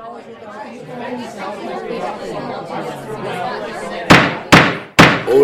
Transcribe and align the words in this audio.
All 0.00 0.16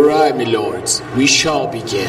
right, 0.02 0.34
my 0.34 0.44
lords, 0.44 1.02
we 1.14 1.26
shall 1.26 1.68
begin. 1.68 2.08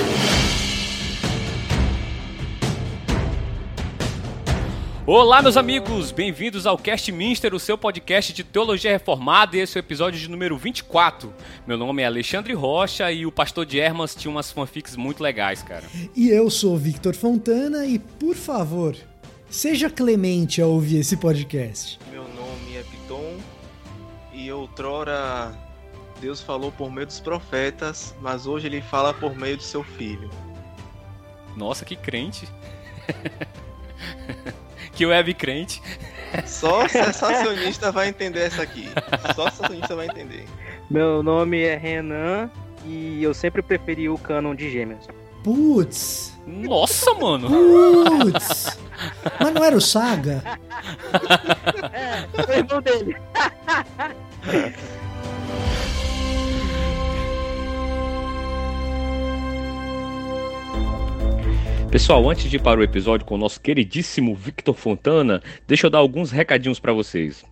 Olá, 5.06 5.42
meus 5.42 5.58
amigos, 5.58 6.14
bem-vindos 6.14 6.66
ao 6.66 6.78
Cast 6.78 7.12
Minster, 7.12 7.54
o 7.54 7.60
seu 7.60 7.78
podcast 7.78 8.32
de 8.32 8.46
teologia 8.46 8.92
reformada, 8.92 9.58
e 9.58 9.60
esse 9.60 9.78
é 9.78 9.82
o 9.82 9.84
episódio 9.84 10.18
de 10.18 10.30
número 10.30 10.58
24. 10.58 11.34
Meu 11.68 11.78
nome 11.78 12.02
é 12.02 12.06
Alexandre 12.06 12.54
Rocha 12.54 13.12
e 13.12 13.26
o 13.26 13.32
pastor 13.32 13.66
de 13.66 13.78
Hermas 13.78 14.16
tinha 14.16 14.32
umas 14.32 14.54
fanfics 14.54 14.96
muito 14.96 15.22
legais, 15.22 15.62
cara. 15.62 15.84
E 16.16 16.30
eu 16.30 16.50
sou 16.50 16.78
Victor 16.78 17.14
Fontana 17.14 17.86
e, 17.86 18.00
por 18.00 18.36
favor, 18.36 18.96
seja 19.50 19.90
clemente 19.90 20.62
ao 20.62 20.70
ouvir 20.72 21.00
esse 21.00 21.18
podcast. 21.18 22.00
Meu 22.10 22.37
e 24.34 24.52
outrora 24.52 25.54
Deus 26.20 26.42
falou 26.42 26.72
por 26.72 26.92
meio 26.92 27.06
dos 27.06 27.20
profetas, 27.20 28.16
mas 28.20 28.48
hoje 28.48 28.68
ele 28.68 28.82
fala 28.82 29.14
por 29.14 29.36
meio 29.36 29.58
de 29.58 29.64
seu 29.64 29.84
filho. 29.84 30.30
Nossa, 31.56 31.86
que 31.86 31.96
crente. 31.96 32.48
que 34.94 35.06
web 35.06 35.34
crente. 35.34 35.82
Só 36.46 36.88
sensacionista 36.88 37.92
vai 37.92 38.10
entender 38.10 38.42
essa 38.42 38.62
aqui. 38.62 38.90
Só 39.36 39.50
sensacionista 39.50 39.96
vai 39.96 40.08
entender. 40.08 40.46
Meu 40.90 41.24
nome 41.24 41.62
é 41.62 41.76
Renan 41.76 42.50
e 42.86 43.24
eu 43.24 43.34
sempre 43.34 43.62
preferi 43.62 44.10
o 44.10 44.18
canon 44.18 44.56
de 44.56 44.70
Gêmeos. 44.70 45.08
Putz! 45.44 46.38
Nossa, 46.46 47.14
mano! 47.14 47.50
Putz! 47.50 48.78
Mas 49.40 49.54
não 49.54 49.64
era 49.64 49.76
o 49.76 49.82
Saga? 49.82 50.44
É, 51.94 52.26
o 52.42 52.52
irmão 52.52 52.82
dele. 52.82 53.16
Pessoal, 61.92 62.30
antes 62.30 62.50
de 62.50 62.58
ir 62.58 62.62
para 62.62 62.80
o 62.80 62.84
episódio 62.84 63.26
com 63.26 63.36
o 63.36 63.38
nosso 63.38 63.62
queridíssimo 63.62 64.36
Victor 64.36 64.76
Fontana, 64.76 65.42
deixa 65.66 65.88
eu 65.88 65.90
dar 65.90 66.00
alguns 66.00 66.32
recadinhos 66.32 66.80
para 66.80 66.94
vocês. 66.94 67.46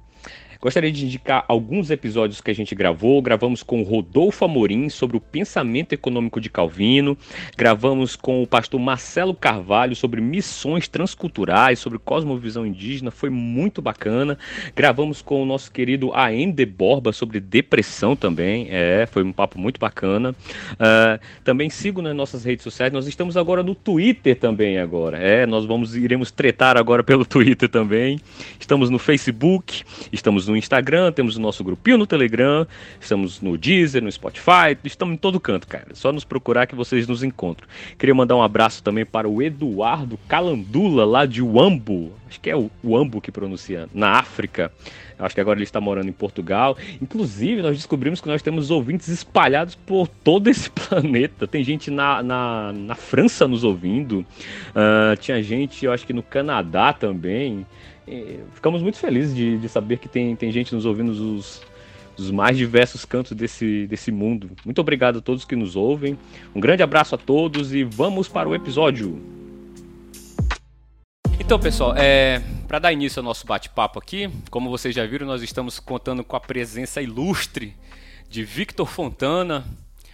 Gostaria 0.60 0.92
de 0.92 1.06
indicar 1.06 1.46
alguns 1.48 1.90
episódios 1.90 2.42
que 2.42 2.52
a 2.52 2.56
gente 2.56 2.74
gravou. 2.74 3.22
Gravamos 3.22 3.64
com 3.64 3.84
Rodolfo 3.84 4.46
Amorim 4.46 4.90
sobre 4.90 5.18
o 5.18 5.22
pensamento 5.22 5.94
econômico 5.94 6.40
de 6.40 6.50
Calvino. 6.50 7.18
Gravamos 7.58 8.16
com 8.16 8.42
o 8.42 8.48
pastor 8.48 8.80
Marcelo 8.80 9.34
Carvalho 9.34 9.96
sobre 9.96 10.22
missões 10.22 10.88
transculturais, 10.88 11.80
sobre 11.80 12.00
cosmovisão 12.00 12.66
indígena. 12.66 13.12
Foi 13.12 13.30
muito 13.30 13.82
bacana. 13.82 14.38
Gravamos 14.76 15.22
com 15.22 15.42
o 15.42 15.46
nosso 15.46 15.72
querido 15.72 16.14
Aende 16.14 16.66
Borba 16.66 17.12
sobre 17.12 17.40
depressão 17.40 18.16
também. 18.16 18.68
É, 18.70 19.06
foi 19.06 19.24
um 19.24 19.32
papo 19.32 19.60
muito 19.60 19.80
bacana. 19.80 20.36
Uh, 20.74 21.20
também 21.44 21.70
sigo 21.70 22.02
nas 22.02 22.16
nossas 22.16 22.44
redes 22.44 22.64
sociais. 22.64 22.92
Nós 22.92 23.08
estamos 23.08 23.38
agora 23.38 23.62
no 23.62 23.76
Twitter 23.76 24.36
também 24.38 24.78
agora. 24.78 25.18
É, 25.18 25.46
nós 25.46 25.66
vamos 25.66 25.96
iremos 25.96 26.32
tretar 26.32 26.78
agora 26.78 27.04
pelo 27.04 27.26
Twitter 27.26 27.70
também. 27.70 28.20
Estamos 28.60 28.90
no 28.90 29.00
Facebook, 29.00 29.84
estamos 30.12 30.45
no 30.48 30.58
Instagram, 30.58 31.12
temos 31.12 31.36
o 31.38 31.42
nosso 31.42 31.64
grupinho 31.64 31.98
no 31.98 32.08
Telegram, 32.08 32.68
estamos 33.00 33.42
no 33.42 33.58
Deezer, 33.58 34.04
no 34.04 34.12
Spotify, 34.12 34.78
estamos 34.84 35.16
em 35.16 35.18
todo 35.18 35.40
canto, 35.40 35.68
cara. 35.68 35.88
Só 35.94 36.12
nos 36.12 36.24
procurar 36.24 36.68
que 36.68 36.76
vocês 36.76 37.08
nos 37.08 37.24
encontram. 37.24 37.68
Queria 37.98 38.16
mandar 38.16 38.36
um 38.36 38.44
abraço 38.44 38.84
também 38.84 39.06
para 39.06 39.28
o 39.28 39.42
Eduardo 39.42 40.18
Calandula, 40.28 41.06
lá 41.06 41.26
de 41.26 41.42
Uambo, 41.42 42.12
acho 42.28 42.40
que 42.40 42.50
é 42.50 42.56
o 42.56 42.70
Uambo 42.84 43.22
que 43.22 43.32
pronuncia, 43.32 43.88
na 43.94 44.12
África. 44.12 44.72
Acho 45.18 45.34
que 45.34 45.42
agora 45.42 45.58
ele 45.58 45.64
está 45.64 45.80
morando 45.80 46.10
em 46.10 46.14
Portugal. 46.14 46.78
Inclusive, 47.02 47.62
nós 47.62 47.78
descobrimos 47.78 48.20
que 48.20 48.28
nós 48.28 48.42
temos 48.42 48.70
ouvintes 48.70 49.08
espalhados 49.08 49.76
por 49.76 50.08
todo 50.08 50.50
esse 50.50 50.70
planeta. 50.72 51.48
Tem 51.48 51.64
gente 51.64 51.90
na, 51.90 52.22
na, 52.22 52.74
na 52.74 52.96
França 52.96 53.48
nos 53.48 53.64
ouvindo. 53.64 54.26
Uh, 54.72 55.16
tinha 55.20 55.42
gente, 55.42 55.86
eu 55.86 55.94
acho 55.94 56.06
que 56.06 56.14
no 56.14 56.22
Canadá 56.22 56.92
também 56.92 57.66
ficamos 58.54 58.82
muito 58.82 58.98
felizes 58.98 59.36
de, 59.36 59.58
de 59.58 59.70
saber 59.70 59.98
que 59.98 60.08
tem, 60.08 60.36
tem 60.36 60.52
gente 60.52 60.74
nos 60.74 60.86
ouvindo 60.86 61.14
dos 62.16 62.32
mais 62.32 62.58
diversos 62.58 63.04
cantos 63.04 63.34
desse, 63.34 63.88
desse 63.88 64.12
mundo. 64.12 64.52
Muito 64.64 64.80
obrigado 64.80 65.20
a 65.20 65.22
todos 65.22 65.46
que 65.46 65.56
nos 65.56 65.76
ouvem. 65.76 66.18
Um 66.54 66.60
grande 66.60 66.84
abraço 66.84 67.16
a 67.16 67.18
todos 67.18 67.74
e 67.74 67.84
vamos 67.84 68.28
para 68.28 68.48
o 68.48 68.56
episódio. 68.56 69.22
Então, 71.40 71.60
pessoal, 71.60 71.94
é, 71.96 72.42
para 72.68 72.80
dar 72.80 72.94
início 72.94 73.20
ao 73.20 73.24
nosso 73.24 73.46
bate-papo 73.46 74.00
aqui, 74.00 74.30
como 74.50 74.70
vocês 74.70 74.96
já 74.96 75.06
viram, 75.06 75.28
nós 75.28 75.44
estamos 75.44 75.80
contando 75.80 76.24
com 76.24 76.36
a 76.36 76.40
presença 76.40 77.02
ilustre 77.02 77.76
de 78.30 78.44
Victor 78.44 78.88
Fontana. 78.88 79.64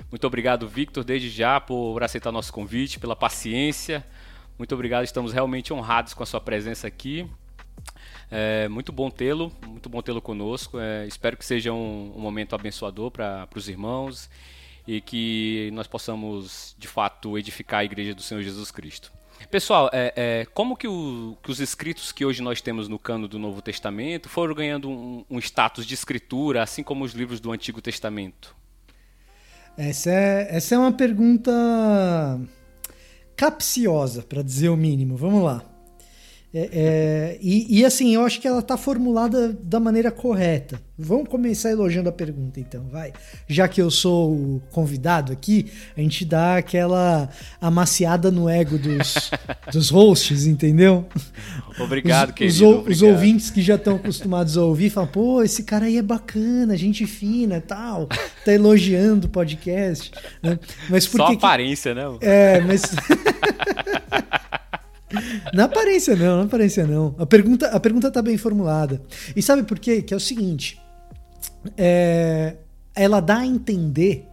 Muito 0.10 0.28
obrigado, 0.28 0.68
Victor, 0.68 1.04
desde 1.04 1.30
já 1.30 1.60
por 1.62 2.04
aceitar 2.04 2.32
nosso 2.32 2.52
convite, 2.52 3.00
pela 3.00 3.16
paciência. 3.16 4.04
Muito 4.58 4.76
obrigado, 4.76 5.06
estamos 5.06 5.32
realmente 5.32 5.72
honrados 5.72 6.14
com 6.14 6.22
a 6.22 6.26
sua 6.26 6.42
presença 6.42 6.86
aqui. 6.86 7.26
É 8.32 8.70
muito 8.70 8.94
bom 8.94 9.10
tê-lo, 9.10 9.52
muito 9.68 9.90
bom 9.90 10.02
tê-lo 10.02 10.22
conosco. 10.22 10.80
É, 10.80 11.06
espero 11.06 11.36
que 11.36 11.46
seja 11.46 11.74
um, 11.74 12.14
um 12.16 12.20
momento 12.20 12.56
abençoador 12.56 13.12
para 13.12 13.48
os 13.54 13.68
irmãos 13.68 14.30
e 14.88 15.02
que 15.02 15.70
nós 15.74 15.86
possamos, 15.86 16.74
de 16.80 16.88
fato, 16.88 17.38
edificar 17.38 17.82
a 17.82 17.84
igreja 17.84 18.16
do 18.16 18.22
Senhor 18.22 18.42
Jesus 18.42 18.72
Cristo. 18.72 19.12
Pessoal, 19.50 19.90
é, 19.92 20.14
é, 20.16 20.46
como 20.54 20.78
que, 20.78 20.88
o, 20.88 21.36
que, 21.44 21.52
os 21.52 21.60
escritos 21.60 22.12
que 22.12 22.24
hoje 22.24 22.42
nós 22.42 22.62
temos 22.62 22.88
no 22.88 22.98
cano 22.98 23.28
do 23.28 23.38
Novo 23.38 23.62
Testamento 23.62 24.30
foram 24.30 24.54
ganhando 24.54 24.90
um, 24.90 25.26
um 25.30 25.40
status 25.40 25.86
de 25.86 25.94
escritura, 25.94 26.64
assim 26.64 26.84
como 26.84 27.04
os 27.04 27.14
livros 27.14 27.40
do 27.40 27.52
Antigo 27.52 27.82
Testamento? 27.82 28.56
Essa 29.78 30.12
é, 30.12 30.48
essa 30.56 30.76
é 30.76 30.78
uma 30.78 30.92
pergunta 30.92 31.52
capciosa, 33.36 34.22
para 34.22 34.44
dizer 34.44 34.70
o 34.70 34.78
mínimo. 34.78 35.18
Vamos 35.18 35.44
lá. 35.44 35.71
É, 36.54 36.70
é, 36.74 37.38
e, 37.42 37.80
e, 37.80 37.86
assim, 37.86 38.14
eu 38.14 38.26
acho 38.26 38.42
que 38.42 38.48
ela 38.48 38.60
está 38.60 38.76
formulada 38.76 39.58
da 39.64 39.80
maneira 39.80 40.12
correta. 40.12 40.82
Vamos 41.00 41.30
começar 41.30 41.72
elogiando 41.72 42.10
a 42.10 42.12
pergunta, 42.12 42.60
então, 42.60 42.84
vai. 42.92 43.14
Já 43.48 43.70
que 43.70 43.82
eu 43.82 43.90
sou 43.90 44.34
o 44.34 44.62
convidado 44.70 45.32
aqui, 45.32 45.72
a 45.96 46.02
gente 46.02 46.26
dá 46.26 46.58
aquela 46.58 47.30
amaciada 47.62 48.30
no 48.30 48.50
ego 48.50 48.78
dos, 48.78 49.32
dos 49.72 49.90
hosts, 49.90 50.46
entendeu? 50.46 51.08
Obrigado, 51.80 52.30
os, 52.30 52.36
querido. 52.36 52.54
Os, 52.54 52.62
obrigado. 52.62 52.92
os 52.92 53.02
ouvintes 53.02 53.50
que 53.50 53.62
já 53.62 53.76
estão 53.76 53.96
acostumados 53.96 54.58
a 54.58 54.62
ouvir 54.62 54.90
falam, 54.90 55.10
pô, 55.10 55.42
esse 55.42 55.64
cara 55.64 55.86
aí 55.86 55.98
é 55.98 56.02
bacana, 56.02 56.76
gente 56.76 57.08
fina 57.08 57.62
tal, 57.62 58.08
tá 58.44 58.54
elogiando 58.54 59.28
o 59.28 59.30
podcast. 59.30 60.12
Né? 60.44 60.60
Mas 60.90 61.08
por 61.08 61.18
Só 61.18 61.28
que 61.28 61.36
aparência, 61.36 61.96
que... 61.96 62.02
né? 62.02 62.18
É, 62.20 62.60
mas. 62.60 62.82
Na 65.54 65.66
aparência 65.66 66.16
não, 66.16 66.38
na 66.38 66.44
aparência 66.44 66.86
não. 66.86 67.16
A 67.18 67.26
pergunta, 67.26 67.68
a 67.68 67.80
pergunta 67.80 68.12
tá 68.12 68.22
bem 68.22 68.38
formulada. 68.38 69.02
E 69.36 69.42
sabe 69.42 69.64
por 69.64 69.80
quê? 69.80 70.02
Que 70.02 70.14
é 70.14 70.18
o 70.18 70.20
seguinte. 70.20 70.80
É, 71.78 72.56
ela 72.96 73.20
dá 73.20 73.40
a 73.40 73.46
entender 73.46 74.26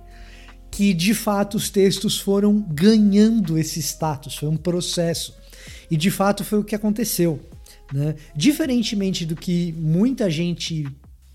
que 0.70 0.92
de 0.92 1.14
fato 1.14 1.56
os 1.56 1.70
textos 1.70 2.18
foram 2.18 2.60
ganhando 2.60 3.58
esse 3.58 3.80
status, 3.80 4.36
foi 4.36 4.48
um 4.48 4.56
processo. 4.56 5.34
E 5.90 5.96
de 5.96 6.10
fato 6.10 6.44
foi 6.44 6.58
o 6.58 6.64
que 6.64 6.74
aconteceu. 6.74 7.40
Né? 7.92 8.14
Diferentemente 8.36 9.24
do 9.24 9.34
que 9.34 9.72
muita 9.78 10.30
gente 10.30 10.86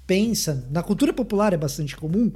pensa, 0.06 0.68
na 0.70 0.84
cultura 0.84 1.14
popular 1.14 1.54
é 1.54 1.58
bastante 1.58 1.96
comum, 1.96 2.32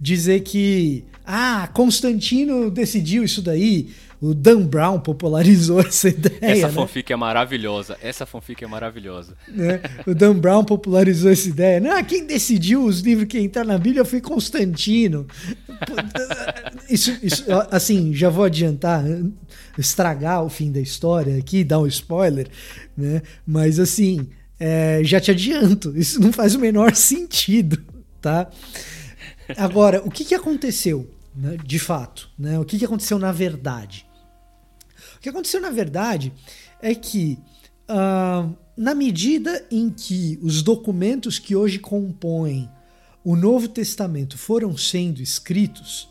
dizer 0.00 0.40
que 0.40 1.04
ah, 1.24 1.68
Constantino 1.72 2.70
decidiu 2.70 3.24
isso 3.24 3.40
daí, 3.40 3.90
o 4.22 4.32
Dan 4.32 4.62
Brown 4.62 5.00
popularizou 5.00 5.80
essa 5.82 6.08
ideia. 6.08 6.38
Essa 6.40 6.68
né? 6.68 6.72
fanfic 6.72 7.12
é 7.12 7.16
maravilhosa. 7.16 7.98
Essa 8.00 8.24
fanfic 8.24 8.62
é 8.62 8.68
maravilhosa. 8.68 9.36
Né? 9.48 9.80
O 10.06 10.14
Dan 10.14 10.38
Brown 10.38 10.64
popularizou 10.64 11.28
essa 11.28 11.48
ideia. 11.48 11.80
Não, 11.80 12.02
quem 12.04 12.24
decidiu 12.24 12.84
os 12.84 13.00
livros 13.00 13.26
que 13.26 13.40
entrar 13.40 13.64
na 13.64 13.76
Bíblia 13.76 14.04
foi 14.04 14.20
Constantino. 14.20 15.26
Isso, 16.88 17.18
isso, 17.20 17.44
assim, 17.68 18.14
já 18.14 18.30
vou 18.30 18.44
adiantar, 18.44 19.04
estragar 19.76 20.44
o 20.44 20.48
fim 20.48 20.70
da 20.70 20.80
história 20.80 21.36
aqui, 21.36 21.64
dar 21.64 21.80
um 21.80 21.86
spoiler, 21.88 22.46
né? 22.96 23.22
Mas 23.44 23.80
assim, 23.80 24.28
é, 24.60 25.00
já 25.02 25.20
te 25.20 25.32
adianto, 25.32 25.92
isso 25.96 26.20
não 26.20 26.32
faz 26.32 26.54
o 26.54 26.60
menor 26.60 26.94
sentido, 26.94 27.82
tá? 28.20 28.48
Agora, 29.56 30.00
o 30.04 30.10
que, 30.12 30.24
que 30.24 30.34
aconteceu, 30.34 31.10
né, 31.34 31.56
de 31.64 31.80
fato? 31.80 32.30
Né? 32.38 32.56
O 32.60 32.64
que, 32.64 32.78
que 32.78 32.84
aconteceu 32.84 33.18
na 33.18 33.32
verdade? 33.32 34.06
Que 35.22 35.28
aconteceu 35.28 35.60
na 35.60 35.70
verdade 35.70 36.32
é 36.82 36.94
que, 36.94 37.38
uh, 37.88 38.52
na 38.76 38.94
medida 38.94 39.64
em 39.70 39.88
que 39.88 40.36
os 40.42 40.62
documentos 40.62 41.38
que 41.38 41.54
hoje 41.54 41.78
compõem 41.78 42.68
o 43.24 43.36
Novo 43.36 43.68
Testamento 43.68 44.36
foram 44.36 44.76
sendo 44.76 45.22
escritos, 45.22 46.08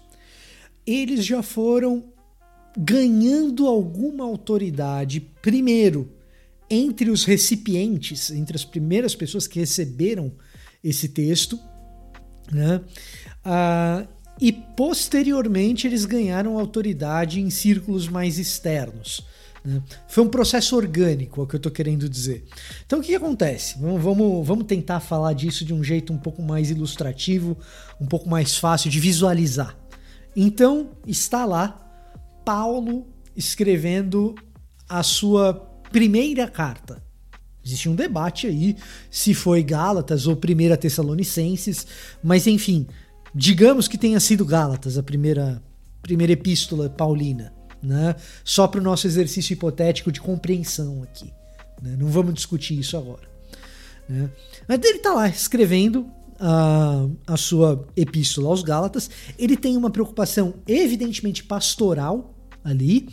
eles 0.88 1.26
já 1.26 1.44
foram 1.44 2.06
ganhando 2.78 3.68
alguma 3.68 4.24
autoridade, 4.24 5.20
primeiro, 5.42 6.10
entre 6.70 7.10
os 7.10 7.26
recipientes, 7.26 8.32
entre 8.32 8.56
as 8.56 8.64
primeiras 8.64 9.14
pessoas 9.14 9.46
que 9.46 9.60
receberam 9.60 10.32
esse 10.82 11.10
texto, 11.10 11.60
né? 12.50 12.82
Ah, 13.44 14.08
e 14.40 14.52
posteriormente 14.52 15.88
eles 15.88 16.06
ganharam 16.06 16.58
autoridade 16.58 17.40
em 17.40 17.50
círculos 17.50 18.08
mais 18.08 18.38
externos. 18.38 19.26
Né? 19.64 19.82
Foi 20.08 20.24
um 20.24 20.30
processo 20.30 20.76
orgânico, 20.76 21.42
é 21.42 21.44
o 21.44 21.48
que 21.48 21.56
eu 21.56 21.58
estou 21.60 21.72
querendo 21.72 22.10
dizer. 22.10 22.46
Então 22.86 23.00
o 23.00 23.02
que, 23.02 23.10
que 23.10 23.16
acontece? 23.16 23.78
Vamos, 23.80 24.02
vamos, 24.02 24.48
vamos 24.48 24.66
tentar 24.66 25.00
falar 25.00 25.34
disso 25.34 25.64
de 25.64 25.74
um 25.74 25.84
jeito 25.84 26.12
um 26.12 26.18
pouco 26.18 26.42
mais 26.42 26.70
ilustrativo, 26.72 27.58
um 28.00 28.06
pouco 28.06 28.28
mais 28.30 28.58
fácil 28.58 28.90
de 28.90 29.00
visualizar. 29.00 29.78
Então 30.36 30.92
está 31.06 31.46
lá 31.46 31.78
Paulo 32.44 33.08
escrevendo 33.36 34.36
a 34.90 35.04
sua 35.04 35.54
primeira 35.92 36.48
carta. 36.48 37.02
Existe 37.64 37.88
um 37.88 37.96
debate 37.96 38.48
aí 38.48 38.76
se 39.10 39.34
foi 39.34 39.62
Gálatas 39.62 40.26
ou 40.26 40.36
Primeira 40.36 40.76
Tessalonicenses, 40.76 41.86
mas 42.24 42.48
enfim, 42.48 42.88
digamos 43.34 43.88
que 43.88 43.98
tenha 43.98 44.20
sido 44.20 44.46
Gálatas 44.46 44.98
a 44.98 45.04
primeira 45.04 45.62
primeira 46.02 46.34
epístola 46.34 46.90
paulina, 46.90 47.54
né? 47.82 48.16
Só 48.44 48.68
para 48.68 48.80
o 48.80 48.84
nosso 48.84 49.06
exercício 49.06 49.54
hipotético 49.54 50.12
de 50.12 50.20
compreensão 50.20 51.04
aqui. 51.04 51.32
Né? 51.82 51.96
Não 51.98 52.08
vamos 52.08 52.34
discutir 52.34 52.80
isso 52.80 52.98
agora. 52.98 53.30
Né? 54.10 54.30
Mas 54.68 54.80
ele 54.84 54.98
está 54.98 55.14
lá 55.14 55.28
escrevendo 55.28 56.08
a, 56.40 57.06
a 57.28 57.38
sua 57.38 57.88
epístola 57.96 58.50
aos 58.50 58.64
Gálatas. 58.64 59.10
Ele 59.38 59.56
tem 59.56 59.78
uma 59.78 59.90
preocupação 59.90 60.56
evidentemente 60.68 61.44
pastoral 61.44 62.34
ali. 62.64 63.08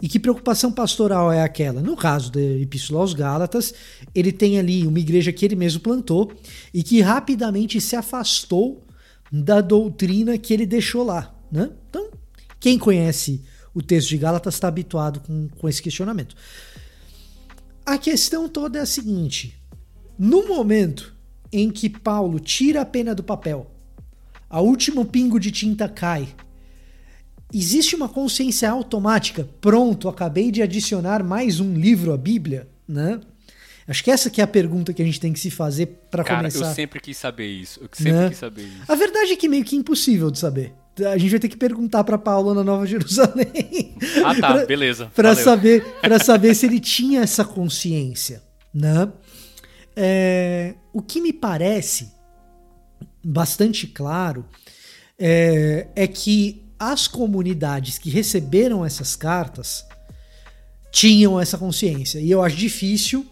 E 0.00 0.08
que 0.08 0.20
preocupação 0.20 0.70
pastoral 0.70 1.32
é 1.32 1.42
aquela? 1.42 1.82
No 1.82 1.96
caso 1.96 2.30
da 2.30 2.40
Epístola 2.40 3.00
aos 3.00 3.12
Gálatas, 3.12 3.74
ele 4.14 4.30
tem 4.30 4.56
ali 4.56 4.86
uma 4.86 5.00
igreja 5.00 5.32
que 5.32 5.44
ele 5.44 5.56
mesmo 5.56 5.80
plantou 5.80 6.32
e 6.72 6.84
que 6.84 7.00
rapidamente 7.00 7.80
se 7.80 7.96
afastou 7.96 8.86
da 9.30 9.60
doutrina 9.60 10.38
que 10.38 10.52
ele 10.52 10.66
deixou 10.66 11.04
lá. 11.04 11.34
Né? 11.50 11.70
Então, 11.88 12.10
quem 12.58 12.78
conhece 12.78 13.42
o 13.74 13.82
texto 13.82 14.08
de 14.08 14.18
Gálatas 14.18 14.54
está 14.54 14.68
habituado 14.68 15.20
com, 15.20 15.48
com 15.48 15.68
esse 15.68 15.82
questionamento. 15.82 16.34
A 17.84 17.96
questão 17.98 18.48
toda 18.48 18.78
é 18.78 18.82
a 18.82 18.86
seguinte: 18.86 19.54
no 20.18 20.46
momento 20.46 21.14
em 21.52 21.70
que 21.70 21.88
Paulo 21.88 22.38
tira 22.40 22.82
a 22.82 22.86
pena 22.86 23.14
do 23.14 23.22
papel, 23.22 23.70
a 24.48 24.60
último 24.60 25.04
pingo 25.04 25.38
de 25.38 25.50
tinta 25.50 25.88
cai 25.88 26.34
Existe 27.52 27.96
uma 27.96 28.10
consciência 28.10 28.70
automática. 28.70 29.48
Pronto, 29.58 30.06
acabei 30.08 30.50
de 30.50 30.60
adicionar 30.60 31.24
mais 31.24 31.60
um 31.60 31.72
livro 31.74 32.12
à 32.12 32.16
Bíblia, 32.16 32.68
né? 32.86 33.20
Acho 33.88 34.04
que 34.04 34.10
essa 34.10 34.28
que 34.28 34.42
é 34.42 34.44
a 34.44 34.46
pergunta 34.46 34.92
que 34.92 35.00
a 35.00 35.04
gente 35.04 35.18
tem 35.18 35.32
que 35.32 35.40
se 35.40 35.50
fazer 35.50 35.86
para 36.10 36.22
começar. 36.22 36.58
Cara, 36.58 36.70
eu 36.70 36.74
sempre 36.74 37.00
quis 37.00 37.16
saber 37.16 37.46
isso. 37.46 37.80
Eu 37.80 37.88
sempre 37.90 38.12
né? 38.12 38.28
quis 38.28 38.38
saber 38.38 38.62
isso. 38.64 38.82
A 38.86 38.94
verdade 38.94 39.32
é 39.32 39.36
que 39.36 39.48
meio 39.48 39.64
que 39.64 39.74
impossível 39.74 40.30
de 40.30 40.38
saber. 40.38 40.74
A 41.10 41.16
gente 41.16 41.30
vai 41.30 41.40
ter 41.40 41.48
que 41.48 41.56
perguntar 41.56 42.04
para 42.04 42.18
Paulo 42.18 42.52
na 42.52 42.62
Nova 42.62 42.84
Jerusalém. 42.86 43.96
Ah, 44.22 44.34
tá, 44.34 44.52
pra, 44.52 44.66
beleza. 44.66 45.10
Para 45.14 45.34
saber, 45.34 45.82
para 46.02 46.18
saber 46.18 46.54
se 46.54 46.66
ele 46.66 46.78
tinha 46.78 47.22
essa 47.22 47.44
consciência, 47.44 48.42
né? 48.74 49.10
É, 49.96 50.74
o 50.92 51.00
que 51.00 51.20
me 51.20 51.32
parece 51.32 52.12
bastante 53.24 53.86
claro 53.86 54.44
é, 55.18 55.88
é 55.96 56.06
que 56.06 56.62
as 56.78 57.08
comunidades 57.08 57.96
que 57.96 58.10
receberam 58.10 58.84
essas 58.84 59.16
cartas 59.16 59.86
tinham 60.92 61.40
essa 61.40 61.56
consciência. 61.56 62.18
E 62.18 62.30
eu 62.30 62.42
acho 62.42 62.56
difícil 62.56 63.26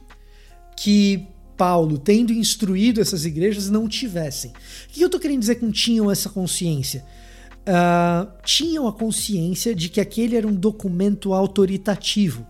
que 0.76 1.26
Paulo, 1.56 1.99
tendo 1.99 2.32
instruído 2.32 3.00
essas 3.00 3.25
igrejas, 3.25 3.70
não 3.70 3.88
tivessem. 3.88 4.50
O 4.50 4.93
que 4.93 5.00
eu 5.00 5.06
estou 5.06 5.20
querendo 5.20 5.40
dizer 5.40 5.56
com 5.56 5.70
tinham 5.70 6.11
essa 6.11 6.28
consciência? 6.28 7.05
Uh, 7.62 8.31
tinham 8.44 8.87
a 8.87 8.93
consciência 8.93 9.75
de 9.75 9.88
que 9.88 10.00
aquele 10.00 10.37
era 10.37 10.46
um 10.46 10.55
documento 10.55 11.32
autoritativo, 11.32 12.46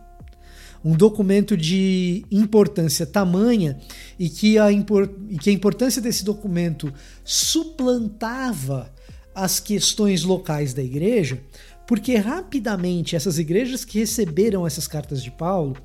um 0.84 0.94
documento 0.94 1.56
de 1.56 2.26
importância 2.30 3.06
tamanha 3.06 3.78
e 4.18 4.28
que 4.28 4.58
a, 4.58 4.70
e 4.70 5.38
que 5.38 5.50
a 5.50 5.52
importância 5.52 6.02
desse 6.02 6.22
documento 6.22 6.92
suplantava 7.24 8.92
as 9.34 9.58
questões 9.58 10.22
locais 10.22 10.74
da 10.74 10.82
igreja, 10.82 11.42
porque 11.86 12.16
rapidamente 12.16 13.16
essas 13.16 13.38
igrejas 13.38 13.84
que 13.84 13.98
receberam 13.98 14.66
essas 14.66 14.86
cartas 14.86 15.22
de 15.22 15.30
Paulo 15.30 15.76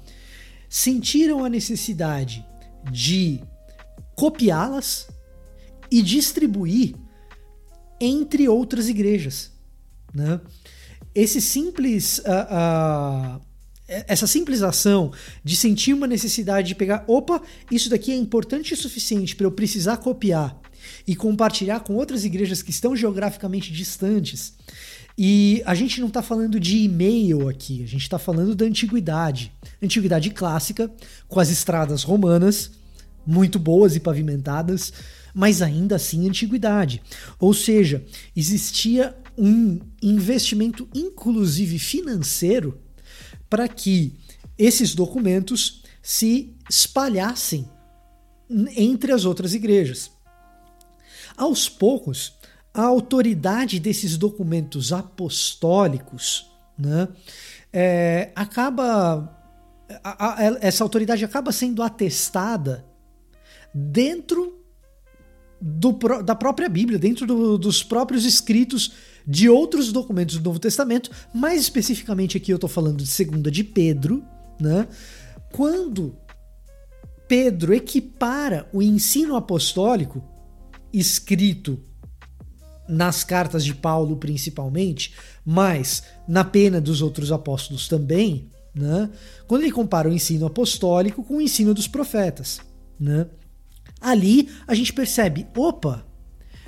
sentiram 0.71 1.43
a 1.43 1.49
necessidade 1.49 2.45
de 2.89 3.41
copiá-las 4.15 5.09
e 5.91 6.01
distribuir 6.01 6.95
entre 7.99 8.47
outras 8.47 8.87
igrejas. 8.87 9.51
Né? 10.13 10.39
Esse 11.13 11.41
simples. 11.41 12.19
Uh, 12.19 13.37
uh, 13.37 13.51
essa 14.07 14.25
simples 14.25 14.61
ação 14.61 15.11
de 15.43 15.53
sentir 15.53 15.91
uma 15.93 16.07
necessidade 16.07 16.69
de 16.69 16.75
pegar, 16.75 17.03
opa, 17.09 17.41
isso 17.69 17.89
daqui 17.89 18.09
é 18.09 18.15
importante 18.15 18.73
o 18.73 18.77
suficiente 18.77 19.35
para 19.35 19.45
eu 19.45 19.51
precisar 19.51 19.97
copiar 19.97 20.57
e 21.05 21.13
compartilhar 21.13 21.81
com 21.81 21.95
outras 21.95 22.23
igrejas 22.23 22.61
que 22.61 22.71
estão 22.71 22.95
geograficamente 22.95 23.69
distantes. 23.69 24.53
E 25.23 25.61
a 25.67 25.75
gente 25.75 26.01
não 26.01 26.07
está 26.07 26.23
falando 26.23 26.59
de 26.59 26.77
e-mail 26.77 27.47
aqui, 27.47 27.83
a 27.83 27.85
gente 27.85 28.01
está 28.01 28.17
falando 28.17 28.55
da 28.55 28.65
antiguidade. 28.65 29.53
Antiguidade 29.79 30.31
clássica, 30.31 30.91
com 31.27 31.39
as 31.39 31.51
estradas 31.51 32.01
romanas, 32.01 32.71
muito 33.23 33.59
boas 33.59 33.95
e 33.95 33.99
pavimentadas, 33.99 34.91
mas 35.31 35.61
ainda 35.61 35.97
assim 35.97 36.27
antiguidade. 36.27 37.03
Ou 37.37 37.53
seja, 37.53 38.03
existia 38.35 39.15
um 39.37 39.79
investimento, 40.01 40.89
inclusive 40.91 41.77
financeiro, 41.77 42.81
para 43.47 43.67
que 43.67 44.15
esses 44.57 44.95
documentos 44.95 45.83
se 46.01 46.55
espalhassem 46.67 47.69
entre 48.75 49.11
as 49.11 49.23
outras 49.23 49.53
igrejas. 49.53 50.09
Aos 51.37 51.69
poucos, 51.69 52.33
a 52.73 52.83
autoridade 52.83 53.79
desses 53.79 54.17
documentos 54.17 54.93
apostólicos 54.93 56.49
né, 56.77 57.07
é, 57.71 58.31
acaba. 58.35 59.37
A, 60.03 60.35
a, 60.35 60.57
essa 60.61 60.83
autoridade 60.83 61.25
acaba 61.25 61.51
sendo 61.51 61.83
atestada 61.83 62.85
dentro 63.73 64.57
do, 65.59 65.91
da 66.23 66.33
própria 66.33 66.69
Bíblia, 66.69 66.97
dentro 66.97 67.27
do, 67.27 67.57
dos 67.57 67.83
próprios 67.83 68.25
escritos 68.25 68.93
de 69.27 69.49
outros 69.49 69.91
documentos 69.91 70.37
do 70.37 70.43
Novo 70.43 70.59
Testamento, 70.59 71.11
mais 71.33 71.61
especificamente 71.61 72.37
aqui 72.37 72.51
eu 72.51 72.55
estou 72.55 72.69
falando 72.69 73.03
de 73.03 73.07
segunda 73.07 73.51
de 73.51 73.63
Pedro, 73.63 74.23
né? 74.59 74.87
Quando 75.51 76.15
Pedro 77.27 77.73
equipara 77.73 78.67
o 78.73 78.81
ensino 78.81 79.35
apostólico 79.35 80.23
escrito 80.91 81.79
nas 82.91 83.23
cartas 83.23 83.63
de 83.63 83.73
Paulo 83.73 84.17
principalmente, 84.17 85.13
mas 85.45 86.03
na 86.27 86.43
pena 86.43 86.81
dos 86.81 87.01
outros 87.01 87.31
apóstolos 87.31 87.87
também, 87.87 88.49
né? 88.75 89.09
quando 89.47 89.61
ele 89.63 89.71
compara 89.71 90.09
o 90.09 90.13
ensino 90.13 90.45
apostólico 90.45 91.23
com 91.23 91.37
o 91.37 91.41
ensino 91.41 91.73
dos 91.73 91.87
profetas. 91.87 92.59
Né? 92.99 93.25
Ali 93.99 94.49
a 94.67 94.75
gente 94.75 94.91
percebe, 94.91 95.47
opa, 95.55 96.05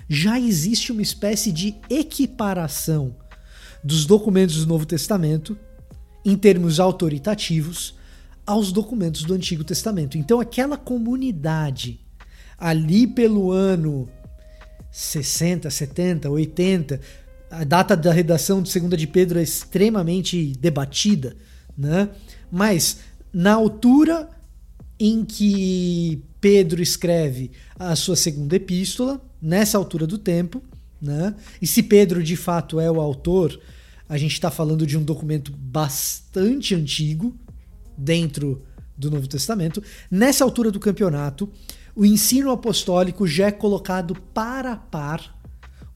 já 0.07 0.39
existe 0.39 0.91
uma 0.91 1.01
espécie 1.01 1.51
de 1.51 1.75
equiparação 1.89 3.15
dos 3.83 4.05
documentos 4.05 4.61
do 4.61 4.67
Novo 4.67 4.85
Testamento, 4.85 5.57
em 6.23 6.37
termos 6.37 6.79
autoritativos, 6.79 7.95
aos 8.45 8.71
documentos 8.71 9.23
do 9.23 9.33
Antigo 9.33 9.63
Testamento. 9.63 10.17
Então 10.17 10.39
aquela 10.39 10.77
comunidade 10.77 11.99
ali 12.57 13.05
pelo 13.05 13.51
ano 13.51 14.07
60, 14.93 15.71
70, 15.71 16.29
80, 16.29 17.01
a 17.49 17.63
data 17.63 17.97
da 17.97 18.13
redação 18.13 18.61
de 18.61 18.69
Segunda 18.69 18.95
de 18.95 19.07
Pedro 19.07 19.39
é 19.39 19.41
extremamente 19.41 20.53
debatida, 20.59 21.35
né? 21.75 22.09
Mas 22.51 22.99
na 23.33 23.53
altura 23.53 24.29
em 24.99 25.25
que 25.25 26.21
Pedro 26.39 26.79
escreve 26.79 27.49
a 27.77 27.95
sua 27.95 28.15
segunda 28.15 28.55
epístola, 28.55 29.19
nessa 29.41 29.79
altura 29.79 30.05
do 30.05 30.19
tempo, 30.19 30.61
né? 31.01 31.33
E 31.59 31.65
se 31.65 31.81
Pedro 31.81 32.23
de 32.23 32.35
fato 32.35 32.79
é 32.79 32.89
o 32.89 33.01
autor, 33.01 33.59
a 34.07 34.15
gente 34.15 34.33
está 34.33 34.51
falando 34.51 34.85
de 34.85 34.95
um 34.95 35.03
documento 35.03 35.51
bastante 35.51 36.75
antigo 36.75 37.35
dentro 37.97 38.61
do 38.95 39.09
Novo 39.09 39.27
Testamento. 39.27 39.81
Nessa 40.11 40.43
altura 40.43 40.69
do 40.69 40.79
campeonato, 40.79 41.49
o 41.95 42.05
ensino 42.05 42.51
apostólico 42.51 43.27
já 43.27 43.47
é 43.47 43.51
colocado 43.51 44.15
para 44.33 44.73
a 44.73 44.77
par 44.77 45.37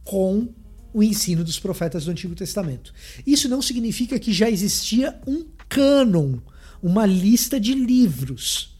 com 0.03 0.47
o 0.93 1.03
ensino 1.03 1.43
dos 1.43 1.59
profetas 1.59 2.05
do 2.05 2.11
Antigo 2.11 2.35
Testamento. 2.35 2.93
Isso 3.25 3.49
não 3.49 3.61
significa 3.61 4.17
que 4.17 4.31
já 4.31 4.49
existia 4.49 5.19
um 5.27 5.45
cânon, 5.67 6.37
uma 6.81 7.05
lista 7.05 7.59
de 7.59 7.73
livros, 7.73 8.75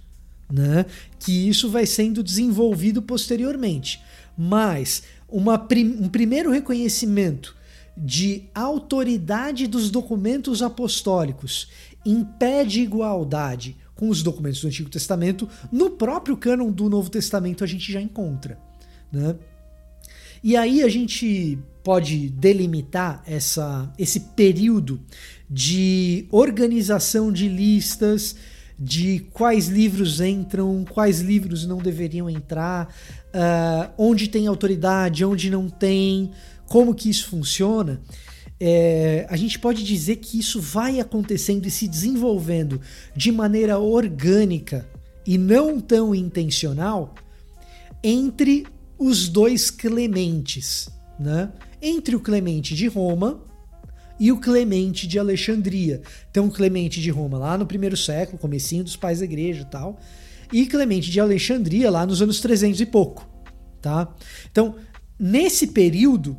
né? 0.51 0.85
Que 1.19 1.49
isso 1.49 1.69
vai 1.69 1.85
sendo 1.85 2.23
desenvolvido 2.23 3.01
posteriormente. 3.01 4.01
Mas 4.37 5.03
prim 5.67 5.97
um 5.99 6.07
primeiro 6.07 6.51
reconhecimento 6.51 7.55
de 7.97 8.43
autoridade 8.53 9.65
dos 9.65 9.89
documentos 9.89 10.61
apostólicos 10.61 11.67
impede 12.05 12.81
igualdade 12.81 13.75
com 13.97 14.09
os 14.09 14.23
documentos 14.23 14.61
do 14.61 14.67
Antigo 14.67 14.89
Testamento, 14.89 15.49
no 15.71 15.89
próprio 15.89 16.37
cânon 16.37 16.71
do 16.71 16.89
Novo 16.89 17.09
Testamento 17.09 17.63
a 17.63 17.67
gente 17.67 17.91
já 17.91 17.99
encontra. 17.99 18.57
Né? 19.11 19.35
E 20.43 20.55
aí 20.55 20.83
a 20.83 20.87
gente 20.87 21.57
pode 21.83 22.29
delimitar 22.29 23.23
essa, 23.25 23.91
esse 23.97 24.19
período 24.19 25.01
de 25.49 26.27
organização 26.31 27.31
de 27.31 27.47
listas, 27.47 28.35
de 28.79 29.25
quais 29.33 29.67
livros 29.67 30.21
entram, 30.21 30.85
quais 30.87 31.21
livros 31.21 31.65
não 31.65 31.79
deveriam 31.79 32.29
entrar, 32.29 32.93
uh, 33.27 33.91
onde 33.97 34.27
tem 34.27 34.45
autoridade, 34.45 35.25
onde 35.25 35.49
não 35.49 35.67
tem, 35.67 36.31
como 36.67 36.93
que 36.93 37.09
isso 37.09 37.29
funciona. 37.29 37.99
É, 38.59 39.27
a 39.29 39.37
gente 39.37 39.59
pode 39.59 39.83
dizer 39.83 40.15
que 40.17 40.39
isso 40.39 40.59
vai 40.59 40.99
acontecendo 40.99 41.65
e 41.67 41.71
se 41.71 41.87
desenvolvendo 41.87 42.81
de 43.15 43.31
maneira 43.31 43.77
orgânica 43.77 44.87
e 45.25 45.37
não 45.37 45.79
tão 45.79 46.15
intencional 46.15 47.13
entre 48.03 48.65
os 48.97 49.29
dois 49.29 49.69
Clementes, 49.69 50.89
né? 51.19 51.51
Entre 51.81 52.15
o 52.15 52.19
Clemente 52.19 52.73
de 52.73 52.87
Roma 52.87 53.43
e 54.19 54.31
o 54.31 54.37
Clemente 54.37 55.07
de 55.07 55.19
Alexandria. 55.19 56.01
Então, 56.31 56.47
o 56.47 56.51
Clemente 56.51 56.99
de 57.01 57.11
Roma 57.11 57.37
lá 57.37 57.57
no 57.57 57.65
primeiro 57.65 57.95
século, 57.95 58.37
comecinho 58.37 58.83
dos 58.83 58.95
pais 58.95 59.19
da 59.19 59.25
igreja 59.25 59.61
e 59.61 59.65
tal, 59.65 59.99
e 60.51 60.65
Clemente 60.65 61.11
de 61.11 61.19
Alexandria 61.19 61.91
lá 61.91 62.05
nos 62.05 62.21
anos 62.21 62.39
300 62.39 62.81
e 62.81 62.85
pouco, 62.85 63.27
tá? 63.81 64.13
Então, 64.51 64.75
nesse 65.19 65.67
período, 65.67 66.37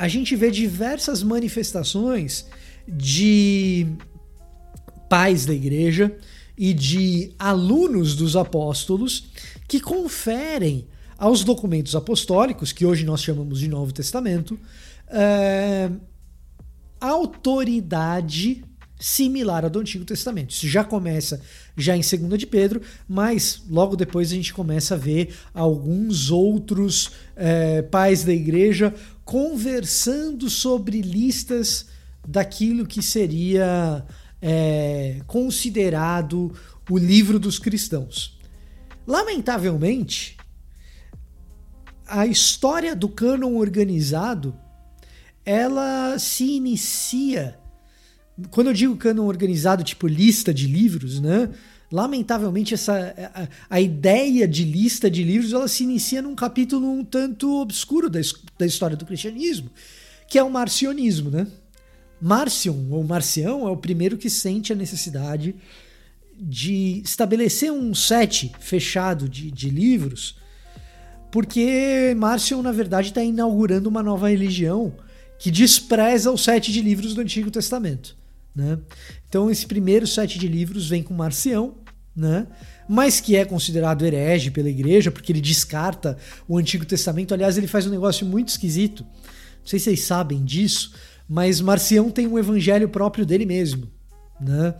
a 0.00 0.08
gente 0.08 0.34
vê 0.34 0.50
diversas 0.50 1.22
manifestações 1.22 2.46
de 2.88 3.86
pais 5.10 5.44
da 5.44 5.52
igreja 5.52 6.16
e 6.56 6.72
de 6.72 7.34
alunos 7.38 8.16
dos 8.16 8.34
apóstolos 8.34 9.24
que 9.68 9.78
conferem 9.78 10.88
aos 11.18 11.44
documentos 11.44 11.94
apostólicos, 11.94 12.72
que 12.72 12.86
hoje 12.86 13.04
nós 13.04 13.22
chamamos 13.22 13.60
de 13.60 13.68
Novo 13.68 13.92
Testamento, 13.92 14.58
é, 15.06 15.90
autoridade 16.98 18.64
similar 18.98 19.66
à 19.66 19.68
do 19.68 19.80
Antigo 19.80 20.04
Testamento. 20.06 20.50
Isso 20.50 20.66
já 20.66 20.82
começa 20.82 21.42
já 21.76 21.94
em 21.94 22.00
2 22.00 22.38
de 22.38 22.46
Pedro, 22.46 22.80
mas 23.06 23.62
logo 23.68 23.96
depois 23.96 24.32
a 24.32 24.34
gente 24.34 24.52
começa 24.54 24.94
a 24.94 24.98
ver 24.98 25.34
alguns 25.54 26.30
outros 26.30 27.12
é, 27.36 27.82
pais 27.82 28.24
da 28.24 28.32
igreja 28.32 28.94
conversando 29.30 30.50
sobre 30.50 31.00
listas 31.00 31.86
daquilo 32.26 32.84
que 32.84 33.00
seria 33.00 34.04
é, 34.42 35.20
considerado 35.24 36.52
o 36.90 36.98
livro 36.98 37.38
dos 37.38 37.56
cristãos. 37.56 38.40
Lamentavelmente, 39.06 40.36
a 42.08 42.26
história 42.26 42.96
do 42.96 43.08
cânon 43.08 43.54
organizado 43.54 44.52
ela 45.44 46.18
se 46.18 46.56
inicia 46.56 47.56
quando 48.50 48.66
eu 48.66 48.74
digo 48.74 48.96
cânon 48.96 49.26
organizado 49.26 49.84
tipo 49.84 50.08
lista 50.08 50.52
de 50.52 50.66
livros 50.66 51.20
né 51.20 51.50
lamentavelmente 51.90 52.74
essa 52.74 53.14
a, 53.34 53.48
a, 53.76 53.80
ideia 53.80 54.46
de 54.46 54.64
lista 54.64 55.10
de 55.10 55.22
livros 55.22 55.52
ela 55.52 55.68
se 55.68 55.82
inicia 55.82 56.22
num 56.22 56.34
capítulo 56.34 56.90
um 56.90 57.04
tanto 57.04 57.60
obscuro 57.60 58.08
da, 58.08 58.20
da 58.58 58.66
história 58.66 58.96
do 58.96 59.04
cristianismo 59.04 59.70
que 60.28 60.38
é 60.38 60.42
o 60.42 60.50
marcionismo 60.50 61.30
né 61.30 61.46
Marcion 62.20 62.90
ou 62.90 63.02
Marcião 63.02 63.66
é 63.66 63.70
o 63.70 63.76
primeiro 63.76 64.16
que 64.16 64.30
sente 64.30 64.72
a 64.72 64.76
necessidade 64.76 65.54
de 66.38 67.02
estabelecer 67.04 67.72
um 67.72 67.94
set 67.94 68.52
fechado 68.60 69.28
de, 69.28 69.50
de 69.50 69.68
livros 69.68 70.38
porque 71.30 72.14
Marcion, 72.16 72.60
na 72.60 72.72
verdade, 72.72 73.08
está 73.08 73.22
inaugurando 73.22 73.88
uma 73.88 74.02
nova 74.02 74.28
religião 74.28 74.92
que 75.38 75.50
despreza 75.50 76.30
o 76.30 76.36
sete 76.36 76.72
de 76.72 76.82
livros 76.82 77.14
do 77.14 77.20
Antigo 77.20 77.50
Testamento. 77.50 78.16
Né? 78.54 78.78
Então, 79.28 79.50
esse 79.50 79.66
primeiro 79.66 80.06
sete 80.06 80.38
de 80.38 80.48
livros 80.48 80.88
vem 80.88 81.02
com 81.02 81.14
Marcião, 81.14 81.74
né? 82.20 82.46
mas 82.92 83.20
que 83.20 83.36
é 83.36 83.44
considerado 83.44 84.04
herege 84.04 84.50
pela 84.50 84.68
igreja, 84.68 85.12
porque 85.12 85.30
ele 85.30 85.40
descarta 85.40 86.18
o 86.48 86.58
Antigo 86.58 86.84
Testamento. 86.84 87.32
Aliás, 87.32 87.56
ele 87.56 87.68
faz 87.68 87.86
um 87.86 87.90
negócio 87.90 88.26
muito 88.26 88.48
esquisito. 88.48 89.04
Não 89.04 89.66
sei 89.66 89.78
se 89.78 89.84
vocês 89.84 90.00
sabem 90.00 90.44
disso, 90.44 90.92
mas 91.28 91.60
Marcião 91.60 92.10
tem 92.10 92.26
um 92.26 92.36
evangelho 92.36 92.88
próprio 92.88 93.24
dele 93.24 93.46
mesmo, 93.46 93.88
né? 94.40 94.74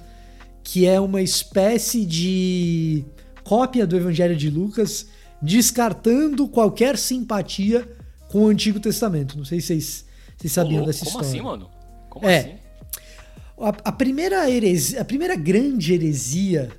que 0.65 0.87
é 0.87 1.01
uma 1.01 1.23
espécie 1.23 2.05
de 2.05 3.05
cópia 3.45 3.87
do 3.87 3.97
evangelho 3.97 4.35
de 4.35 4.51
Lucas 4.51 5.07
descartando 5.41 6.49
qualquer 6.49 6.99
simpatia 6.99 7.89
com 8.29 8.41
o 8.41 8.49
Antigo 8.49 8.81
Testamento. 8.81 9.39
Não 9.39 9.45
sei 9.45 9.61
se 9.61 9.69
vocês, 9.69 10.05
vocês 10.37 10.53
sabiam 10.53 10.85
dessa 10.85 11.05
como 11.05 11.23
história. 11.23 11.41
Como 11.41 11.53
assim, 11.53 11.61
mano? 11.61 11.71
Como 12.11 12.27
é. 12.27 12.39
assim? 12.39 12.51
A, 13.61 13.69
a, 13.91 13.93
primeira 13.93 14.51
heresia, 14.51 15.01
a 15.01 15.05
primeira 15.05 15.37
grande 15.37 15.95
heresia. 15.95 16.71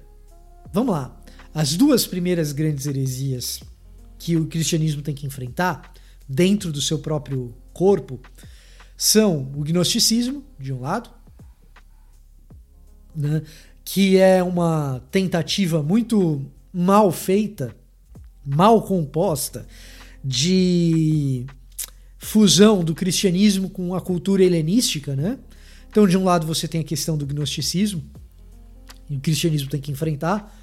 Vamos 0.73 0.93
lá. 0.93 1.21
As 1.53 1.75
duas 1.75 2.07
primeiras 2.07 2.53
grandes 2.53 2.85
heresias 2.85 3.59
que 4.17 4.37
o 4.37 4.47
cristianismo 4.47 5.01
tem 5.01 5.13
que 5.13 5.25
enfrentar 5.25 5.93
dentro 6.27 6.71
do 6.71 6.81
seu 6.81 6.99
próprio 6.99 7.53
corpo 7.73 8.21
são 8.95 9.51
o 9.55 9.63
gnosticismo, 9.63 10.43
de 10.59 10.71
um 10.71 10.79
lado, 10.79 11.09
né, 13.15 13.41
que 13.83 14.17
é 14.17 14.41
uma 14.41 15.03
tentativa 15.11 15.83
muito 15.83 16.45
mal 16.71 17.11
feita 17.11 17.75
mal 18.45 18.81
composta 18.83 19.67
de 20.23 21.45
fusão 22.17 22.83
do 22.83 22.95
cristianismo 22.95 23.69
com 23.69 23.93
a 23.93 24.01
cultura 24.01 24.43
helenística, 24.43 25.15
né? 25.15 25.39
Então, 25.89 26.07
de 26.07 26.17
um 26.17 26.23
lado 26.23 26.47
você 26.47 26.67
tem 26.67 26.81
a 26.81 26.83
questão 26.83 27.17
do 27.17 27.25
gnosticismo, 27.25 28.03
e 29.09 29.17
o 29.17 29.19
cristianismo 29.19 29.69
tem 29.69 29.81
que 29.81 29.91
enfrentar. 29.91 30.60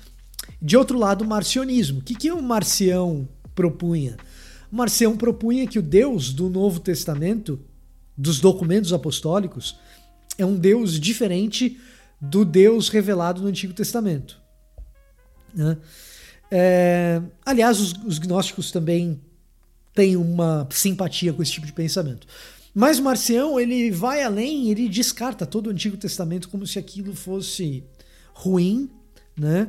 De 0.60 0.76
outro 0.76 0.98
lado, 0.98 1.22
o 1.22 1.26
marcionismo. 1.26 2.00
O 2.00 2.02
que, 2.02 2.14
que 2.14 2.32
o 2.32 2.42
Marcião 2.42 3.28
propunha? 3.54 4.16
O 4.70 4.76
Marcião 4.76 5.16
propunha 5.16 5.66
que 5.66 5.78
o 5.78 5.82
Deus 5.82 6.32
do 6.32 6.48
Novo 6.48 6.80
Testamento, 6.80 7.60
dos 8.16 8.40
documentos 8.40 8.92
apostólicos, 8.92 9.78
é 10.36 10.44
um 10.44 10.56
Deus 10.56 10.98
diferente 10.98 11.78
do 12.20 12.44
Deus 12.44 12.88
revelado 12.88 13.40
no 13.40 13.48
Antigo 13.48 13.72
Testamento. 13.72 14.40
Né? 15.54 15.76
É, 16.50 17.22
aliás, 17.44 17.80
os, 17.80 17.92
os 18.04 18.18
gnósticos 18.18 18.70
também 18.70 19.20
têm 19.94 20.16
uma 20.16 20.66
simpatia 20.70 21.32
com 21.32 21.42
esse 21.42 21.52
tipo 21.52 21.66
de 21.66 21.72
pensamento. 21.72 22.26
Mas 22.74 23.00
Marcião, 23.00 23.58
ele 23.58 23.90
vai 23.90 24.22
além, 24.22 24.70
ele 24.70 24.88
descarta 24.88 25.46
todo 25.46 25.66
o 25.66 25.70
Antigo 25.70 25.96
Testamento 25.96 26.48
como 26.48 26.66
se 26.66 26.78
aquilo 26.78 27.14
fosse 27.14 27.82
ruim, 28.32 28.90
né? 29.36 29.68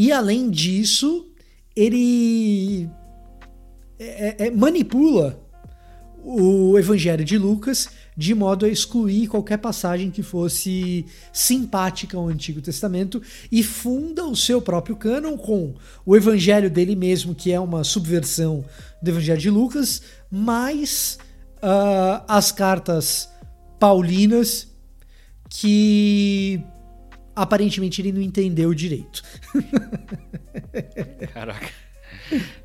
E 0.00 0.12
além 0.12 0.48
disso, 0.48 1.26
ele 1.74 2.88
é, 3.98 4.46
é, 4.46 4.50
manipula 4.52 5.44
o 6.22 6.78
Evangelho 6.78 7.24
de 7.24 7.36
Lucas 7.36 7.88
de 8.16 8.32
modo 8.32 8.64
a 8.64 8.68
excluir 8.68 9.26
qualquer 9.26 9.56
passagem 9.56 10.08
que 10.08 10.22
fosse 10.22 11.04
simpática 11.32 12.16
ao 12.16 12.28
Antigo 12.28 12.62
Testamento 12.62 13.20
e 13.50 13.60
funda 13.64 14.24
o 14.24 14.36
seu 14.36 14.62
próprio 14.62 14.94
cânon 14.94 15.36
com 15.36 15.74
o 16.06 16.16
Evangelho 16.16 16.70
dele 16.70 16.94
mesmo, 16.94 17.34
que 17.34 17.50
é 17.50 17.58
uma 17.58 17.82
subversão 17.82 18.64
do 19.02 19.10
Evangelho 19.10 19.40
de 19.40 19.50
Lucas, 19.50 20.00
mais 20.30 21.18
uh, 21.56 22.22
as 22.28 22.52
cartas 22.52 23.28
paulinas 23.80 24.68
que 25.50 26.62
aparentemente 27.42 28.00
ele 28.00 28.12
não 28.12 28.20
entendeu 28.20 28.72
direito. 28.74 29.22
Caraca. 31.32 31.70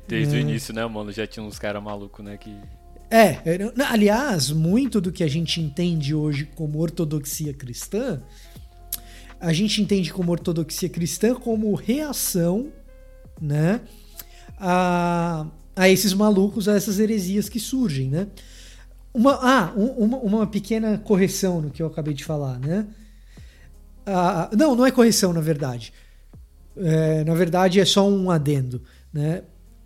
Desde 0.06 0.34
é. 0.34 0.38
o 0.38 0.40
início, 0.40 0.74
né, 0.74 0.84
mano? 0.86 1.10
Já 1.12 1.26
tinha 1.26 1.44
uns 1.44 1.58
caras 1.58 1.82
malucos, 1.82 2.24
né? 2.24 2.36
Que 2.36 2.54
é, 3.10 3.38
aliás, 3.88 4.50
muito 4.50 5.00
do 5.00 5.12
que 5.12 5.22
a 5.22 5.28
gente 5.28 5.60
entende 5.60 6.14
hoje 6.14 6.48
como 6.56 6.80
ortodoxia 6.80 7.54
cristã, 7.54 8.20
a 9.38 9.52
gente 9.52 9.80
entende 9.80 10.12
como 10.12 10.32
ortodoxia 10.32 10.88
cristã 10.88 11.34
como 11.34 11.74
reação, 11.74 12.72
né, 13.40 13.82
a, 14.58 15.46
a 15.76 15.88
esses 15.88 16.12
malucos, 16.12 16.68
a 16.68 16.74
essas 16.74 16.98
heresias 16.98 17.48
que 17.48 17.60
surgem, 17.60 18.08
né? 18.08 18.26
Uma, 19.12 19.38
ah, 19.40 19.72
uma, 19.76 20.16
uma 20.18 20.46
pequena 20.46 20.98
correção 20.98 21.60
no 21.60 21.70
que 21.70 21.80
eu 21.80 21.86
acabei 21.86 22.14
de 22.14 22.24
falar, 22.24 22.58
né? 22.58 22.84
A- 24.06 24.50
não, 24.56 24.74
não 24.74 24.86
é 24.86 24.90
correção, 24.90 25.32
na 25.32 25.40
verdade. 25.40 25.92
É, 26.76 27.24
na 27.24 27.34
verdade, 27.34 27.80
é 27.80 27.84
só 27.84 28.08
um 28.08 28.30
adendo. 28.30 28.82
Né? 29.12 29.42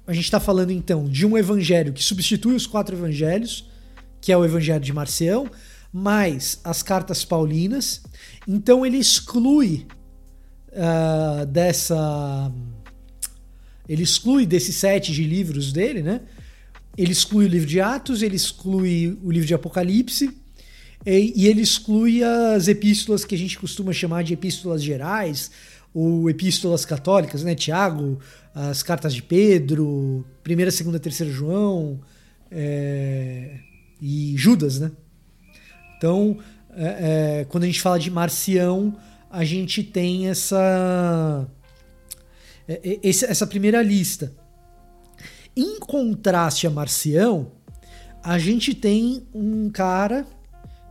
A 0.06 0.12
gente 0.12 0.24
está 0.24 0.40
falando 0.40 0.70
então 0.70 1.08
de 1.08 1.26
um 1.26 1.36
evangelho 1.36 1.92
que 1.92 2.02
substitui 2.02 2.54
os 2.54 2.66
quatro 2.66 2.96
evangelhos, 2.96 3.68
que 4.20 4.32
é 4.32 4.36
o 4.36 4.44
evangelho 4.44 4.80
de 4.80 4.92
Marcião, 4.92 5.48
mais 5.92 6.60
as 6.64 6.82
cartas 6.82 7.24
paulinas. 7.24 8.02
Então 8.46 8.84
ele 8.84 8.96
exclui 8.96 9.86
ah, 10.74 11.44
dessa. 11.44 12.52
Ele 13.88 14.02
exclui 14.02 14.44
desses 14.44 14.76
sete 14.76 15.12
de 15.12 15.24
livros 15.24 15.72
dele, 15.72 16.02
né? 16.02 16.20
Ele 16.96 17.12
exclui 17.12 17.46
o 17.46 17.48
livro 17.48 17.66
de 17.66 17.80
Atos, 17.80 18.22
ele 18.22 18.36
exclui 18.36 19.18
o 19.22 19.30
livro 19.30 19.46
de 19.46 19.54
Apocalipse 19.54 20.36
e, 21.06 21.46
ele 21.46 21.62
exclui 21.62 22.22
as 22.22 22.68
epístolas 22.68 23.24
que 23.24 23.34
a 23.34 23.38
gente 23.38 23.58
costuma 23.58 23.92
chamar 23.92 24.24
de 24.24 24.34
epístolas 24.34 24.82
gerais 24.82 25.50
ou 25.94 26.28
epístolas 26.28 26.84
católicas, 26.84 27.42
né? 27.42 27.54
Tiago, 27.54 28.18
as 28.54 28.82
cartas 28.82 29.14
de 29.14 29.22
Pedro, 29.22 30.26
primeira, 30.42 30.70
segunda, 30.70 30.98
terceira 30.98 31.32
João 31.32 32.00
é, 32.50 33.58
e 34.00 34.34
Judas, 34.36 34.80
né? 34.80 34.90
Então, 35.96 36.38
é, 36.74 37.40
é, 37.40 37.44
quando 37.44 37.64
a 37.64 37.66
gente 37.66 37.80
fala 37.80 37.98
de 37.98 38.10
Marcião, 38.10 38.96
a 39.30 39.44
gente 39.44 39.82
tem 39.82 40.28
essa 40.28 41.48
é, 42.68 42.98
é, 43.02 43.08
essa 43.08 43.46
primeira 43.46 43.82
lista. 43.82 44.32
Em 45.56 45.80
contraste 45.80 46.66
a 46.66 46.70
Marcião, 46.70 47.50
a 48.22 48.38
gente 48.38 48.74
tem 48.74 49.26
um 49.34 49.70
cara 49.70 50.26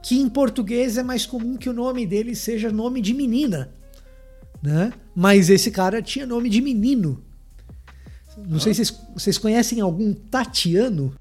que 0.07 0.17
em 0.17 0.29
português 0.29 0.97
é 0.97 1.03
mais 1.03 1.25
comum 1.25 1.57
que 1.57 1.69
o 1.69 1.73
nome 1.73 2.05
dele 2.07 2.33
seja 2.33 2.71
nome 2.71 3.01
de 3.01 3.13
menina, 3.13 3.73
né? 4.63 4.93
Mas 5.13 5.49
esse 5.49 5.69
cara 5.69 6.01
tinha 6.01 6.25
nome 6.25 6.49
de 6.49 6.61
menino. 6.61 7.21
Não 8.37 8.57
sei 8.57 8.73
se 8.73 8.85
vocês, 8.85 9.01
vocês 9.13 9.37
conhecem 9.37 9.81
algum 9.81 10.13
Tatiano. 10.13 11.13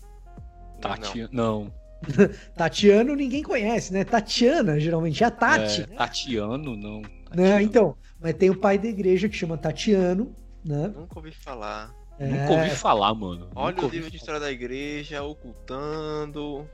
Tati... 0.81 1.29
Não. 1.33 1.73
Tatiano 2.57 3.17
ninguém 3.17 3.43
conhece, 3.43 3.93
né? 3.93 4.05
Tatiana, 4.05 4.79
geralmente, 4.79 5.25
é 5.25 5.27
a 5.27 5.33
Tati. 5.33 5.83
É, 5.83 5.87
Tatiano, 5.87 6.77
não. 6.77 7.01
né? 7.01 7.09
Tatiano. 7.31 7.61
Então, 7.63 7.97
mas 8.21 8.35
tem 8.35 8.51
o 8.51 8.57
pai 8.57 8.79
da 8.79 8.87
igreja 8.87 9.29
que 9.29 9.35
chama 9.35 9.59
Tatiano, 9.59 10.33
né? 10.65 10.93
Nunca 10.95 11.19
ouvi 11.19 11.33
falar. 11.33 11.93
Nunca 12.21 12.53
ouvi 12.53 12.67
É. 12.67 12.71
falar, 12.71 13.13
mano. 13.15 13.49
Olha 13.53 13.75
Nunca 13.75 13.87
o 13.89 13.91
livro 13.91 14.09
de 14.13 14.17
história 14.17 14.39
da 14.39 14.53
igreja, 14.53 15.25
ocultando. 15.25 16.65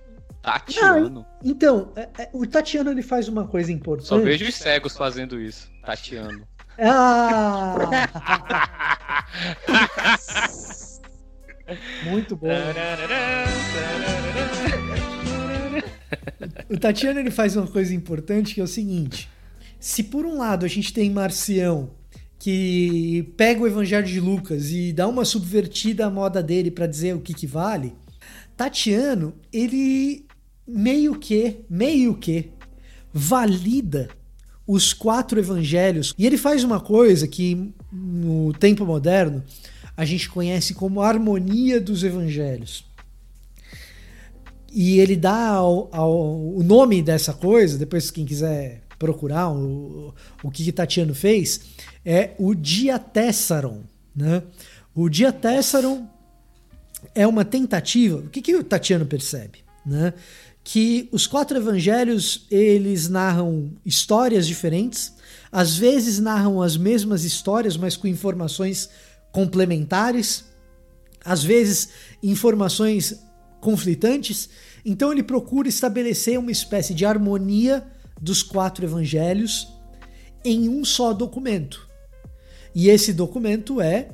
Tatiano. 0.42 1.24
Então, 1.42 1.92
é- 1.94 2.08
é, 2.18 2.30
o 2.32 2.46
Tatiano 2.46 2.90
ele 2.90 3.02
faz 3.02 3.28
uma 3.28 3.46
coisa 3.46 3.70
importante. 3.72 4.08
Só 4.08 4.18
vejo 4.18 4.48
os 4.48 4.54
cegos 4.54 4.96
fazendo 4.96 5.40
isso. 5.40 5.70
Tatiano. 5.84 6.46
Ah! 6.78 7.76
Muito 12.04 12.36
bom. 12.36 12.48
O 16.68 16.76
Tatiano 16.78 17.20
ele 17.20 17.30
faz 17.30 17.56
uma 17.56 17.66
coisa 17.66 17.94
importante 17.94 18.54
que 18.54 18.60
é 18.60 18.64
o 18.64 18.68
seguinte: 18.68 19.28
se 19.78 20.02
por 20.02 20.24
um 20.26 20.38
lado 20.38 20.64
a 20.64 20.68
gente 20.68 20.92
tem 20.92 21.10
Marcião 21.10 21.90
que 22.38 23.32
pega 23.36 23.60
o 23.62 23.66
Evangelho 23.68 24.06
de 24.06 24.18
Lucas 24.18 24.70
e 24.70 24.92
dá 24.92 25.06
uma 25.06 25.24
subvertida 25.24 26.06
à 26.06 26.10
moda 26.10 26.42
dele 26.42 26.72
para 26.72 26.88
dizer 26.88 27.14
o 27.14 27.20
que, 27.20 27.32
que 27.32 27.46
vale, 27.46 27.94
Tatiano 28.56 29.32
ele 29.52 30.26
meio 30.72 31.14
que, 31.18 31.58
meio 31.68 32.14
que 32.14 32.50
valida 33.12 34.08
os 34.66 34.92
quatro 34.92 35.38
evangelhos 35.38 36.14
e 36.16 36.24
ele 36.26 36.38
faz 36.38 36.64
uma 36.64 36.80
coisa 36.80 37.26
que 37.28 37.70
no 37.92 38.52
tempo 38.54 38.86
moderno 38.86 39.42
a 39.96 40.04
gente 40.04 40.28
conhece 40.30 40.72
como 40.72 41.02
harmonia 41.02 41.80
dos 41.80 42.02
evangelhos. 42.02 42.84
E 44.72 44.98
ele 45.00 45.16
dá 45.16 45.48
ao, 45.48 45.88
ao- 45.92 46.54
o 46.56 46.62
nome 46.62 47.02
dessa 47.02 47.34
coisa, 47.34 47.76
depois 47.76 48.10
quem 48.10 48.24
quiser 48.24 48.80
procurar 48.98 49.50
o, 49.50 50.14
o 50.42 50.50
que, 50.50 50.64
que 50.64 50.72
Tatiano 50.72 51.14
fez, 51.14 51.60
é 52.06 52.30
o 52.38 52.54
Diatessaron. 52.54 53.82
Né? 54.16 54.42
O 54.94 55.10
Diatessaron 55.10 56.06
é 57.14 57.26
uma 57.26 57.44
tentativa. 57.44 58.18
O 58.18 58.28
que, 58.30 58.40
que 58.40 58.54
o 58.54 58.64
Tatiano 58.64 59.04
percebe? 59.04 59.58
Né? 59.84 60.14
Que 60.64 61.08
os 61.10 61.26
quatro 61.26 61.56
evangelhos 61.56 62.46
eles 62.50 63.08
narram 63.08 63.72
histórias 63.84 64.46
diferentes, 64.46 65.12
às 65.50 65.76
vezes 65.76 66.18
narram 66.18 66.62
as 66.62 66.76
mesmas 66.76 67.24
histórias, 67.24 67.76
mas 67.76 67.96
com 67.96 68.06
informações 68.06 68.88
complementares, 69.32 70.44
às 71.24 71.42
vezes 71.42 71.88
informações 72.22 73.20
conflitantes. 73.60 74.48
Então 74.84 75.12
ele 75.12 75.22
procura 75.22 75.68
estabelecer 75.68 76.38
uma 76.38 76.50
espécie 76.50 76.94
de 76.94 77.04
harmonia 77.04 77.84
dos 78.20 78.42
quatro 78.42 78.84
evangelhos 78.84 79.68
em 80.44 80.68
um 80.68 80.84
só 80.84 81.12
documento. 81.12 81.88
E 82.74 82.88
esse 82.88 83.12
documento 83.12 83.80
é 83.80 84.08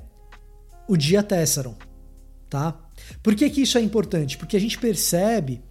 o 0.89 0.97
Dia 0.97 1.23
Tessaron, 1.23 1.77
tá? 2.49 2.79
Por 3.23 3.35
que, 3.35 3.49
que 3.51 3.63
isso 3.63 3.79
é 3.79 3.81
importante? 3.81 4.37
Porque 4.37 4.57
a 4.57 4.61
gente 4.61 4.79
percebe 4.79 5.63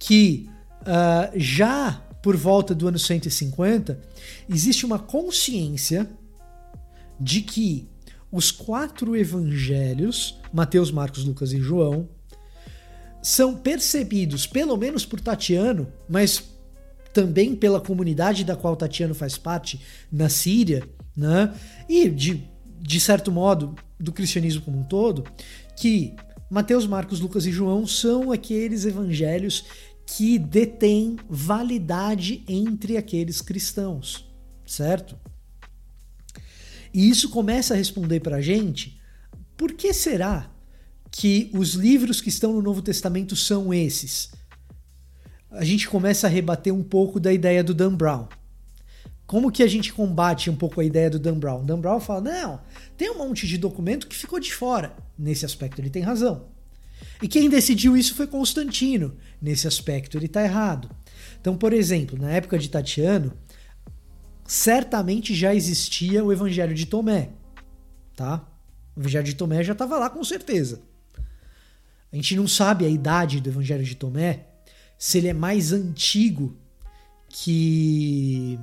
que 0.00 0.48
ah, 0.84 1.30
já 1.36 2.02
por 2.22 2.36
volta 2.36 2.74
do 2.74 2.88
ano 2.88 2.98
150 2.98 4.00
existe 4.48 4.84
uma 4.84 4.98
consciência 4.98 6.10
de 7.20 7.42
que 7.42 7.86
os 8.32 8.50
quatro 8.50 9.14
evangelhos, 9.14 10.38
Mateus, 10.52 10.90
Marcos, 10.90 11.24
Lucas 11.24 11.52
e 11.52 11.60
João, 11.60 12.08
são 13.22 13.54
percebidos, 13.54 14.46
pelo 14.46 14.76
menos 14.76 15.04
por 15.04 15.20
Tatiano, 15.20 15.92
mas 16.08 16.42
também 17.12 17.54
pela 17.54 17.80
comunidade 17.80 18.44
da 18.44 18.56
qual 18.56 18.76
Tatiano 18.76 19.14
faz 19.14 19.36
parte 19.36 19.80
na 20.10 20.28
Síria, 20.28 20.88
né? 21.14 21.52
E 21.88 22.08
de, 22.08 22.42
de 22.80 23.00
certo 23.00 23.30
modo 23.30 23.74
do 23.98 24.12
cristianismo 24.12 24.62
como 24.62 24.78
um 24.78 24.84
todo, 24.84 25.24
que 25.76 26.14
Mateus, 26.50 26.86
Marcos, 26.86 27.20
Lucas 27.20 27.46
e 27.46 27.52
João 27.52 27.86
são 27.86 28.32
aqueles 28.32 28.84
evangelhos 28.84 29.64
que 30.16 30.38
detêm 30.38 31.16
validade 31.28 32.42
entre 32.48 32.96
aqueles 32.96 33.40
cristãos, 33.40 34.28
certo? 34.66 35.16
E 36.92 37.08
isso 37.08 37.30
começa 37.30 37.74
a 37.74 37.76
responder 37.76 38.18
para 38.18 38.36
a 38.36 38.40
gente 38.40 39.00
por 39.56 39.72
que 39.72 39.92
será 39.92 40.50
que 41.10 41.50
os 41.54 41.74
livros 41.74 42.20
que 42.20 42.28
estão 42.28 42.52
no 42.52 42.62
Novo 42.62 42.82
Testamento 42.82 43.36
são 43.36 43.72
esses? 43.72 44.32
A 45.50 45.64
gente 45.64 45.88
começa 45.88 46.26
a 46.26 46.30
rebater 46.30 46.74
um 46.74 46.82
pouco 46.82 47.20
da 47.20 47.32
ideia 47.32 47.62
do 47.62 47.72
Dan 47.72 47.94
Brown. 47.94 48.26
Como 49.26 49.52
que 49.52 49.62
a 49.62 49.68
gente 49.68 49.92
combate 49.92 50.50
um 50.50 50.56
pouco 50.56 50.80
a 50.80 50.84
ideia 50.84 51.08
do 51.08 51.20
Dan 51.20 51.38
Brown? 51.38 51.64
Dan 51.64 51.80
Brown 51.80 52.00
fala: 52.00 52.20
não, 52.20 52.60
tem 52.96 53.10
um 53.10 53.18
monte 53.18 53.46
de 53.46 53.56
documento 53.56 54.08
que 54.08 54.16
ficou 54.16 54.40
de 54.40 54.52
fora. 54.52 54.96
Nesse 55.16 55.44
aspecto, 55.44 55.80
ele 55.80 55.90
tem 55.90 56.02
razão. 56.02 56.49
E 57.22 57.28
quem 57.28 57.48
decidiu 57.48 57.96
isso 57.96 58.14
foi 58.14 58.26
Constantino. 58.26 59.16
Nesse 59.40 59.66
aspecto, 59.66 60.16
ele 60.16 60.26
está 60.26 60.42
errado. 60.42 60.90
Então, 61.40 61.56
por 61.56 61.72
exemplo, 61.72 62.18
na 62.18 62.30
época 62.30 62.58
de 62.58 62.68
Tatiano, 62.68 63.32
certamente 64.46 65.34
já 65.34 65.54
existia 65.54 66.24
o 66.24 66.32
Evangelho 66.32 66.74
de 66.74 66.86
Tomé, 66.86 67.30
tá? 68.16 68.46
O 68.96 69.00
Evangelho 69.00 69.24
de 69.24 69.34
Tomé 69.34 69.62
já 69.62 69.72
estava 69.72 69.98
lá 69.98 70.10
com 70.10 70.22
certeza. 70.24 70.82
A 72.12 72.16
gente 72.16 72.34
não 72.36 72.48
sabe 72.48 72.84
a 72.84 72.88
idade 72.88 73.40
do 73.40 73.48
Evangelho 73.48 73.84
de 73.84 73.94
Tomé, 73.94 74.46
se 74.98 75.18
ele 75.18 75.28
é 75.28 75.32
mais 75.32 75.72
antigo 75.72 76.56
que 77.28 78.58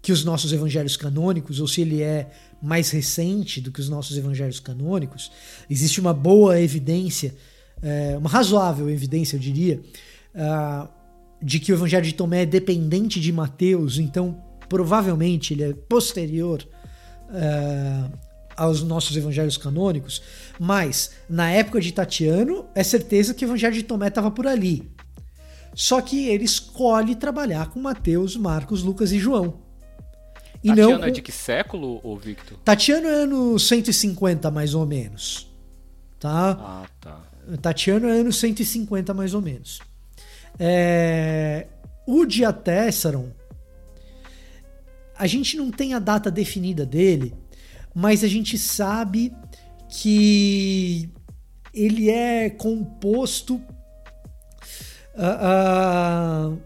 que 0.00 0.12
os 0.12 0.24
nossos 0.24 0.52
evangelhos 0.52 0.96
canônicos 0.96 1.60
ou 1.60 1.66
se 1.66 1.80
ele 1.80 2.02
é 2.02 2.30
mais 2.62 2.90
recente 2.90 3.60
do 3.60 3.70
que 3.70 3.80
os 3.80 3.88
nossos 3.88 4.16
evangelhos 4.16 4.60
canônicos. 4.60 5.30
Existe 5.68 6.00
uma 6.00 6.12
boa 6.12 6.60
evidência, 6.60 7.34
é, 7.82 8.16
uma 8.16 8.28
razoável 8.28 8.88
evidência, 8.90 9.36
eu 9.36 9.40
diria, 9.40 9.80
ah, 10.34 10.88
de 11.40 11.60
que 11.60 11.72
o 11.72 11.76
Evangelho 11.76 12.04
de 12.04 12.14
Tomé 12.14 12.42
é 12.42 12.46
dependente 12.46 13.20
de 13.20 13.32
Mateus, 13.32 13.98
então 13.98 14.42
provavelmente 14.68 15.54
ele 15.54 15.62
é 15.62 15.72
posterior 15.72 16.66
ah, 17.30 18.10
aos 18.56 18.82
nossos 18.82 19.16
evangelhos 19.16 19.56
canônicos, 19.56 20.20
mas 20.58 21.12
na 21.30 21.48
época 21.48 21.80
de 21.80 21.92
Tatiano 21.92 22.66
é 22.74 22.82
certeza 22.82 23.32
que 23.32 23.44
o 23.44 23.48
Evangelho 23.48 23.74
de 23.74 23.84
Tomé 23.84 24.08
estava 24.08 24.30
por 24.32 24.48
ali. 24.48 24.90
Só 25.74 26.00
que 26.00 26.26
ele 26.26 26.44
escolhe 26.44 27.14
trabalhar 27.14 27.70
com 27.70 27.80
Mateus, 27.80 28.36
Marcos, 28.36 28.82
Lucas 28.82 29.12
e 29.12 29.18
João. 29.20 29.67
E 30.62 30.68
Tatiano 30.68 30.98
não 30.98 31.04
é 31.04 31.10
de 31.10 31.22
que 31.22 31.32
século, 31.32 32.00
ô 32.02 32.16
Victor? 32.16 32.58
Tatiano 32.64 33.06
é 33.06 33.12
ano 33.12 33.58
150 33.58 34.50
mais 34.50 34.74
ou 34.74 34.84
menos. 34.84 35.48
Tá? 36.18 36.58
Ah, 36.60 36.86
tá. 37.00 37.20
Tatiano 37.62 38.08
é 38.08 38.20
ano 38.20 38.32
150 38.32 39.14
mais 39.14 39.34
ou 39.34 39.40
menos. 39.40 39.80
É, 40.58 41.66
O 42.06 42.26
Diatessaron, 42.26 43.30
a 45.16 45.26
gente 45.26 45.56
não 45.56 45.70
tem 45.70 45.94
a 45.94 45.98
data 45.98 46.30
definida 46.30 46.84
dele, 46.84 47.34
mas 47.94 48.22
a 48.24 48.28
gente 48.28 48.58
sabe 48.58 49.32
que 49.88 51.08
ele 51.72 52.10
é 52.10 52.50
composto 52.50 53.56
uh, 55.14 56.52
uh, 56.52 56.58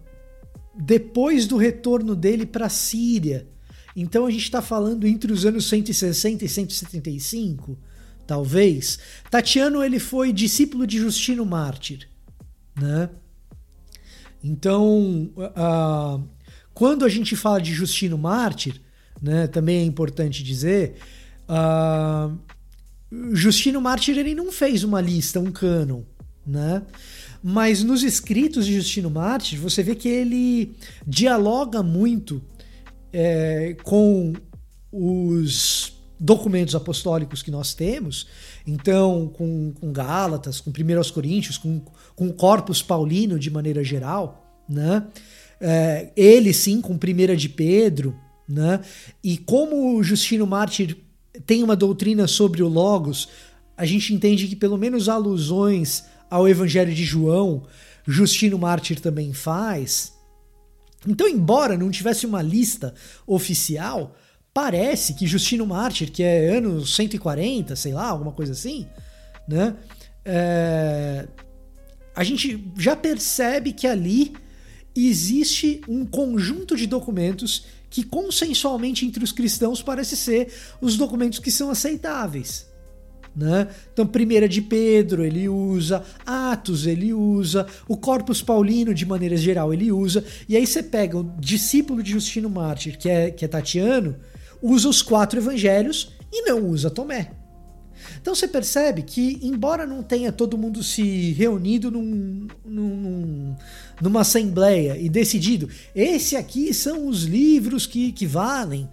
depois 0.75 1.47
do 1.47 1.57
retorno 1.57 2.17
dele 2.17 2.45
para 2.47 2.67
a 2.67 2.71
Síria. 2.71 3.47
Então 3.95 4.27
a 4.27 4.31
gente 4.31 4.45
está 4.45 4.63
falando 4.63 5.07
entre 5.07 5.33
os 5.33 5.45
anos 5.45 5.67
160 5.69 6.45
e 6.45 6.49
175, 6.49 7.79
talvez. 8.27 8.99
Tatiano 9.31 9.83
ele 9.83 9.99
foi 9.99 10.33
discípulo 10.33 10.87
de 10.87 10.99
Justino 10.99 11.45
Mártir, 11.45 12.09
né? 12.79 13.11
Então, 14.43 15.31
uh, 15.37 16.23
quando 16.75 17.05
a 17.05 17.09
gente 17.09 17.37
fala 17.37 17.61
de 17.61 17.73
Justino 17.73 18.19
Mártir, 18.19 18.81
né, 19.21 19.47
também 19.47 19.79
é 19.79 19.85
importante 19.85 20.43
dizer, 20.43 20.97
uh, 21.49 22.37
Justino 23.33 23.81
Mártir 23.81 24.19
ele 24.19 24.35
não 24.35 24.51
fez 24.51 24.83
uma 24.83 25.01
lista, 25.01 25.39
um 25.39 25.53
cânon, 25.53 26.03
né? 26.45 26.83
Mas 27.43 27.83
nos 27.83 28.03
escritos 28.03 28.67
de 28.67 28.75
Justino 28.75 29.11
Mártir, 29.11 29.59
você 29.61 29.83
vê 29.83 29.95
que 29.95 30.09
ele 30.09 30.77
dialoga 31.07 31.83
muito 31.83 32.43
é, 33.13 33.77
com 33.83 34.33
os 34.91 35.93
documentos 36.19 36.75
apostólicos 36.75 37.43
que 37.43 37.51
nós 37.51 37.75
temos, 37.75 38.29
então 38.65 39.29
com, 39.35 39.73
com 39.73 39.93
Gálatas, 39.93 40.61
com 40.61 40.71
1 40.71 41.13
Coríntios, 41.13 41.59
com, 41.59 41.83
com 42.15 42.33
Corpus 42.33 42.81
Paulino 42.81 43.39
de 43.39 43.51
maneira 43.51 43.83
geral, 43.83 44.63
né? 44.69 45.07
É, 45.61 46.11
ele 46.17 46.53
sim 46.53 46.81
com 46.81 46.95
1 46.95 47.37
de 47.37 47.49
Pedro, 47.49 48.17
né? 48.49 48.81
E 49.23 49.37
como 49.37 49.97
o 49.97 50.03
Justino 50.03 50.47
Mártir 50.47 50.97
tem 51.47 51.63
uma 51.63 51.75
doutrina 51.75 52.27
sobre 52.27 52.63
o 52.63 52.69
Logos, 52.69 53.29
a 53.77 53.85
gente 53.85 54.15
entende 54.15 54.47
que 54.47 54.57
pelo 54.57 54.77
menos 54.77 55.09
alusões 55.09 56.05
ao 56.31 56.49
Evangelho 56.49 56.95
de 56.95 57.05
João, 57.05 57.65
Justino 58.07 58.59
Mártir 58.59 59.01
também 59.01 59.33
faz. 59.33 60.12
Então, 61.07 61.29
embora 61.29 61.77
não 61.77 61.91
tivesse 61.91 62.27
uma 62.27 62.43
lista 62.43 62.95
oficial, 63.27 64.15
parece 64.55 65.15
que 65.15 65.27
Justino 65.27 65.67
Mártir, 65.67 66.11
que 66.11 66.23
é 66.23 66.57
ano 66.57 66.85
140, 66.85 67.75
sei 67.77 67.93
lá, 67.93 68.07
alguma 68.07 68.33
coisa 68.33 68.53
assim, 68.53 68.87
né? 69.49 69.77
É... 70.25 71.27
A 72.15 72.23
gente 72.23 72.63
já 72.77 72.95
percebe 72.95 73.73
que 73.73 73.87
ali 73.87 74.35
existe 74.95 75.81
um 75.89 76.05
conjunto 76.05 76.77
de 76.77 76.87
documentos 76.87 77.65
que 77.89 78.03
consensualmente 78.03 79.07
entre 79.07 79.25
os 79.25 79.33
cristãos 79.33 79.83
parece 79.83 80.17
ser 80.17 80.53
os 80.81 80.97
documentos 80.97 81.39
que 81.39 81.51
são 81.51 81.71
aceitáveis. 81.71 82.67
Né? 83.35 83.69
Então, 83.93 84.07
primeira 84.07 84.47
de 84.47 84.61
Pedro 84.61 85.25
ele 85.25 85.49
usa, 85.49 86.05
Atos 86.27 86.87
ele 86.87 87.15
usa, 87.15 87.67
o 87.89 87.97
Corpus 87.97 88.43
Paulino 88.43 88.93
de 88.93 89.07
maneira 89.07 89.37
geral 89.39 89.73
ele 89.73 89.91
usa, 89.91 90.23
e 90.47 90.55
aí 90.55 90.67
você 90.67 90.83
pega 90.83 91.17
o 91.17 91.33
discípulo 91.41 92.03
de 92.03 92.13
Justino 92.13 92.51
Mártir, 92.51 92.99
que 92.99 93.09
é, 93.09 93.31
que 93.31 93.45
é 93.45 93.49
Tatiano, 93.49 94.17
usa 94.61 94.87
os 94.87 95.01
quatro 95.01 95.41
evangelhos 95.41 96.13
e 96.31 96.43
não 96.43 96.69
usa 96.69 96.91
Tomé. 96.91 97.33
Então 98.21 98.35
você 98.35 98.47
percebe 98.47 99.03
que, 99.03 99.39
embora 99.43 99.87
não 99.87 100.03
tenha 100.03 100.31
todo 100.31 100.59
mundo 100.59 100.83
se 100.83 101.33
reunido 101.33 101.91
num, 101.91 102.47
num, 102.65 103.57
numa 104.01 104.21
assembleia 104.21 104.99
e 104.99 105.09
decidido, 105.09 105.69
esse 105.95 106.37
aqui 106.37 106.75
são 106.75 107.07
os 107.07 107.23
livros 107.23 107.87
que, 107.87 108.13
que 108.13 108.27
valem, 108.27 108.89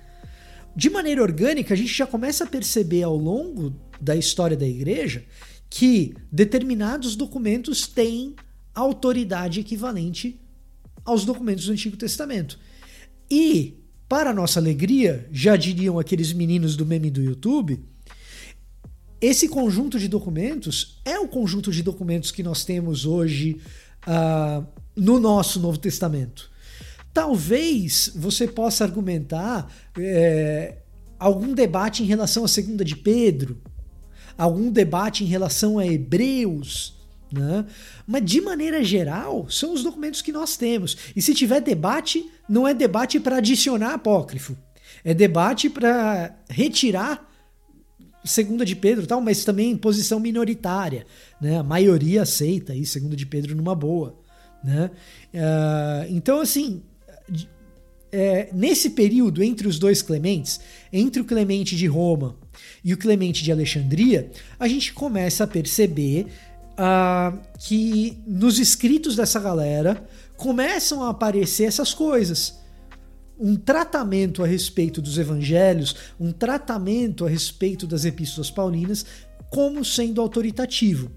de 0.75 0.89
maneira 0.89 1.21
orgânica 1.21 1.73
a 1.73 1.77
gente 1.77 1.93
já 1.93 2.07
começa 2.07 2.43
a 2.43 2.47
perceber 2.47 3.03
ao 3.03 3.17
longo 3.17 3.73
da 3.99 4.15
história 4.15 4.55
da 4.55 4.67
igreja 4.67 5.23
que 5.69 6.15
determinados 6.31 7.15
documentos 7.15 7.87
têm 7.87 8.35
autoridade 8.73 9.59
equivalente 9.59 10.39
aos 11.05 11.25
documentos 11.25 11.65
do 11.65 11.71
Antigo 11.71 11.97
Testamento. 11.97 12.57
E, 13.29 13.77
para 14.07 14.33
nossa 14.33 14.59
alegria, 14.59 15.27
já 15.31 15.55
diriam 15.55 15.99
aqueles 15.99 16.33
meninos 16.33 16.75
do 16.75 16.85
meme 16.85 17.11
do 17.11 17.21
YouTube, 17.21 17.79
esse 19.21 19.49
conjunto 19.49 19.99
de 19.99 20.07
documentos 20.07 21.01
é 21.03 21.19
o 21.19 21.27
conjunto 21.27 21.71
de 21.71 21.83
documentos 21.83 22.31
que 22.31 22.41
nós 22.41 22.63
temos 22.63 23.05
hoje 23.05 23.59
uh, 24.07 24.65
no 24.95 25.19
nosso 25.19 25.59
Novo 25.59 25.77
Testamento. 25.77 26.49
Talvez 27.13 28.11
você 28.15 28.47
possa 28.47 28.83
argumentar 28.83 29.69
é, 29.97 30.77
algum 31.17 31.53
debate 31.53 32.01
em 32.01 32.05
relação 32.05 32.45
à 32.45 32.47
segunda 32.47 32.85
de 32.85 32.95
Pedro, 32.95 33.59
algum 34.39 34.71
debate 34.71 35.25
em 35.25 35.27
relação 35.27 35.77
a 35.77 35.85
Hebreus, 35.85 36.95
né? 37.31 37.65
Mas 38.07 38.23
de 38.23 38.39
maneira 38.39 38.81
geral, 38.81 39.49
são 39.49 39.73
os 39.73 39.83
documentos 39.83 40.21
que 40.21 40.31
nós 40.31 40.55
temos. 40.55 40.95
E 41.13 41.21
se 41.21 41.33
tiver 41.33 41.59
debate, 41.59 42.25
não 42.47 42.65
é 42.65 42.73
debate 42.73 43.19
para 43.19 43.37
adicionar 43.37 43.93
apócrifo, 43.93 44.57
é 45.03 45.13
debate 45.13 45.69
para 45.69 46.33
retirar 46.49 47.27
segunda 48.23 48.65
de 48.65 48.75
Pedro 48.75 49.05
tal, 49.05 49.19
mas 49.19 49.43
também 49.43 49.71
em 49.71 49.77
posição 49.77 50.19
minoritária, 50.19 51.05
né? 51.41 51.57
A 51.57 51.63
maioria 51.63 52.21
aceita 52.21 52.71
aí 52.71 52.85
segunda 52.85 53.15
de 53.15 53.25
Pedro 53.25 53.55
numa 53.55 53.75
boa, 53.75 54.17
né? 54.63 54.89
Uh, 55.33 56.15
então 56.15 56.39
assim, 56.39 56.81
é, 58.11 58.49
nesse 58.53 58.91
período 58.91 59.43
entre 59.43 59.67
os 59.67 59.77
dois 59.77 60.01
Clementes, 60.01 60.59
entre 60.91 61.21
o 61.21 61.25
Clemente 61.25 61.75
de 61.75 61.87
Roma 61.87 62.35
e 62.83 62.93
o 62.93 62.97
Clemente 62.97 63.43
de 63.43 63.51
Alexandria, 63.51 64.31
a 64.59 64.67
gente 64.67 64.93
começa 64.93 65.43
a 65.43 65.47
perceber 65.47 66.27
uh, 66.73 67.39
que 67.59 68.17
nos 68.25 68.59
escritos 68.59 69.15
dessa 69.15 69.39
galera 69.39 70.07
começam 70.37 71.03
a 71.03 71.09
aparecer 71.09 71.65
essas 71.65 71.93
coisas 71.93 72.57
um 73.39 73.55
tratamento 73.55 74.43
a 74.43 74.47
respeito 74.47 75.01
dos 75.01 75.17
evangelhos, 75.17 75.95
um 76.19 76.31
tratamento 76.31 77.25
a 77.25 77.29
respeito 77.29 77.87
das 77.87 78.03
epístolas 78.03 78.51
paulinas 78.51 79.05
como 79.49 79.85
sendo 79.85 80.19
autoritativo. 80.19 81.09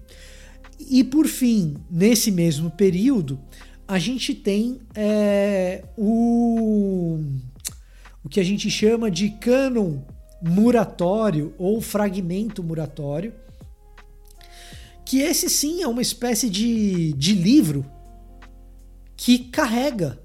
E 0.79 1.03
por 1.03 1.27
fim, 1.27 1.75
nesse 1.91 2.31
mesmo 2.31 2.71
período, 2.71 3.39
a 3.87 3.99
gente 3.99 4.33
tem 4.33 4.79
é, 4.95 5.83
o, 5.97 7.19
o 8.23 8.29
que 8.29 8.39
a 8.39 8.43
gente 8.43 8.69
chama 8.69 9.11
de 9.11 9.29
cânon 9.29 9.99
muratório 10.41 11.53
ou 11.57 11.81
fragmento 11.81 12.63
muratório, 12.63 13.33
que 15.05 15.19
esse 15.19 15.49
sim 15.49 15.81
é 15.81 15.87
uma 15.87 16.01
espécie 16.01 16.49
de, 16.49 17.13
de 17.13 17.33
livro 17.33 17.85
que 19.15 19.39
carrega 19.39 20.19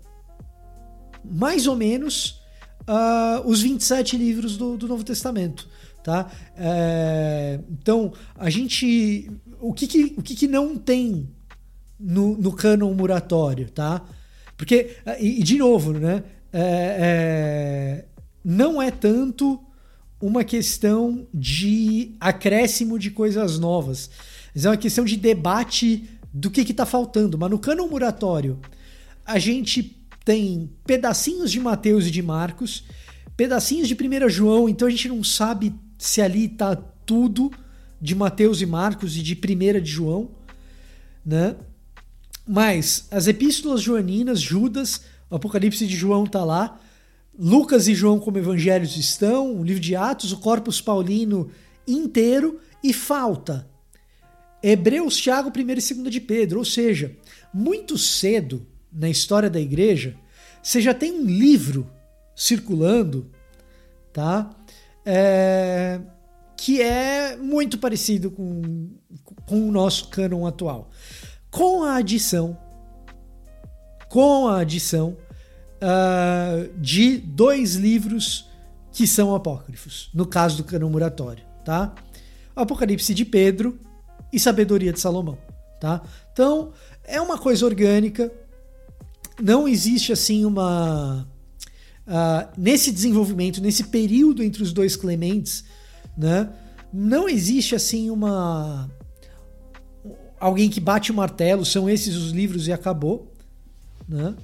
mais 1.25 1.67
ou 1.67 1.77
menos 1.77 2.41
uh, 2.89 3.47
os 3.47 3.63
27 3.63 4.17
livros 4.17 4.57
do, 4.57 4.77
do 4.77 4.89
Novo 4.89 5.05
Testamento. 5.05 5.69
Tá? 6.03 6.31
É, 6.57 7.61
então, 7.71 8.13
a 8.35 8.49
gente. 8.49 9.31
O 9.61 9.75
que, 9.75 9.87
que, 9.87 10.15
o 10.17 10.23
que, 10.23 10.35
que 10.35 10.49
não 10.49 10.77
tem 10.77 11.29
no, 11.99 12.37
no 12.37 12.53
cânon 12.53 12.93
muratório? 12.95 13.71
Tá? 13.71 14.03
Porque, 14.57 14.97
e, 15.21 15.41
e 15.41 15.43
de 15.43 15.59
novo, 15.59 15.93
né? 15.93 16.25
É, 16.53 16.97
é, 17.01 18.05
não 18.45 18.81
é 18.81 18.91
tanto 18.91 19.61
uma 20.21 20.43
questão 20.43 21.27
de 21.33 22.17
acréscimo 22.21 22.99
de 22.99 23.11
coisas 23.11 23.59
novas. 23.59 24.11
Mas 24.55 24.65
é 24.65 24.71
uma 24.71 24.77
questão 24.77 25.05
de 25.05 25.17
debate 25.17 26.09
do 26.33 26.51
que 26.51 26.61
está 26.63 26.85
faltando. 26.85 27.39
Mas 27.39 27.51
no 27.51 27.59
cânon 27.59 27.89
muratório, 27.89 28.59
a 29.25 29.39
gente 29.39 29.97
tem 30.25 30.71
pedacinhos 30.85 31.51
de 31.51 31.61
Mateus 31.61 32.07
e 32.07 32.11
de 32.11 32.23
Marcos, 32.23 32.85
pedacinhos 33.37 33.89
de 33.89 33.95
1 33.95 34.29
João, 34.29 34.69
então 34.69 34.89
a 34.89 34.91
gente 34.91 35.09
não 35.09 35.23
sabe 35.23 35.75
se 35.97 36.21
ali 36.21 36.47
está 36.47 36.77
tudo 36.77 37.51
de 38.01 38.15
Mateus 38.15 38.61
e 38.61 38.67
Marcos 38.67 39.17
e 39.17 39.23
de 39.23 39.35
1 39.35 39.81
de 39.81 39.91
João, 39.91 40.31
né? 41.25 41.57
Mas 42.49 43.07
as 43.11 43.27
epístolas 43.27 43.83
joaninas, 43.83 44.41
Judas, 44.41 45.03
o 45.29 45.37
Apocalipse 45.37 45.87
de 45.87 45.95
João 45.95 46.25
está 46.25 46.43
lá, 46.45 46.81
Lucas 47.39 47.87
e 47.87 47.95
João 47.95 48.19
como 48.19 48.39
evangelhos 48.39 48.97
estão, 48.97 49.55
o 49.55 49.63
livro 49.63 49.83
de 49.83 49.95
Atos, 49.95 50.33
o 50.33 50.39
Corpus 50.39 50.81
Paulino 50.81 51.51
inteiro 51.87 52.59
e 52.83 52.93
falta 52.93 53.69
Hebreus, 54.63 55.17
Tiago, 55.17 55.53
1 55.57 55.61
e 55.61 55.65
2 55.65 56.11
de 56.11 56.21
Pedro, 56.21 56.59
ou 56.59 56.65
seja, 56.65 57.17
muito 57.53 57.97
cedo 57.97 58.67
na 58.93 59.09
história 59.09 59.49
da 59.49 59.61
igreja, 59.61 60.17
você 60.63 60.81
já 60.81 60.93
tem 60.93 61.13
um 61.13 61.25
livro 61.25 61.89
circulando, 62.35 63.31
tá? 64.13 64.51
É, 65.05 66.01
que 66.57 66.83
é 66.83 67.37
muito 67.37 67.79
parecido 67.79 68.31
com, 68.31 68.91
com 69.47 69.69
o 69.69 69.73
nosso 69.73 70.09
cânon 70.09 70.47
atual. 70.47 70.91
Com 71.51 71.83
a 71.83 71.97
adição, 71.97 72.57
com 74.09 74.49
a 74.49 74.61
adição 74.61 75.17
uh, 75.79 76.69
de 76.79 77.19
dois 77.19 77.75
livros 77.75 78.49
que 78.93 79.07
são 79.07 79.35
apócrifos, 79.35 80.11
no 80.13 80.27
caso 80.27 80.57
do 80.57 80.65
canon 80.65 80.91
muratório, 80.91 81.45
tá? 81.65 81.95
Apocalipse 82.55 83.15
de 83.15 83.25
Pedro 83.25 83.79
e 84.33 84.41
Sabedoria 84.41 84.93
de 84.93 85.01
Salomão, 85.01 85.39
tá? 85.81 86.03
Então, 86.33 86.73
é 87.05 87.21
uma 87.21 87.39
coisa 87.39 87.65
orgânica, 87.65 88.33
não 89.41 89.69
existe 89.69 90.13
assim 90.13 90.45
uma 90.45 91.29
uh, 92.07 92.49
nesse 92.57 92.91
desenvolvimento, 92.91 93.61
nesse 93.61 93.85
período 93.85 94.43
entre 94.43 94.63
os 94.63 94.73
dois 94.73 94.97
Clementes, 94.97 95.65
né? 96.17 96.51
Não 96.93 97.29
existe 97.29 97.75
assim 97.75 98.11
uma 98.11 98.91
alguém 100.41 100.69
que 100.69 100.81
bate 100.81 101.11
o 101.11 101.15
martelo, 101.15 101.65
são 101.65 101.89
esses 101.89 102.17
os 102.17 102.31
livros 102.31 102.69
e 102.69 102.73
acabou, 102.73 103.33
né? 104.09 104.35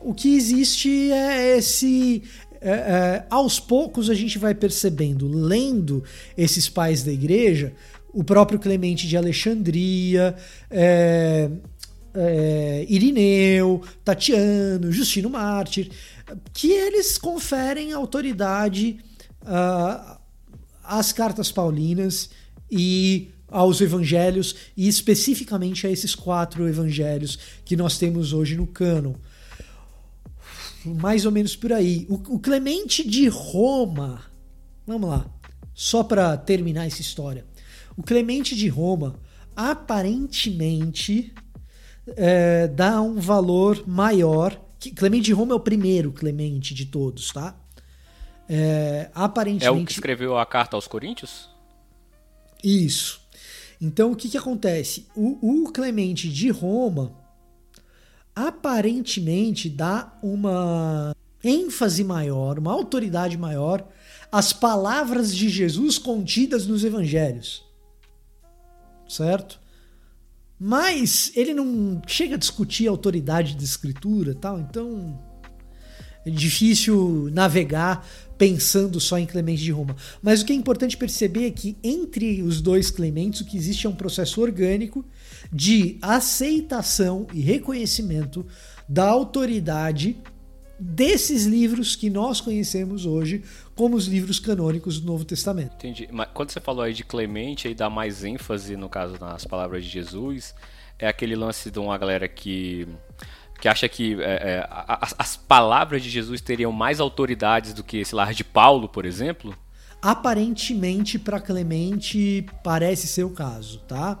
O 0.00 0.12
que 0.12 0.36
existe 0.36 1.10
é 1.10 1.56
esse 1.56 2.22
é, 2.60 2.70
é, 2.70 3.26
aos 3.28 3.60
poucos 3.60 4.08
a 4.08 4.14
gente 4.14 4.38
vai 4.38 4.54
percebendo, 4.54 5.28
lendo 5.28 6.02
esses 6.36 6.68
pais 6.68 7.02
da 7.02 7.12
igreja, 7.12 7.72
o 8.12 8.24
próprio 8.24 8.58
Clemente 8.58 9.06
de 9.06 9.16
Alexandria, 9.16 10.34
é, 10.70 11.50
é, 12.14 12.86
Irineu, 12.88 13.82
Tatiano, 14.04 14.90
Justino 14.92 15.28
Mártir, 15.28 15.90
que 16.52 16.70
eles 16.70 17.18
conferem 17.18 17.92
autoridade 17.92 18.98
uh, 19.42 20.16
às 20.82 21.12
cartas 21.12 21.52
paulinas 21.52 22.30
e 22.70 23.30
aos 23.54 23.80
evangelhos, 23.80 24.56
e 24.76 24.88
especificamente 24.88 25.86
a 25.86 25.90
esses 25.90 26.12
quatro 26.12 26.68
evangelhos 26.68 27.38
que 27.64 27.76
nós 27.76 27.96
temos 27.96 28.32
hoje 28.32 28.56
no 28.56 28.66
cânon. 28.66 29.14
Mais 30.84 31.24
ou 31.24 31.30
menos 31.30 31.54
por 31.54 31.72
aí. 31.72 32.04
O, 32.10 32.14
o 32.34 32.38
Clemente 32.40 33.08
de 33.08 33.28
Roma, 33.28 34.22
vamos 34.84 35.08
lá, 35.08 35.24
só 35.72 36.02
para 36.02 36.36
terminar 36.36 36.86
essa 36.86 37.00
história. 37.00 37.46
O 37.96 38.02
Clemente 38.02 38.56
de 38.56 38.66
Roma 38.66 39.20
aparentemente 39.54 41.32
é, 42.16 42.66
dá 42.66 43.00
um 43.00 43.20
valor 43.20 43.84
maior. 43.86 44.60
Clemente 44.96 45.26
de 45.26 45.32
Roma 45.32 45.52
é 45.52 45.56
o 45.56 45.60
primeiro 45.60 46.10
Clemente 46.10 46.74
de 46.74 46.86
todos, 46.86 47.30
tá? 47.30 47.56
É, 48.48 49.10
aparentemente. 49.14 49.66
É 49.66 49.70
o 49.70 49.86
que 49.86 49.92
escreveu 49.92 50.36
a 50.36 50.44
carta 50.44 50.76
aos 50.76 50.88
Coríntios? 50.88 51.48
Isso. 52.64 53.23
Então 53.84 54.12
o 54.12 54.16
que, 54.16 54.30
que 54.30 54.38
acontece? 54.38 55.06
O, 55.14 55.66
o 55.66 55.70
Clemente 55.70 56.30
de 56.30 56.48
Roma 56.48 57.14
aparentemente 58.34 59.68
dá 59.68 60.18
uma 60.22 61.14
ênfase 61.44 62.02
maior, 62.02 62.58
uma 62.58 62.72
autoridade 62.72 63.36
maior 63.36 63.86
às 64.32 64.54
palavras 64.54 65.36
de 65.36 65.50
Jesus 65.50 65.98
contidas 65.98 66.66
nos 66.66 66.82
evangelhos. 66.82 67.62
Certo? 69.06 69.60
Mas 70.58 71.30
ele 71.36 71.52
não 71.52 72.00
chega 72.06 72.36
a 72.36 72.38
discutir 72.38 72.88
a 72.88 72.90
autoridade 72.90 73.54
da 73.54 73.62
escritura 73.62 74.34
tal, 74.34 74.60
então 74.60 75.20
é 76.24 76.30
difícil 76.30 77.28
navegar 77.34 78.08
pensando 78.36 79.00
só 79.00 79.18
em 79.18 79.26
Clemente 79.26 79.62
de 79.62 79.70
Roma. 79.70 79.96
Mas 80.22 80.42
o 80.42 80.44
que 80.44 80.52
é 80.52 80.56
importante 80.56 80.96
perceber 80.96 81.46
é 81.46 81.50
que 81.50 81.76
entre 81.82 82.42
os 82.42 82.60
dois 82.60 82.90
Clementes 82.90 83.40
o 83.40 83.44
que 83.44 83.56
existe 83.56 83.86
é 83.86 83.90
um 83.90 83.94
processo 83.94 84.40
orgânico 84.40 85.04
de 85.52 85.98
aceitação 86.02 87.26
e 87.32 87.40
reconhecimento 87.40 88.46
da 88.88 89.08
autoridade 89.08 90.16
desses 90.78 91.46
livros 91.46 91.94
que 91.94 92.10
nós 92.10 92.40
conhecemos 92.40 93.06
hoje 93.06 93.42
como 93.74 93.96
os 93.96 94.06
livros 94.06 94.38
canônicos 94.38 95.00
do 95.00 95.06
Novo 95.06 95.24
Testamento. 95.24 95.74
Entendi. 95.76 96.08
Mas 96.10 96.28
quando 96.34 96.50
você 96.50 96.60
falou 96.60 96.82
aí 96.82 96.92
de 96.92 97.04
Clemente, 97.04 97.68
aí 97.68 97.74
dá 97.74 97.88
mais 97.88 98.24
ênfase, 98.24 98.76
no 98.76 98.88
caso, 98.88 99.16
nas 99.20 99.44
palavras 99.44 99.84
de 99.84 99.90
Jesus, 99.90 100.54
é 100.98 101.06
aquele 101.06 101.36
lance 101.36 101.70
de 101.70 101.78
uma 101.78 101.96
galera 101.96 102.28
que 102.28 102.88
que 103.64 103.68
acha 103.68 103.88
que 103.88 104.20
é, 104.20 104.58
é, 104.58 104.68
as, 104.68 105.14
as, 105.18 105.36
palavras 105.38 106.02
de 106.02 106.10
Jesus 106.10 106.42
teriam 106.42 106.70
mais 106.70 107.00
autoridades 107.00 107.72
do 107.72 107.82
que, 107.82 108.04
sei 108.04 108.14
lá, 108.14 108.30
de 108.30 108.44
Paulo, 108.44 108.90
por 108.90 109.06
exemplo? 109.06 109.56
Aparentemente, 110.02 111.18
para 111.18 111.40
Clemente, 111.40 112.44
parece 112.62 113.06
ser 113.06 113.24
o 113.24 113.30
caso, 113.30 113.78
tá? 113.88 114.18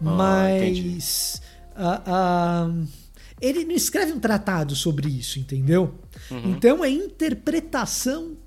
Mas. 0.00 1.42
Uh, 1.76 2.80
uh, 2.80 2.88
ele 3.38 3.66
não 3.66 3.74
escreve 3.74 4.12
um 4.12 4.18
tratado 4.18 4.74
sobre 4.74 5.10
isso, 5.10 5.38
entendeu? 5.38 6.00
Uhum. 6.30 6.52
Então 6.52 6.82
é 6.82 6.88
interpretação 6.88 8.38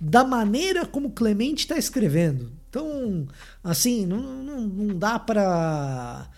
da 0.00 0.24
maneira 0.24 0.86
como 0.86 1.10
Clemente 1.10 1.64
está 1.64 1.76
escrevendo. 1.76 2.50
Então, 2.70 3.28
assim, 3.62 4.06
não, 4.06 4.22
não, 4.22 4.60
não 4.62 4.98
dá 4.98 5.18
para. 5.18 6.30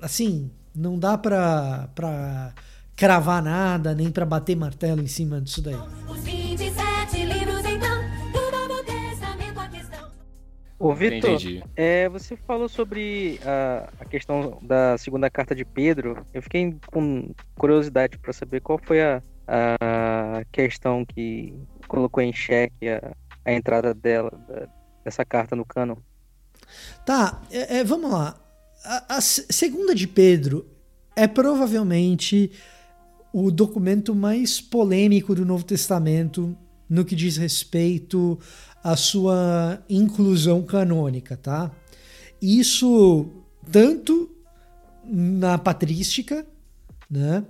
Assim, 0.00 0.50
não 0.76 0.98
dá 0.98 1.16
para 1.16 1.88
pra 1.94 2.52
cravar 2.94 3.42
nada, 3.42 3.94
nem 3.94 4.10
para 4.10 4.24
bater 4.24 4.56
martelo 4.56 5.02
em 5.02 5.06
cima 5.06 5.40
disso 5.40 5.62
daí. 5.62 5.76
Os 6.08 6.20
27 6.22 7.24
livros, 7.24 7.64
então, 7.64 8.02
do 8.32 8.68
Novo 8.68 8.84
Testamento, 8.84 9.60
a 9.60 9.68
questão. 9.68 10.10
Ô, 10.78 10.94
Vitor, 10.94 11.38
é, 11.76 12.08
você 12.08 12.36
falou 12.36 12.68
sobre 12.68 13.38
a, 13.44 13.88
a 14.00 14.04
questão 14.06 14.58
da 14.62 14.96
segunda 14.96 15.28
carta 15.28 15.54
de 15.54 15.64
Pedro. 15.64 16.24
Eu 16.32 16.42
fiquei 16.42 16.74
com 16.86 17.34
curiosidade 17.56 18.18
para 18.18 18.32
saber 18.32 18.60
qual 18.60 18.80
foi 18.82 19.02
a, 19.02 19.22
a 19.46 20.42
questão 20.50 21.04
que 21.04 21.54
colocou 21.86 22.22
em 22.22 22.32
xeque 22.32 22.88
a, 22.88 23.12
a 23.44 23.52
entrada 23.52 23.92
dela, 23.92 24.30
da, 24.48 24.66
dessa 25.04 25.24
carta 25.24 25.54
no 25.54 25.66
cano. 25.66 26.02
Tá, 27.04 27.42
é, 27.50 27.78
é, 27.78 27.84
vamos 27.84 28.10
lá 28.10 28.45
a, 28.86 29.20
segunda 29.20 29.94
de 29.94 30.06
Pedro 30.06 30.66
é 31.14 31.26
provavelmente 31.26 32.50
o 33.32 33.50
documento 33.50 34.14
mais 34.14 34.60
polêmico 34.60 35.34
do 35.34 35.44
Novo 35.44 35.64
Testamento 35.64 36.56
no 36.88 37.04
que 37.04 37.16
diz 37.16 37.36
respeito 37.36 38.38
à 38.82 38.96
sua 38.96 39.82
inclusão 39.90 40.62
canônica, 40.62 41.36
tá? 41.36 41.70
Isso 42.40 43.26
tanto 43.70 44.30
na 45.04 45.58
patrística, 45.58 46.46
né, 47.10 47.44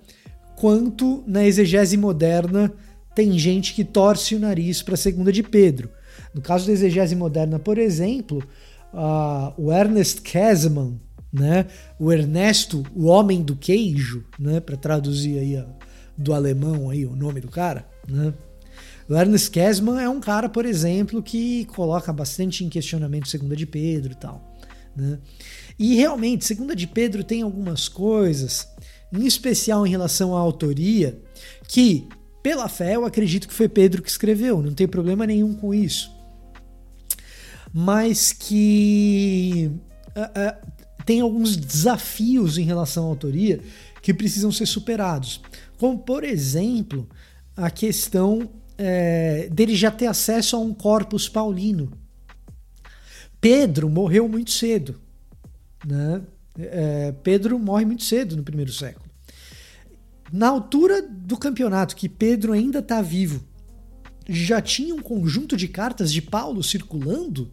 quanto 0.57 1.23
na 1.27 1.45
exegese 1.45 1.97
moderna 1.97 2.73
tem 3.15 3.39
gente 3.39 3.75
que 3.75 3.85
torce 3.85 4.35
o 4.35 4.39
nariz 4.39 4.83
para 4.83 4.95
a 4.95 4.99
segunda 4.99 5.33
de 5.33 5.43
Pedro. 5.43 5.91
No 6.35 6.41
caso 6.43 6.67
da 6.67 6.73
exegese 6.73 7.15
moderna, 7.15 7.59
por 7.59 7.79
exemplo, 7.79 8.43
uh, 8.93 9.53
o 9.57 9.73
Ernest 9.73 10.21
Käsemann, 10.21 11.01
né? 11.33 11.67
O 11.99 12.13
Ernesto, 12.13 12.85
o 12.95 13.07
homem 13.07 13.43
do 13.43 13.57
queijo, 13.57 14.25
né? 14.39 14.61
Para 14.61 14.77
traduzir 14.77 15.39
aí 15.39 15.57
a, 15.57 15.67
do 16.17 16.33
alemão 16.33 16.91
aí 16.91 17.05
o 17.05 17.15
nome 17.15 17.41
do 17.41 17.49
cara, 17.49 17.87
né? 18.09 18.33
O 19.09 19.15
Ernest 19.15 19.51
Kesman 19.51 20.03
é 20.03 20.09
um 20.09 20.21
cara, 20.21 20.49
por 20.49 20.67
exemplo, 20.67 21.23
que 21.23 21.65
coloca 21.67 22.13
bastante 22.13 22.65
em 22.65 22.69
questionamento 22.69 23.29
Segunda 23.29 23.55
de 23.55 23.65
Pedro 23.65 24.13
e 24.13 24.17
tal, 24.17 24.57
né? 24.97 25.19
E 25.79 25.95
realmente, 25.95 26.45
Segunda 26.45 26.75
de 26.75 26.87
Pedro 26.87 27.23
tem 27.23 27.43
algumas 27.43 27.89
coisas, 27.89 28.67
em 29.13 29.25
especial 29.27 29.87
em 29.87 29.91
relação 29.91 30.35
à 30.35 30.41
autoria, 30.41 31.21
que 31.69 32.09
pela 32.43 32.69
fé 32.69 32.97
eu 32.97 33.05
acredito 33.05 33.47
que 33.47 33.55
foi 33.55 33.69
Pedro 33.69 34.03
que 34.03 34.09
escreveu, 34.09 34.63
não 34.63 34.73
tem 34.73 34.89
problema 34.89 35.27
nenhum 35.27 35.55
com 35.55 35.75
isso. 35.75 36.11
Mas 37.73 38.33
que 38.33 39.71
uh, 40.17 40.21
uh, 40.21 40.76
tem 41.07 41.21
alguns 41.21 41.57
desafios 41.57 42.59
em 42.59 42.65
relação 42.65 43.05
à 43.05 43.07
autoria 43.07 43.61
que 44.03 44.13
precisam 44.13 44.51
ser 44.51 44.67
superados. 44.67 45.41
Como, 45.79 45.97
por 45.97 46.25
exemplo, 46.25 47.09
a 47.57 47.71
questão 47.71 48.51
é, 48.77 49.49
dele 49.51 49.77
já 49.77 49.91
ter 49.91 50.09
acesso 50.09 50.57
a 50.57 50.59
um 50.59 50.75
corpus 50.75 51.29
paulino. 51.29 51.93
Pedro 53.41 53.89
morreu 53.89 54.29
muito 54.29 54.51
cedo. 54.51 55.01
Né? 55.87 56.23
É, 56.59 57.13
Pedro 57.23 57.57
morre 57.57 57.85
muito 57.85 58.03
cedo 58.03 58.37
no 58.37 58.43
primeiro 58.43 58.73
século. 58.73 59.07
Na 60.33 60.49
altura 60.49 61.01
do 61.01 61.39
campeonato, 61.39 61.95
que 61.95 62.09
Pedro 62.09 62.53
ainda 62.53 62.81
está 62.81 63.01
vivo, 63.01 63.45
já 64.29 64.61
tinha 64.61 64.93
um 64.93 65.01
conjunto 65.01 65.57
de 65.57 65.69
cartas 65.69 66.13
de 66.13 66.21
Paulo 66.21 66.65
circulando. 66.65 67.49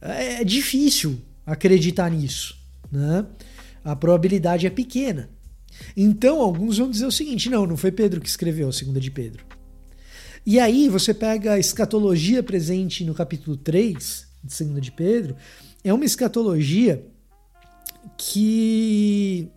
É 0.00 0.42
difícil 0.42 1.20
acreditar 1.52 2.10
nisso. 2.10 2.56
Né? 2.90 3.26
A 3.84 3.96
probabilidade 3.96 4.66
é 4.66 4.70
pequena. 4.70 5.30
Então, 5.96 6.40
alguns 6.40 6.78
vão 6.78 6.90
dizer 6.90 7.06
o 7.06 7.12
seguinte: 7.12 7.48
não, 7.48 7.66
não 7.66 7.76
foi 7.76 7.90
Pedro 7.90 8.20
que 8.20 8.28
escreveu 8.28 8.68
a 8.68 8.72
segunda 8.72 9.00
de 9.00 9.10
Pedro. 9.10 9.44
E 10.44 10.58
aí, 10.58 10.88
você 10.88 11.12
pega 11.12 11.52
a 11.52 11.58
escatologia 11.58 12.42
presente 12.42 13.04
no 13.04 13.14
capítulo 13.14 13.56
3 13.56 14.28
de 14.42 14.54
segunda 14.54 14.80
de 14.80 14.90
Pedro, 14.90 15.36
é 15.84 15.92
uma 15.92 16.04
escatologia 16.04 17.04
que 18.16 19.48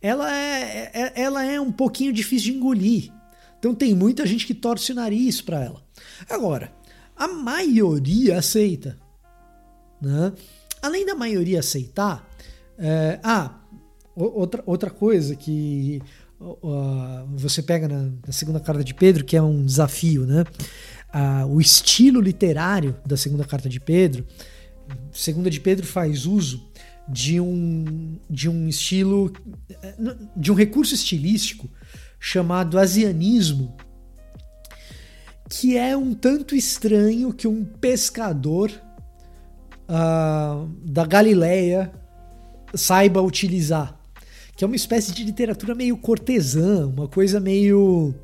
ela 0.00 0.34
é, 0.34 0.90
é, 0.94 1.12
ela 1.22 1.44
é 1.44 1.60
um 1.60 1.72
pouquinho 1.72 2.12
difícil 2.12 2.52
de 2.52 2.58
engolir. 2.58 3.12
Então 3.58 3.74
tem 3.74 3.94
muita 3.94 4.26
gente 4.26 4.46
que 4.46 4.54
torce 4.54 4.92
o 4.92 4.94
nariz 4.94 5.40
para 5.40 5.62
ela. 5.62 5.82
Agora, 6.28 6.72
a 7.16 7.28
maioria 7.28 8.38
aceita. 8.38 8.98
Né? 10.00 10.32
Além 10.84 11.06
da 11.06 11.14
maioria 11.14 11.60
aceitar, 11.60 12.28
é, 12.76 13.18
ah, 13.22 13.58
outra, 14.14 14.62
outra 14.66 14.90
coisa 14.90 15.34
que 15.34 16.02
uh, 16.38 17.26
você 17.34 17.62
pega 17.62 17.88
na, 17.88 18.10
na, 18.26 18.32
segunda 18.34 18.60
carta 18.60 18.84
de 18.84 18.92
Pedro, 18.92 19.24
que 19.24 19.34
é 19.34 19.40
um 19.40 19.64
desafio, 19.64 20.26
né? 20.26 20.44
Uh, 21.08 21.54
o 21.54 21.58
estilo 21.58 22.20
literário 22.20 22.94
da 23.06 23.16
segunda 23.16 23.46
carta 23.46 23.66
de 23.66 23.80
Pedro, 23.80 24.26
segunda 25.10 25.48
de 25.48 25.58
Pedro 25.58 25.86
faz 25.86 26.26
uso 26.26 26.70
de 27.08 27.40
um, 27.40 28.18
de 28.28 28.50
um 28.50 28.68
estilo, 28.68 29.32
de 30.36 30.52
um 30.52 30.54
recurso 30.54 30.94
estilístico 30.94 31.66
chamado 32.20 32.78
asianismo, 32.78 33.74
que 35.48 35.78
é 35.78 35.96
um 35.96 36.12
tanto 36.12 36.54
estranho 36.54 37.32
que 37.32 37.48
um 37.48 37.64
pescador 37.64 38.70
uh, 39.88 40.68
da 40.84 41.04
Galileia 41.06 41.92
saiba 42.74 43.20
utilizar. 43.20 43.98
Que 44.56 44.64
é 44.64 44.66
uma 44.66 44.76
espécie 44.76 45.12
de 45.12 45.24
literatura 45.24 45.74
meio 45.74 45.96
cortesã, 45.96 46.86
uma 46.86 47.08
coisa 47.08 47.40
meio. 47.40 48.14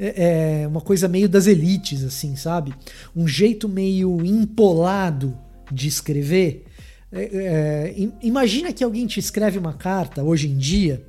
É, 0.00 0.62
é, 0.62 0.68
uma 0.68 0.80
coisa 0.80 1.08
meio 1.08 1.28
das 1.28 1.48
elites, 1.48 2.04
assim, 2.04 2.36
sabe? 2.36 2.72
Um 3.16 3.26
jeito 3.26 3.68
meio 3.68 4.24
empolado 4.24 5.36
de 5.70 5.88
escrever. 5.88 6.64
É, 7.10 7.22
é, 7.22 8.08
imagina 8.22 8.72
que 8.72 8.84
alguém 8.84 9.06
te 9.06 9.18
escreve 9.18 9.58
uma 9.58 9.72
carta 9.72 10.22
hoje 10.22 10.48
em 10.48 10.56
dia 10.56 11.04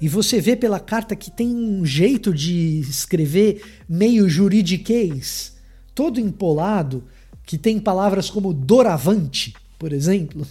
e 0.00 0.08
você 0.08 0.40
vê 0.40 0.54
pela 0.54 0.78
carta 0.78 1.16
que 1.16 1.30
tem 1.30 1.54
um 1.54 1.84
jeito 1.84 2.32
de 2.32 2.80
escrever 2.80 3.62
meio 3.88 4.28
juridiquês, 4.28 5.56
todo 5.94 6.20
empolado, 6.20 7.04
que 7.46 7.56
tem 7.56 7.78
palavras 7.78 8.28
como 8.28 8.52
doravante, 8.52 9.54
por 9.78 9.92
exemplo. 9.92 10.44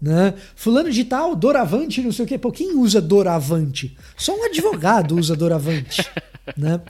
Né? 0.00 0.34
Fulano 0.56 0.90
de 0.90 1.04
tal, 1.04 1.36
doravante, 1.36 2.00
não 2.00 2.10
sei 2.10 2.24
o 2.24 2.28
quê. 2.28 2.38
Pô, 2.38 2.50
quem 2.50 2.74
usa 2.74 3.00
doravante? 3.00 3.96
Só 4.16 4.34
um 4.34 4.44
advogado 4.44 5.16
usa 5.16 5.36
doravante. 5.36 6.02
Né? 6.56 6.80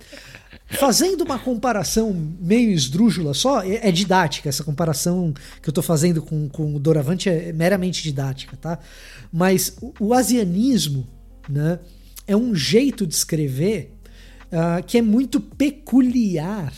Fazendo 0.68 1.22
uma 1.22 1.38
comparação 1.38 2.12
meio 2.12 2.70
esdrúxula 2.70 3.32
só, 3.32 3.62
é, 3.62 3.88
é, 3.88 3.90
didática, 3.90 4.50
essa 4.50 4.62
comparação 4.62 5.32
que 5.62 5.68
eu 5.70 5.70
estou 5.70 5.82
fazendo 5.82 6.20
com, 6.20 6.46
com 6.50 6.76
o 6.76 6.78
doravante 6.78 7.30
é 7.30 7.54
meramente 7.54 8.02
didática, 8.02 8.54
tá? 8.54 8.78
Mas 9.32 9.78
o, 9.80 9.94
o 9.98 10.12
asianismo 10.12 11.06
né, 11.48 11.78
é 12.26 12.36
um 12.36 12.54
jeito 12.54 13.06
de 13.06 13.14
escrever 13.14 13.96
uh, 14.52 14.84
que 14.84 14.98
é 14.98 15.02
muito 15.02 15.40
peculiar 15.40 16.70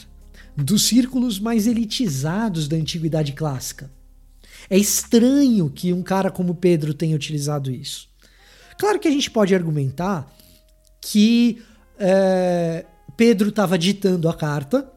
dos 0.64 0.83
círculos 0.83 1.38
mais 1.38 1.66
elitizados 1.66 2.66
da 2.66 2.77
antiguidade 2.77 3.33
clássica. 3.33 3.90
É 4.68 4.77
estranho 4.77 5.71
que 5.71 5.92
um 5.92 6.03
cara 6.03 6.31
como 6.31 6.55
Pedro 6.55 6.92
tenha 6.92 7.14
utilizado 7.14 7.71
isso. 7.71 8.09
Claro 8.77 8.99
que 8.99 9.09
a 9.09 9.11
gente 9.11 9.31
pode 9.31 9.55
argumentar 9.55 10.31
que 11.01 11.62
é, 11.99 12.85
Pedro 13.16 13.51
estava 13.51 13.79
ditando 13.79 14.29
a 14.29 14.35
carta 14.35 14.90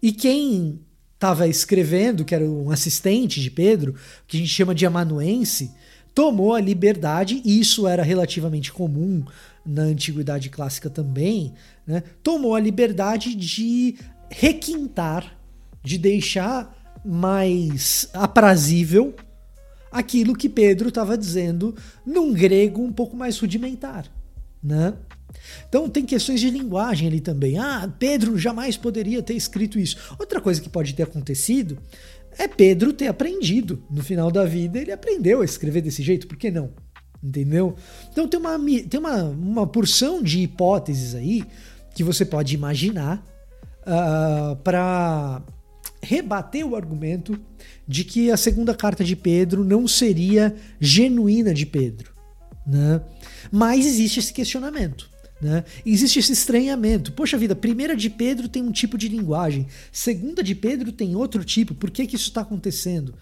e 0.00 0.12
quem 0.12 0.80
estava 1.14 1.46
escrevendo, 1.46 2.24
que 2.24 2.34
era 2.34 2.44
um 2.44 2.70
assistente 2.70 3.40
de 3.40 3.50
Pedro, 3.50 3.94
que 4.26 4.36
a 4.36 4.40
gente 4.40 4.50
chama 4.50 4.74
de 4.74 4.86
amanuense, 4.86 5.72
tomou 6.14 6.54
a 6.54 6.60
liberdade, 6.60 7.42
e 7.44 7.60
isso 7.60 7.86
era 7.86 8.02
relativamente 8.02 8.72
comum 8.72 9.24
na 9.66 9.82
antiguidade 9.82 10.48
clássica 10.48 10.88
também, 10.88 11.52
né? 11.86 12.02
tomou 12.22 12.54
a 12.54 12.60
liberdade 12.60 13.34
de 13.34 13.96
requintar, 14.30 15.36
de 15.82 15.98
deixar 15.98 16.76
mais 17.04 18.08
aprazível 18.12 19.14
aquilo 19.90 20.36
que 20.36 20.48
Pedro 20.48 20.88
estava 20.88 21.18
dizendo 21.18 21.74
num 22.06 22.32
grego 22.32 22.82
um 22.82 22.92
pouco 22.92 23.16
mais 23.16 23.38
rudimentar, 23.38 24.06
né? 24.62 24.94
Então 25.68 25.88
tem 25.88 26.04
questões 26.04 26.40
de 26.40 26.50
linguagem 26.50 27.08
ali 27.08 27.20
também. 27.20 27.58
Ah, 27.58 27.90
Pedro 27.98 28.36
jamais 28.38 28.76
poderia 28.76 29.22
ter 29.22 29.34
escrito 29.34 29.78
isso. 29.78 29.96
Outra 30.18 30.40
coisa 30.40 30.60
que 30.60 30.68
pode 30.68 30.94
ter 30.94 31.04
acontecido 31.04 31.78
é 32.38 32.46
Pedro 32.48 32.92
ter 32.92 33.06
aprendido. 33.06 33.82
No 33.90 34.02
final 34.02 34.30
da 34.30 34.44
vida, 34.44 34.78
ele 34.78 34.92
aprendeu 34.92 35.40
a 35.40 35.44
escrever 35.44 35.82
desse 35.82 36.02
jeito, 36.02 36.26
por 36.26 36.36
que 36.36 36.50
não? 36.50 36.70
Entendeu? 37.22 37.76
Então 38.10 38.26
tem 38.26 38.40
uma, 38.40 38.58
tem 38.88 39.00
uma, 39.00 39.22
uma 39.24 39.66
porção 39.66 40.22
de 40.22 40.40
hipóteses 40.40 41.14
aí 41.14 41.44
que 41.94 42.02
você 42.02 42.24
pode 42.24 42.54
imaginar 42.54 43.24
uh, 43.80 43.86
ah, 43.86 44.56
para 44.62 45.42
rebater 46.02 46.66
o 46.66 46.74
argumento 46.74 47.38
de 47.86 48.04
que 48.04 48.30
a 48.30 48.36
segunda 48.36 48.74
carta 48.74 49.04
de 49.04 49.14
Pedro 49.14 49.64
não 49.64 49.86
seria 49.86 50.54
genuína 50.80 51.52
de 51.52 51.66
Pedro. 51.66 52.12
Né? 52.66 53.00
Mas 53.50 53.86
existe 53.86 54.20
esse 54.20 54.32
questionamento. 54.32 55.10
Né? 55.40 55.64
Existe 55.84 56.18
esse 56.18 56.32
estranhamento. 56.32 57.12
Poxa 57.12 57.38
vida, 57.38 57.56
primeira 57.56 57.96
de 57.96 58.10
Pedro 58.10 58.48
tem 58.48 58.62
um 58.62 58.72
tipo 58.72 58.98
de 58.98 59.08
linguagem, 59.08 59.66
segunda 59.90 60.42
de 60.42 60.54
Pedro 60.54 60.92
tem 60.92 61.16
outro 61.16 61.44
tipo. 61.44 61.74
Por 61.74 61.90
que, 61.90 62.06
que 62.06 62.16
isso 62.16 62.28
está 62.28 62.42
acontecendo? 62.42 63.14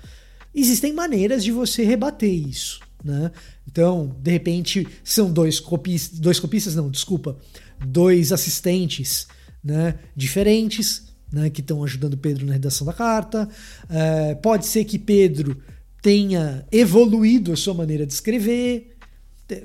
Existem 0.54 0.92
maneiras 0.92 1.44
de 1.44 1.52
você 1.52 1.84
rebater 1.84 2.32
isso. 2.32 2.80
Né? 3.04 3.30
Então, 3.66 4.16
de 4.20 4.30
repente, 4.32 4.86
são 5.04 5.32
dois 5.32 5.60
copistas, 5.60 6.18
dois 6.18 6.40
copistas, 6.40 6.74
não, 6.74 6.90
desculpa, 6.90 7.38
dois 7.86 8.32
assistentes 8.32 9.28
né, 9.62 9.94
diferentes 10.14 11.08
né, 11.32 11.50
que 11.50 11.60
estão 11.60 11.84
ajudando 11.84 12.16
Pedro 12.16 12.46
na 12.46 12.54
redação 12.54 12.86
da 12.86 12.92
carta. 12.92 13.48
É, 13.88 14.34
pode 14.36 14.66
ser 14.66 14.84
que 14.84 14.98
Pedro 14.98 15.60
tenha 16.02 16.66
evoluído 16.70 17.52
a 17.52 17.56
sua 17.56 17.74
maneira 17.74 18.06
de 18.06 18.12
escrever. 18.12 18.96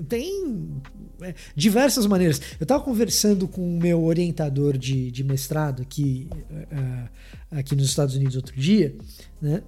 Tem 0.07 0.81
é, 1.21 1.33
diversas 1.55 2.05
maneiras. 2.05 2.41
Eu 2.59 2.63
estava 2.63 2.83
conversando 2.83 3.47
com 3.47 3.61
o 3.61 3.79
meu 3.79 4.03
orientador 4.03 4.77
de, 4.77 5.11
de 5.11 5.23
mestrado 5.23 5.81
aqui, 5.81 6.27
uh, 6.51 7.09
aqui 7.51 7.75
nos 7.75 7.87
Estados 7.87 8.15
Unidos 8.15 8.35
outro 8.35 8.55
dia, 8.59 8.95
né? 9.41 9.61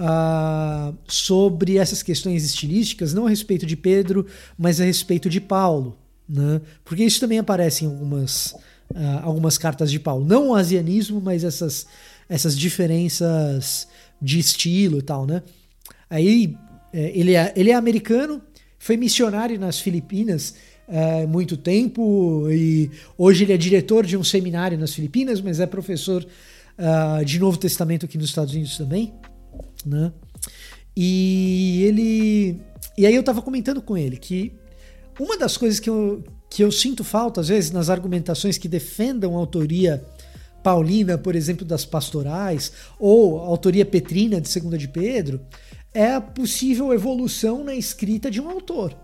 Uh, 0.00 0.96
sobre 1.06 1.76
essas 1.76 2.02
questões 2.02 2.42
estilísticas, 2.42 3.12
não 3.12 3.26
a 3.26 3.28
respeito 3.28 3.66
de 3.66 3.76
Pedro, 3.76 4.26
mas 4.56 4.80
a 4.80 4.84
respeito 4.84 5.28
de 5.28 5.40
Paulo. 5.40 5.98
Né? 6.26 6.60
Porque 6.84 7.04
isso 7.04 7.20
também 7.20 7.38
aparece 7.38 7.84
em 7.84 7.88
algumas, 7.88 8.54
uh, 8.90 9.20
algumas 9.22 9.56
cartas 9.58 9.90
de 9.90 9.98
Paulo. 9.98 10.24
Não 10.24 10.50
o 10.50 10.54
asianismo, 10.54 11.20
mas 11.20 11.44
essas, 11.44 11.86
essas 12.28 12.56
diferenças 12.56 13.88
de 14.20 14.38
estilo 14.38 14.98
e 14.98 15.02
tal. 15.02 15.26
Né? 15.26 15.42
Aí 16.08 16.56
é, 16.92 17.18
ele, 17.18 17.34
é, 17.34 17.52
ele 17.56 17.70
é 17.70 17.74
americano, 17.74 18.42
foi 18.78 18.96
missionário 18.96 19.58
nas 19.58 19.78
Filipinas 19.78 20.54
é, 20.88 21.24
muito 21.24 21.56
tempo 21.56 22.48
e 22.50 22.90
hoje 23.16 23.44
ele 23.44 23.52
é 23.52 23.56
diretor 23.56 24.04
de 24.04 24.16
um 24.16 24.24
seminário 24.24 24.76
nas 24.76 24.92
Filipinas, 24.92 25.40
mas 25.40 25.60
é 25.60 25.66
professor 25.66 26.26
uh, 26.78 27.24
de 27.24 27.38
Novo 27.38 27.56
Testamento 27.56 28.06
aqui 28.06 28.18
nos 28.18 28.26
Estados 28.26 28.52
Unidos 28.52 28.76
também, 28.76 29.14
né? 29.86 30.12
E 30.96 31.84
ele 31.84 32.60
e 32.98 33.06
aí 33.06 33.14
eu 33.14 33.20
estava 33.20 33.40
comentando 33.40 33.80
com 33.80 33.96
ele 33.96 34.16
que 34.16 34.52
uma 35.18 35.38
das 35.38 35.56
coisas 35.56 35.78
que 35.78 35.88
eu, 35.88 36.24
que 36.50 36.62
eu 36.62 36.72
sinto 36.72 37.04
falta 37.04 37.40
às 37.40 37.48
vezes 37.48 37.70
nas 37.70 37.88
argumentações 37.88 38.58
que 38.58 38.68
defendam 38.68 39.36
a 39.36 39.38
autoria 39.38 40.04
paulina, 40.62 41.16
por 41.16 41.34
exemplo, 41.34 41.64
das 41.64 41.84
pastorais 41.84 42.72
ou 42.98 43.40
a 43.40 43.46
autoria 43.46 43.86
petrina 43.86 44.40
de 44.40 44.48
Segunda 44.48 44.76
de 44.76 44.88
Pedro, 44.88 45.40
é 45.94 46.12
a 46.12 46.20
possível 46.20 46.92
evolução 46.92 47.64
na 47.64 47.74
escrita 47.74 48.30
de 48.30 48.40
um 48.40 48.48
autor. 48.50 48.94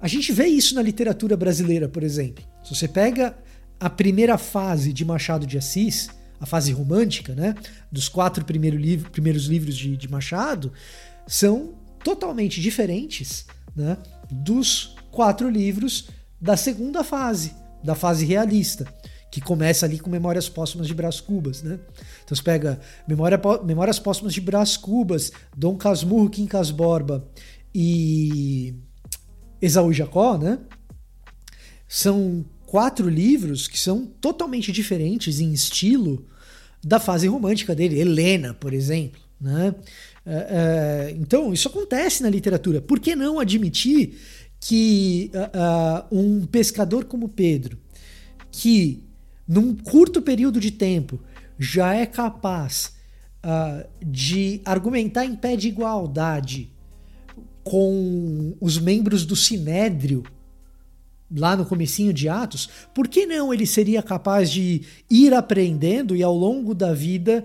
A 0.00 0.06
gente 0.06 0.30
vê 0.30 0.46
isso 0.46 0.74
na 0.74 0.82
literatura 0.82 1.36
brasileira, 1.36 1.88
por 1.88 2.02
exemplo. 2.02 2.44
Se 2.62 2.74
você 2.74 2.86
pega 2.86 3.36
a 3.80 3.90
primeira 3.90 4.38
fase 4.38 4.92
de 4.92 5.04
Machado 5.04 5.46
de 5.46 5.58
Assis, 5.58 6.08
a 6.40 6.46
fase 6.46 6.72
romântica, 6.72 7.34
né, 7.34 7.54
dos 7.90 8.08
quatro 8.08 8.44
primeiro 8.44 8.76
livro, 8.76 9.10
primeiros 9.10 9.46
livros 9.46 9.76
de, 9.76 9.96
de, 9.96 10.08
Machado, 10.08 10.72
são 11.26 11.74
totalmente 12.04 12.60
diferentes 12.60 13.46
né, 13.74 13.96
dos 14.30 14.94
quatro 15.10 15.48
livros 15.48 16.08
da 16.40 16.56
segunda 16.56 17.02
fase, 17.02 17.52
da 17.82 17.94
fase 17.94 18.24
realista, 18.24 18.86
que 19.30 19.40
começa 19.40 19.84
ali 19.84 19.98
com 19.98 20.08
Memórias 20.08 20.48
Póstumas 20.48 20.86
de 20.86 20.94
Brás 20.94 21.20
Cubas. 21.20 21.62
Né? 21.62 21.78
Então 22.24 22.36
você 22.36 22.42
pega 22.42 22.80
Memória, 23.06 23.40
Memórias 23.64 23.98
Póstumas 23.98 24.32
de 24.32 24.40
Brás 24.40 24.76
Cubas, 24.76 25.32
Dom 25.56 25.76
Casmurro, 25.76 26.30
Quincas 26.30 26.70
Borba 26.70 27.28
e 27.74 28.74
Esaú 29.60 29.92
Jacó, 29.92 30.38
né? 30.38 30.58
São 31.86 32.44
quatro 32.66 33.08
livros 33.08 33.66
que 33.66 33.78
são 33.78 34.06
totalmente 34.06 34.70
diferentes 34.72 35.40
em 35.40 35.52
estilo 35.52 36.26
da 36.82 37.00
fase 37.00 37.26
romântica 37.26 37.74
dele. 37.74 37.98
Helena, 37.98 38.54
por 38.54 38.72
exemplo, 38.72 39.20
né? 39.40 39.74
É, 40.30 41.10
é, 41.10 41.16
então, 41.18 41.54
isso 41.54 41.68
acontece 41.68 42.22
na 42.22 42.28
literatura. 42.28 42.82
Por 42.82 43.00
que 43.00 43.16
não 43.16 43.40
admitir 43.40 44.18
que 44.60 45.30
uh, 45.34 46.16
um 46.16 46.46
pescador 46.46 47.04
como 47.04 47.28
Pedro, 47.28 47.78
que 48.50 49.04
num 49.46 49.74
curto 49.74 50.20
período 50.20 50.60
de 50.60 50.70
tempo 50.70 51.20
já 51.58 51.94
é 51.94 52.06
capaz 52.06 52.96
uh, 53.44 53.88
de 54.04 54.60
argumentar 54.64 55.24
em 55.24 55.34
pé 55.34 55.56
de 55.56 55.68
igualdade 55.68 56.70
com 57.62 58.56
os 58.60 58.78
membros 58.78 59.24
do 59.24 59.36
Sinédrio 59.36 60.24
lá 61.30 61.56
no 61.56 61.66
comecinho 61.66 62.12
de 62.12 62.28
Atos, 62.28 62.68
por 62.94 63.06
que 63.06 63.26
não 63.26 63.52
ele 63.52 63.66
seria 63.66 64.02
capaz 64.02 64.50
de 64.50 64.82
ir 65.10 65.34
aprendendo 65.34 66.16
e 66.16 66.22
ao 66.22 66.34
longo 66.34 66.74
da 66.74 66.94
vida 66.94 67.44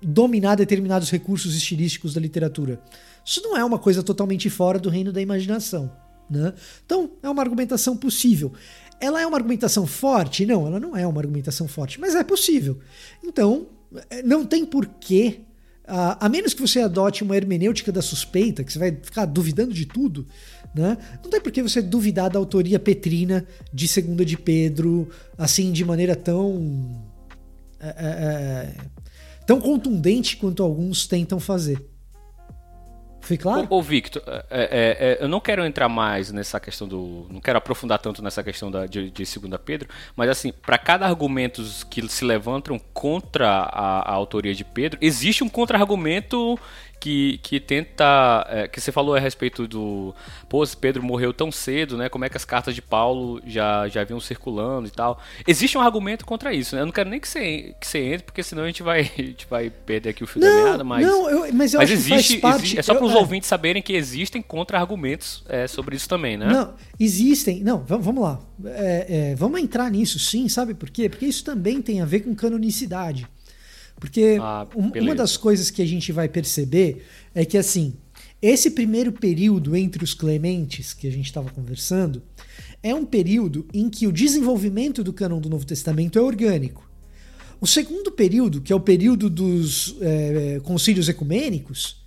dominar 0.00 0.54
determinados 0.54 1.10
recursos 1.10 1.56
estilísticos 1.56 2.14
da 2.14 2.20
literatura? 2.20 2.80
Isso 3.28 3.42
não 3.42 3.54
é 3.54 3.62
uma 3.62 3.78
coisa 3.78 4.02
totalmente 4.02 4.48
fora 4.48 4.78
do 4.78 4.88
reino 4.88 5.12
da 5.12 5.20
imaginação. 5.20 5.92
Né? 6.30 6.54
Então, 6.86 7.10
é 7.22 7.28
uma 7.28 7.42
argumentação 7.42 7.94
possível. 7.94 8.54
Ela 8.98 9.20
é 9.20 9.26
uma 9.26 9.36
argumentação 9.36 9.86
forte? 9.86 10.46
Não, 10.46 10.66
ela 10.66 10.80
não 10.80 10.96
é 10.96 11.06
uma 11.06 11.20
argumentação 11.20 11.68
forte, 11.68 12.00
mas 12.00 12.14
é 12.14 12.24
possível. 12.24 12.78
Então, 13.22 13.66
é, 14.08 14.22
não 14.22 14.46
tem 14.46 14.64
porquê, 14.64 15.40
a, 15.86 16.26
menos 16.30 16.54
que 16.54 16.62
você 16.62 16.80
adote 16.80 17.22
uma 17.22 17.36
hermenêutica 17.36 17.92
da 17.92 18.00
suspeita, 18.00 18.64
que 18.64 18.72
você 18.72 18.78
vai 18.78 18.92
ficar 18.92 19.26
duvidando 19.26 19.74
de 19.74 19.84
tudo, 19.84 20.26
né? 20.74 20.96
não 21.22 21.30
tem 21.30 21.38
porquê 21.38 21.62
você 21.62 21.82
duvidar 21.82 22.30
da 22.30 22.38
autoria 22.38 22.78
petrina 22.78 23.46
de 23.70 23.86
Segunda 23.86 24.24
de 24.24 24.38
Pedro, 24.38 25.06
assim, 25.36 25.70
de 25.70 25.84
maneira 25.84 26.16
tão. 26.16 27.06
É, 27.78 27.88
é, 27.88 28.08
é 28.08 29.46
tão 29.46 29.60
contundente 29.60 30.38
quanto 30.38 30.62
alguns 30.62 31.06
tentam 31.06 31.38
fazer. 31.38 31.78
Foi 33.20 33.36
claro? 33.36 33.66
Ô, 33.68 33.78
ô 33.78 33.82
Victor, 33.82 34.22
é, 34.26 34.42
é, 34.50 34.68
é, 35.20 35.24
eu 35.24 35.28
não 35.28 35.40
quero 35.40 35.64
entrar 35.64 35.88
mais 35.88 36.32
nessa 36.32 36.58
questão 36.60 36.86
do. 36.86 37.26
Não 37.30 37.40
quero 37.40 37.58
aprofundar 37.58 37.98
tanto 37.98 38.22
nessa 38.22 38.42
questão 38.42 38.70
da, 38.70 38.86
de, 38.86 39.10
de 39.10 39.24
2 39.24 39.60
Pedro, 39.64 39.88
mas 40.16 40.30
assim, 40.30 40.52
para 40.52 40.78
cada 40.78 41.06
argumento 41.06 41.62
que 41.90 42.06
se 42.08 42.24
levantam 42.24 42.78
contra 42.92 43.48
a, 43.48 44.10
a 44.10 44.12
autoria 44.12 44.54
de 44.54 44.64
Pedro, 44.64 44.98
existe 45.00 45.42
um 45.42 45.48
contra-argumento 45.48 46.58
que, 47.00 47.38
que 47.42 47.60
tenta. 47.60 48.46
É, 48.48 48.68
que 48.68 48.80
você 48.80 48.92
falou 48.92 49.14
a 49.14 49.18
respeito 49.18 49.66
do. 49.66 50.14
Pô, 50.48 50.64
Pedro 50.80 51.02
morreu 51.02 51.32
tão 51.32 51.50
cedo, 51.50 51.96
né? 51.96 52.08
Como 52.08 52.24
é 52.24 52.28
que 52.28 52.36
as 52.36 52.44
cartas 52.44 52.74
de 52.74 52.82
Paulo 52.82 53.40
já, 53.46 53.88
já 53.88 54.04
vinham 54.04 54.20
circulando 54.20 54.88
e 54.88 54.90
tal. 54.90 55.20
Existe 55.46 55.78
um 55.78 55.80
argumento 55.80 56.24
contra 56.24 56.52
isso, 56.52 56.74
né? 56.74 56.82
Eu 56.82 56.86
não 56.86 56.92
quero 56.92 57.08
nem 57.08 57.20
que 57.20 57.28
você, 57.28 57.74
que 57.80 57.86
você 57.86 57.98
entre, 57.98 58.24
porque 58.24 58.42
senão 58.42 58.64
a 58.64 58.66
gente 58.66 58.82
vai, 58.82 59.00
a 59.18 59.22
gente 59.22 59.46
vai 59.48 59.70
perder 59.70 60.10
aqui 60.10 60.24
o 60.24 60.26
fio 60.26 60.40
não, 60.40 60.48
da 60.48 60.64
meada, 60.64 60.84
mas. 60.84 61.06
Não, 61.06 61.30
eu, 61.30 61.52
mas 61.54 61.74
eu 61.74 61.80
mas 61.80 61.90
acho 61.90 61.92
existe, 61.92 62.34
que 62.34 62.40
faz 62.40 62.54
parte, 62.54 62.64
existe, 62.64 62.78
É 62.78 62.82
só 62.82 62.94
para 62.94 63.04
os 63.04 63.12
é. 63.12 63.16
ouvintes 63.16 63.48
saberem 63.48 63.82
que 63.82 63.92
existem 63.92 64.42
contra-argumentos 64.42 65.44
é, 65.48 65.66
sobre 65.66 65.96
isso 65.96 66.08
também, 66.08 66.36
né? 66.36 66.46
Não, 66.46 66.74
existem. 66.98 67.62
Não, 67.62 67.78
vamos 67.78 68.22
lá. 68.22 68.40
É, 68.64 69.30
é, 69.30 69.34
vamos 69.34 69.60
entrar 69.60 69.90
nisso, 69.90 70.18
sim, 70.18 70.48
sabe 70.48 70.74
por 70.74 70.90
quê? 70.90 71.08
Porque 71.08 71.26
isso 71.26 71.44
também 71.44 71.80
tem 71.80 72.00
a 72.00 72.04
ver 72.04 72.20
com 72.20 72.34
canonicidade. 72.34 73.26
Porque 74.00 74.38
ah, 74.40 74.66
uma 74.74 75.14
das 75.14 75.36
coisas 75.36 75.70
que 75.70 75.82
a 75.82 75.86
gente 75.86 76.12
vai 76.12 76.28
perceber 76.28 77.04
é 77.34 77.44
que, 77.44 77.58
assim, 77.58 77.94
esse 78.40 78.70
primeiro 78.70 79.10
período 79.10 79.74
entre 79.74 80.04
os 80.04 80.14
clementes 80.14 80.94
que 80.94 81.08
a 81.08 81.10
gente 81.10 81.26
estava 81.26 81.50
conversando 81.50 82.22
é 82.82 82.94
um 82.94 83.04
período 83.04 83.66
em 83.74 83.90
que 83.90 84.06
o 84.06 84.12
desenvolvimento 84.12 85.02
do 85.02 85.12
cânon 85.12 85.40
do 85.40 85.50
Novo 85.50 85.66
Testamento 85.66 86.18
é 86.18 86.22
orgânico. 86.22 86.88
O 87.60 87.66
segundo 87.66 88.12
período, 88.12 88.60
que 88.60 88.72
é 88.72 88.76
o 88.76 88.80
período 88.80 89.28
dos 89.28 89.96
é, 90.00 90.60
concílios 90.62 91.08
ecumênicos, 91.08 92.04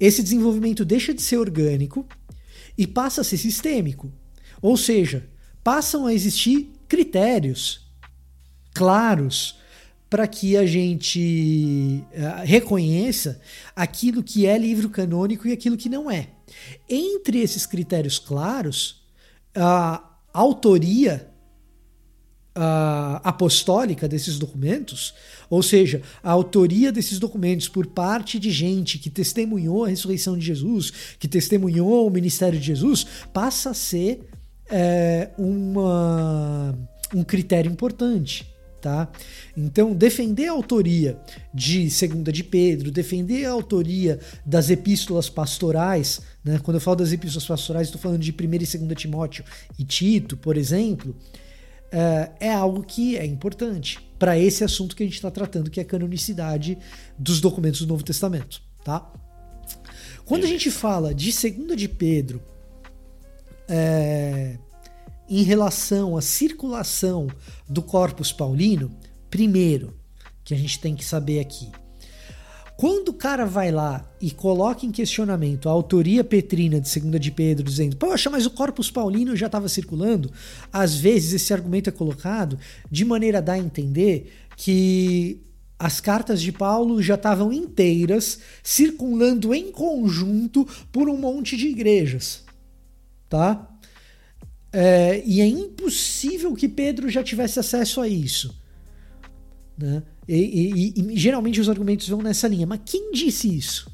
esse 0.00 0.22
desenvolvimento 0.22 0.82
deixa 0.82 1.12
de 1.12 1.20
ser 1.20 1.36
orgânico 1.36 2.06
e 2.76 2.86
passa 2.86 3.20
a 3.20 3.24
ser 3.24 3.36
sistêmico. 3.36 4.10
Ou 4.62 4.78
seja, 4.78 5.28
passam 5.62 6.06
a 6.06 6.14
existir 6.14 6.70
critérios 6.88 7.86
claros 8.72 9.57
para 10.10 10.26
que 10.26 10.56
a 10.56 10.64
gente 10.64 12.02
uh, 12.12 12.44
reconheça 12.44 13.40
aquilo 13.76 14.22
que 14.22 14.46
é 14.46 14.56
livro 14.56 14.88
canônico 14.88 15.46
e 15.46 15.52
aquilo 15.52 15.76
que 15.76 15.88
não 15.88 16.10
é. 16.10 16.28
Entre 16.88 17.40
esses 17.40 17.66
critérios 17.66 18.18
claros, 18.18 19.02
a 19.54 20.02
autoria 20.32 21.28
uh, 22.56 23.20
apostólica 23.22 24.08
desses 24.08 24.38
documentos, 24.38 25.14
ou 25.50 25.62
seja, 25.62 26.02
a 26.22 26.30
autoria 26.30 26.90
desses 26.90 27.18
documentos 27.18 27.68
por 27.68 27.86
parte 27.86 28.38
de 28.38 28.50
gente 28.50 28.98
que 28.98 29.10
testemunhou 29.10 29.84
a 29.84 29.88
ressurreição 29.88 30.38
de 30.38 30.44
Jesus, 30.44 30.90
que 31.18 31.28
testemunhou 31.28 32.06
o 32.06 32.10
ministério 32.10 32.58
de 32.58 32.66
Jesus, 32.66 33.06
passa 33.32 33.70
a 33.70 33.74
ser 33.74 34.28
é, 34.70 35.30
uma, 35.36 36.78
um 37.14 37.22
critério 37.22 37.70
importante 37.70 38.57
tá? 38.80 39.08
Então, 39.56 39.92
defender 39.92 40.48
a 40.48 40.52
autoria 40.52 41.18
de 41.52 41.90
Segunda 41.90 42.32
de 42.32 42.44
Pedro, 42.44 42.90
defender 42.90 43.44
a 43.44 43.50
autoria 43.50 44.18
das 44.44 44.70
epístolas 44.70 45.28
pastorais, 45.28 46.20
né? 46.44 46.60
Quando 46.62 46.76
eu 46.76 46.80
falo 46.80 46.96
das 46.96 47.12
epístolas 47.12 47.46
pastorais, 47.46 47.88
estou 47.88 48.00
falando 48.00 48.20
de 48.20 48.32
1 48.32 48.34
e 48.54 48.58
2 48.58 48.76
Timóteo 48.96 49.44
e 49.78 49.84
Tito, 49.84 50.36
por 50.36 50.56
exemplo, 50.56 51.14
é, 51.90 52.30
é 52.40 52.52
algo 52.52 52.82
que 52.82 53.16
é 53.16 53.24
importante 53.24 53.98
para 54.18 54.38
esse 54.38 54.64
assunto 54.64 54.94
que 54.94 55.02
a 55.02 55.06
gente 55.06 55.16
está 55.16 55.30
tratando, 55.30 55.70
que 55.70 55.80
é 55.80 55.82
a 55.82 55.86
canonicidade 55.86 56.78
dos 57.18 57.40
documentos 57.40 57.80
do 57.80 57.86
Novo 57.86 58.04
Testamento, 58.04 58.60
tá? 58.84 59.10
Quando 60.24 60.44
a 60.44 60.48
gente 60.48 60.70
fala 60.70 61.14
de 61.14 61.32
Segunda 61.32 61.74
de 61.74 61.88
Pedro, 61.88 62.42
é, 63.68 64.58
em 65.28 65.42
relação 65.42 66.16
à 66.16 66.22
circulação 66.22 67.28
do 67.68 67.82
corpus 67.82 68.32
paulino, 68.32 68.90
primeiro, 69.30 69.94
que 70.42 70.54
a 70.54 70.56
gente 70.56 70.80
tem 70.80 70.94
que 70.94 71.04
saber 71.04 71.40
aqui. 71.40 71.70
Quando 72.78 73.08
o 73.08 73.14
cara 73.14 73.44
vai 73.44 73.72
lá 73.72 74.08
e 74.20 74.30
coloca 74.30 74.86
em 74.86 74.92
questionamento 74.92 75.68
a 75.68 75.72
autoria 75.72 76.22
petrina 76.22 76.80
de 76.80 76.88
Segunda 76.88 77.18
de 77.18 77.32
Pedro, 77.32 77.64
dizendo, 77.64 77.96
poxa, 77.96 78.30
mas 78.30 78.46
o 78.46 78.50
Corpus 78.50 78.88
Paulino 78.88 79.34
já 79.34 79.46
estava 79.46 79.68
circulando, 79.68 80.30
às 80.72 80.94
vezes 80.94 81.32
esse 81.32 81.52
argumento 81.52 81.90
é 81.90 81.92
colocado 81.92 82.56
de 82.88 83.04
maneira 83.04 83.38
a 83.38 83.40
dar 83.40 83.54
a 83.54 83.58
entender 83.58 84.32
que 84.56 85.42
as 85.76 86.00
cartas 86.00 86.40
de 86.40 86.52
Paulo 86.52 87.02
já 87.02 87.16
estavam 87.16 87.52
inteiras, 87.52 88.38
circulando 88.62 89.52
em 89.52 89.72
conjunto 89.72 90.64
por 90.92 91.08
um 91.08 91.16
monte 91.16 91.56
de 91.56 91.66
igrejas. 91.66 92.44
Tá? 93.28 93.68
É, 94.72 95.22
e 95.24 95.40
é 95.40 95.46
impossível 95.46 96.54
que 96.54 96.68
Pedro 96.68 97.08
já 97.08 97.22
tivesse 97.22 97.58
acesso 97.58 98.00
a 98.00 98.08
isso. 98.08 98.54
Né? 99.76 100.02
E, 100.26 100.92
e, 100.96 101.12
e, 101.12 101.16
geralmente 101.16 101.60
os 101.60 101.68
argumentos 101.68 102.08
vão 102.08 102.20
nessa 102.20 102.46
linha. 102.48 102.66
Mas 102.66 102.80
quem 102.84 103.12
disse 103.12 103.54
isso? 103.54 103.90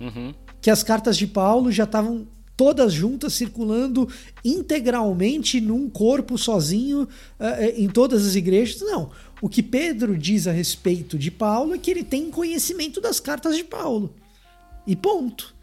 Uhum. 0.00 0.32
Que 0.60 0.70
as 0.70 0.82
cartas 0.82 1.16
de 1.16 1.26
Paulo 1.26 1.70
já 1.70 1.84
estavam 1.84 2.26
todas 2.56 2.92
juntas 2.92 3.32
circulando 3.32 4.08
integralmente 4.44 5.60
num 5.60 5.88
corpo 5.88 6.36
sozinho 6.36 7.08
uh, 7.38 7.64
em 7.76 7.88
todas 7.88 8.26
as 8.26 8.34
igrejas? 8.34 8.80
Não. 8.82 9.10
O 9.40 9.48
que 9.48 9.62
Pedro 9.62 10.16
diz 10.16 10.46
a 10.46 10.52
respeito 10.52 11.18
de 11.18 11.30
Paulo 11.30 11.74
é 11.74 11.78
que 11.78 11.90
ele 11.90 12.04
tem 12.04 12.30
conhecimento 12.30 13.00
das 13.00 13.18
cartas 13.18 13.56
de 13.56 13.64
Paulo. 13.64 14.14
E 14.86 14.94
ponto. 14.94 15.54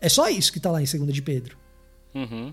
É 0.00 0.08
só 0.08 0.28
isso 0.28 0.52
que 0.52 0.58
está 0.58 0.70
lá 0.70 0.82
em 0.82 0.86
2 0.86 1.12
de 1.12 1.22
Pedro. 1.22 1.56
Uhum. 2.14 2.52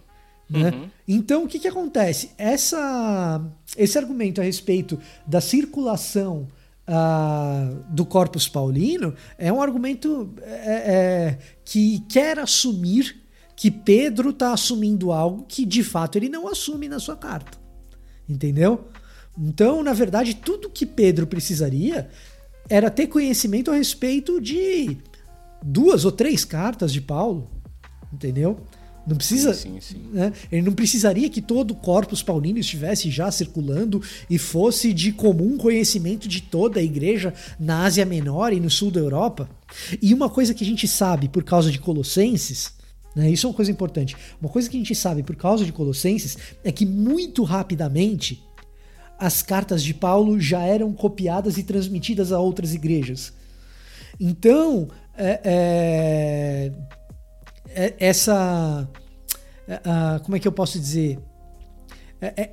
Né? 0.50 0.70
Uhum. 0.70 0.90
Então, 1.08 1.44
o 1.44 1.48
que, 1.48 1.60
que 1.60 1.68
acontece? 1.68 2.32
Essa, 2.38 3.42
esse 3.78 3.98
argumento 3.98 4.42
a 4.42 4.44
respeito 4.44 5.00
da 5.26 5.42
circulação 5.42 6.48
uh, 6.88 7.84
do 7.90 8.06
Corpus 8.06 8.48
Paulino 8.48 9.14
é 9.38 9.52
um 9.52 9.62
argumento 9.62 10.34
é, 10.42 10.50
é, 10.50 11.40
que 11.64 12.00
quer 12.10 12.40
assumir 12.40 13.22
que 13.56 13.72
Pedro 13.72 14.32
está 14.32 14.54
assumindo 14.54 15.12
algo 15.12 15.46
que 15.48 15.66
de 15.66 15.84
fato 15.84 16.18
ele 16.18 16.30
não 16.30 16.48
assume 16.48 16.88
na 16.88 17.00
sua 17.00 17.16
carta. 17.16 17.58
Entendeu? 18.28 18.88
Então, 19.38 19.84
na 19.84 19.94
verdade, 19.94 20.36
tudo 20.36 20.70
que 20.70 20.86
Pedro 20.86 21.28
precisaria 21.28 22.10
era 22.70 22.90
ter 22.90 23.08
conhecimento 23.08 23.72
a 23.72 23.76
respeito 23.76 24.40
de 24.40 24.98
duas 25.62 26.06
ou 26.06 26.12
três 26.12 26.46
cartas 26.46 26.92
de 26.94 27.02
Paulo. 27.02 27.50
Entendeu? 28.12 28.60
Não 29.06 29.18
precisa. 29.18 29.54
Sim, 29.54 29.80
sim, 29.82 29.96
sim. 29.96 30.10
Né? 30.12 30.32
Ele 30.52 30.62
não 30.62 30.74
precisaria 30.74 31.30
que 31.30 31.42
todo 31.42 31.72
o 31.72 31.76
corpus 31.76 32.24
paulino 32.24 32.60
estivesse 32.60 33.12
já 33.12 33.30
circulando 33.30 34.02
e 34.30 34.38
fosse 34.38 34.94
de 34.94 35.12
comum 35.12 35.58
conhecimento 35.58 36.28
de 36.28 36.42
toda 36.42 36.80
a 36.80 36.84
igreja 36.84 37.34
na 37.60 37.84
Ásia 37.84 38.06
Menor 38.06 38.54
e 38.54 38.60
no 38.60 38.70
sul 38.70 38.90
da 38.90 39.00
Europa. 39.00 39.50
E 40.02 40.14
uma 40.14 40.30
coisa 40.30 40.54
que 40.54 40.64
a 40.64 40.68
gente 40.68 40.88
sabe 40.88 41.28
por 41.28 41.44
causa 41.44 41.70
de 41.70 41.80
Colossenses, 41.80 42.74
né? 43.16 43.30
isso 43.30 43.46
é 43.46 43.50
uma 43.50 43.56
coisa 43.56 43.72
importante. 43.72 44.16
Uma 44.40 44.50
coisa 44.50 44.70
que 44.70 44.78
a 44.78 44.80
gente 44.80 44.96
sabe 44.96 45.22
por 45.22 45.36
causa 45.36 45.66
de 45.66 45.74
Colossenses 45.74 46.38
é 46.64 46.72
que 46.72 46.86
muito 46.86 47.44
rapidamente 47.44 48.42
as 49.20 49.42
cartas 49.42 49.84
de 49.84 49.94
Paulo 49.94 50.40
já 50.40 50.62
eram 50.62 50.94
copiadas 50.94 51.58
e 51.58 51.64
transmitidas 51.64 52.32
a 52.32 52.40
outras 52.40 52.74
igrejas. 52.74 53.34
Então, 54.20 54.88
é, 55.18 55.42
é 55.44 56.54
é, 56.64 56.72
essa 58.00 58.88
uh, 59.68 60.24
como 60.24 60.36
é 60.36 60.40
que 60.40 60.48
eu 60.48 60.52
posso 60.52 60.80
dizer? 60.80 61.20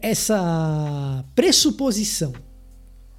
Essa 0.02 1.24
pressuposição, 1.34 2.32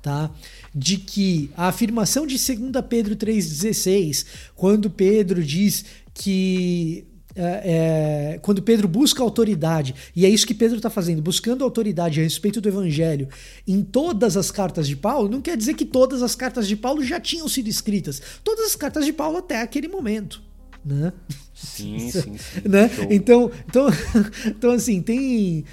tá? 0.01 0.29
De 0.75 0.97
que 0.97 1.49
a 1.55 1.69
afirmação 1.69 2.27
de 2.27 2.35
2 2.35 2.85
Pedro 2.89 3.15
3,16, 3.15 4.25
quando 4.53 4.89
Pedro 4.89 5.41
diz 5.41 5.85
que 6.13 7.07
é, 7.33 8.33
é, 8.33 8.39
quando 8.39 8.61
Pedro 8.61 8.85
busca 8.89 9.23
autoridade, 9.23 9.95
e 10.13 10.25
é 10.25 10.29
isso 10.29 10.45
que 10.45 10.53
Pedro 10.53 10.75
está 10.75 10.89
fazendo, 10.89 11.21
buscando 11.21 11.63
autoridade 11.63 12.19
a 12.19 12.23
respeito 12.23 12.59
do 12.59 12.67
evangelho 12.67 13.29
em 13.65 13.81
todas 13.81 14.35
as 14.35 14.51
cartas 14.51 14.85
de 14.85 14.97
Paulo, 14.97 15.29
não 15.29 15.39
quer 15.39 15.55
dizer 15.55 15.75
que 15.75 15.85
todas 15.85 16.21
as 16.21 16.35
cartas 16.35 16.67
de 16.67 16.75
Paulo 16.75 17.01
já 17.01 17.17
tinham 17.17 17.47
sido 17.47 17.69
escritas. 17.69 18.21
Todas 18.43 18.65
as 18.65 18.75
cartas 18.75 19.05
de 19.05 19.13
Paulo 19.13 19.37
até 19.37 19.61
aquele 19.61 19.87
momento. 19.87 20.41
Né? 20.83 21.13
Sim, 21.53 21.99
sim, 22.11 22.37
sim. 22.37 22.67
Né? 22.67 22.89
Então, 23.09 23.51
então, 23.67 23.87
então, 24.47 24.71
assim, 24.71 25.01
tem. 25.01 25.63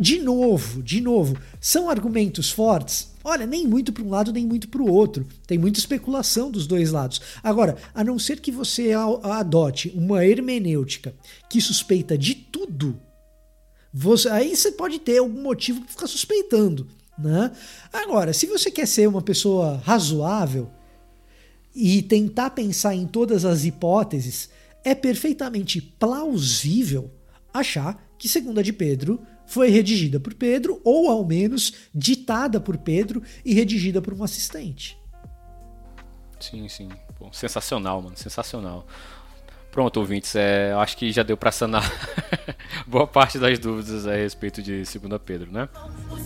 De 0.00 0.18
novo, 0.20 0.82
de 0.82 1.00
novo, 1.00 1.36
são 1.60 1.88
argumentos 1.88 2.50
fortes 2.50 3.08
Olha, 3.28 3.44
nem 3.44 3.66
muito 3.66 3.92
para 3.92 4.02
um 4.02 4.08
lado, 4.08 4.32
nem 4.32 4.46
muito 4.46 4.68
para 4.68 4.80
o 4.80 4.90
outro. 4.90 5.26
Tem 5.46 5.58
muita 5.58 5.78
especulação 5.78 6.50
dos 6.50 6.66
dois 6.66 6.90
lados. 6.90 7.20
Agora, 7.42 7.76
a 7.94 8.02
não 8.02 8.18
ser 8.18 8.40
que 8.40 8.50
você 8.50 8.92
adote 9.22 9.92
uma 9.94 10.24
hermenêutica 10.24 11.14
que 11.50 11.60
suspeita 11.60 12.16
de 12.16 12.34
tudo, 12.34 12.98
você, 13.92 14.30
aí 14.30 14.56
você 14.56 14.72
pode 14.72 14.98
ter 14.98 15.18
algum 15.18 15.42
motivo 15.42 15.82
para 15.82 15.90
ficar 15.90 16.06
suspeitando. 16.06 16.88
Né? 17.18 17.52
Agora, 17.92 18.32
se 18.32 18.46
você 18.46 18.70
quer 18.70 18.86
ser 18.86 19.06
uma 19.06 19.20
pessoa 19.20 19.76
razoável 19.84 20.70
e 21.80 22.02
tentar 22.02 22.50
pensar 22.50 22.92
em 22.92 23.06
todas 23.06 23.44
as 23.44 23.64
hipóteses, 23.64 24.50
é 24.84 24.96
perfeitamente 24.96 25.80
plausível 25.80 27.08
achar 27.54 28.04
que 28.18 28.28
segunda 28.28 28.64
de 28.64 28.72
Pedro 28.72 29.22
foi 29.46 29.70
redigida 29.70 30.18
por 30.18 30.34
Pedro, 30.34 30.80
ou 30.82 31.08
ao 31.08 31.24
menos 31.24 31.72
ditada 31.94 32.60
por 32.60 32.76
Pedro 32.78 33.22
e 33.44 33.54
redigida 33.54 34.02
por 34.02 34.12
um 34.12 34.24
assistente. 34.24 34.98
Sim, 36.40 36.68
sim. 36.68 36.88
Bom, 37.18 37.32
sensacional, 37.32 38.02
mano. 38.02 38.16
Sensacional. 38.16 38.84
Pronto, 39.70 40.00
ouvintes, 40.00 40.34
é, 40.34 40.72
acho 40.72 40.96
que 40.96 41.12
já 41.12 41.22
deu 41.22 41.36
para 41.36 41.52
sanar 41.52 41.84
boa 42.86 43.06
parte 43.06 43.38
das 43.38 43.56
dúvidas 43.58 44.04
a 44.04 44.16
respeito 44.16 44.60
de 44.60 44.82
2 44.82 45.22
Pedro, 45.24 45.52
né? 45.52 45.68
Os 46.10 46.22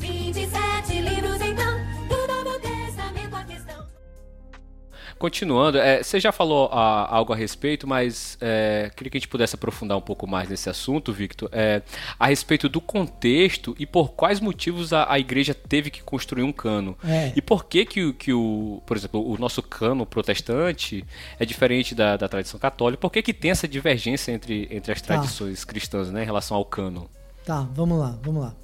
Continuando, 5.23 5.79
é, 5.79 6.03
você 6.03 6.19
já 6.19 6.33
falou 6.33 6.69
a, 6.73 7.05
ah, 7.05 7.17
algo 7.17 7.33
a 7.33 7.37
respeito, 7.37 7.87
mas 7.87 8.37
é, 8.41 8.91
queria 8.97 9.09
que 9.09 9.19
a 9.19 9.21
gente 9.21 9.29
pudesse 9.29 9.55
aprofundar 9.55 9.97
um 9.97 10.01
pouco 10.01 10.27
mais 10.27 10.49
nesse 10.49 10.69
assunto, 10.69 11.13
Victor, 11.13 11.49
é, 11.53 11.81
a 12.19 12.27
respeito 12.27 12.69
do 12.69 12.81
contexto 12.81 13.73
e 13.79 13.87
por 13.87 14.15
quais 14.15 14.41
motivos 14.41 14.93
a, 14.93 15.07
a 15.09 15.21
igreja 15.21 15.55
teve 15.55 15.93
que 15.93 16.03
construir 16.03 16.43
um 16.43 16.51
cano. 16.51 16.99
É. 17.05 17.33
E 17.37 17.41
por 17.41 17.67
que, 17.67 17.85
que, 17.85 18.13
que 18.15 18.33
o, 18.33 18.83
por 18.85 18.97
exemplo, 18.97 19.25
o 19.25 19.39
nosso 19.39 19.63
cano 19.63 20.05
protestante 20.05 21.05
é 21.39 21.47
diferente 21.47 21.95
da, 21.95 22.17
da 22.17 22.29
tradição 22.29 22.59
católica? 22.59 23.01
Por 23.01 23.13
que, 23.13 23.23
que 23.23 23.33
tem 23.33 23.53
essa 23.53 23.69
divergência 23.69 24.33
entre, 24.33 24.67
entre 24.73 24.91
as 24.91 25.01
tá. 25.01 25.15
tradições 25.15 25.61
tá. 25.61 25.67
cristãs 25.69 26.11
né, 26.11 26.25
em 26.25 26.27
relação 26.27 26.57
ao 26.57 26.65
cano? 26.65 27.09
Tá, 27.47 27.65
vamos 27.73 27.97
lá, 27.97 28.19
vamos 28.25 28.43
lá. 28.43 28.55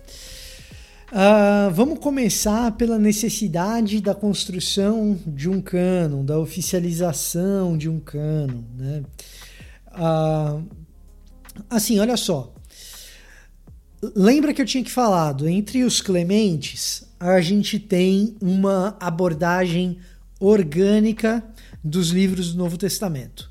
Uh, 1.11 1.73
vamos 1.73 2.01
começar 2.01 2.73
pela 2.73 2.99
necessidade 2.99 3.99
da 3.99 4.15
construção 4.15 5.19
de 5.27 5.49
um 5.49 5.59
cânon, 5.59 6.23
da 6.23 6.39
oficialização 6.39 7.79
de 7.79 7.89
um 7.89 7.99
cânon. 7.99 8.61
Né? 8.77 9.03
Uh, 9.95 10.63
assim, 11.71 11.99
olha 11.99 12.17
só. 12.17 12.53
Lembra 14.15 14.53
que 14.53 14.61
eu 14.61 14.67
tinha 14.67 14.85
que 14.85 14.91
falado, 14.91 15.49
entre 15.49 15.83
os 15.83 16.03
clementes, 16.03 17.05
a 17.19 17.41
gente 17.41 17.79
tem 17.79 18.37
uma 18.39 18.95
abordagem 19.01 19.99
orgânica 20.39 21.43
dos 21.83 22.11
livros 22.11 22.53
do 22.53 22.59
Novo 22.59 22.77
Testamento. 22.77 23.51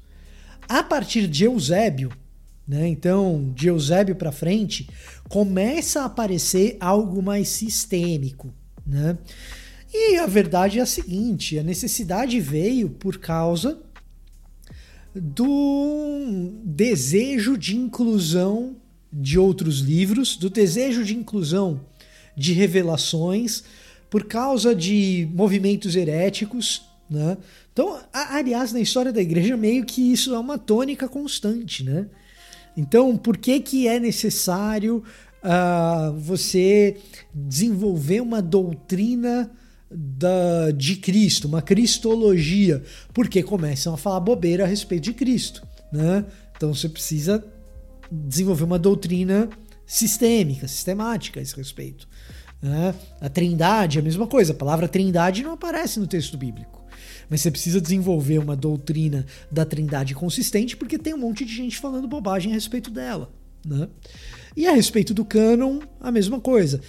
A 0.69 0.83
partir 0.83 1.27
de 1.27 1.45
Eusébio, 1.45 2.11
né? 2.67 2.87
Então, 2.87 3.51
de 3.55 3.69
Eusébio 3.69 4.15
para 4.15 4.31
frente, 4.31 4.89
começa 5.29 6.01
a 6.01 6.05
aparecer 6.05 6.77
algo 6.79 7.21
mais 7.21 7.49
sistêmico. 7.49 8.53
Né? 8.85 9.17
E 9.93 10.17
a 10.17 10.25
verdade 10.25 10.79
é 10.79 10.81
a 10.81 10.85
seguinte: 10.85 11.57
a 11.57 11.63
necessidade 11.63 12.39
veio 12.39 12.89
por 12.89 13.17
causa 13.17 13.79
do 15.15 16.51
desejo 16.63 17.57
de 17.57 17.75
inclusão 17.75 18.75
de 19.11 19.39
outros 19.39 19.79
livros, 19.79 20.35
do 20.35 20.49
desejo 20.49 21.03
de 21.03 21.15
inclusão 21.15 21.81
de 22.35 22.53
revelações, 22.53 23.63
por 24.09 24.25
causa 24.25 24.75
de 24.75 25.27
movimentos 25.33 25.95
heréticos. 25.95 26.83
Né? 27.09 27.37
Então, 27.73 27.99
aliás, 28.13 28.71
na 28.71 28.79
história 28.79 29.11
da 29.11 29.21
igreja, 29.21 29.57
meio 29.57 29.85
que 29.85 30.11
isso 30.11 30.35
é 30.35 30.39
uma 30.39 30.57
tônica 30.57 31.07
constante. 31.07 31.83
Né? 31.83 32.07
Então, 32.77 33.17
por 33.17 33.35
que, 33.37 33.59
que 33.59 33.87
é 33.87 33.99
necessário 33.99 35.03
uh, 35.43 36.13
você 36.13 36.97
desenvolver 37.33 38.21
uma 38.21 38.39
doutrina 38.39 39.49
da, 39.89 40.69
de 40.69 40.97
Cristo, 40.97 41.47
uma 41.47 41.61
cristologia? 41.61 42.83
Porque 43.11 43.41
começam 43.41 43.95
a 43.95 43.97
falar 43.97 44.19
bobeira 44.19 44.63
a 44.63 44.67
respeito 44.67 45.05
de 45.05 45.13
Cristo. 45.13 45.67
Né? 45.91 46.23
Então, 46.55 46.71
você 46.71 46.87
precisa 46.87 47.43
desenvolver 48.11 48.63
uma 48.63 48.77
doutrina 48.77 49.49
sistêmica, 49.83 50.67
sistemática 50.67 51.39
a 51.39 51.43
esse 51.43 51.55
respeito. 51.55 52.07
Né? 52.61 52.93
A 53.19 53.27
trindade 53.27 53.97
é 53.97 54.01
a 54.01 54.03
mesma 54.03 54.27
coisa. 54.27 54.53
A 54.53 54.55
palavra 54.55 54.87
trindade 54.87 55.41
não 55.41 55.53
aparece 55.53 55.99
no 55.99 56.05
texto 56.05 56.37
bíblico 56.37 56.76
mas 57.29 57.41
você 57.41 57.51
precisa 57.51 57.81
desenvolver 57.81 58.39
uma 58.39 58.55
doutrina 58.55 59.25
da 59.51 59.65
Trindade 59.65 60.15
consistente 60.15 60.77
porque 60.77 60.97
tem 60.97 61.13
um 61.13 61.19
monte 61.19 61.45
de 61.45 61.53
gente 61.53 61.77
falando 61.77 62.07
bobagem 62.07 62.51
a 62.51 62.55
respeito 62.55 62.89
dela, 62.89 63.31
né? 63.65 63.87
E 64.55 64.65
a 64.67 64.71
respeito 64.71 65.13
do 65.13 65.25
cânon, 65.25 65.81
a 65.99 66.11
mesma 66.11 66.39
coisa. 66.39 66.81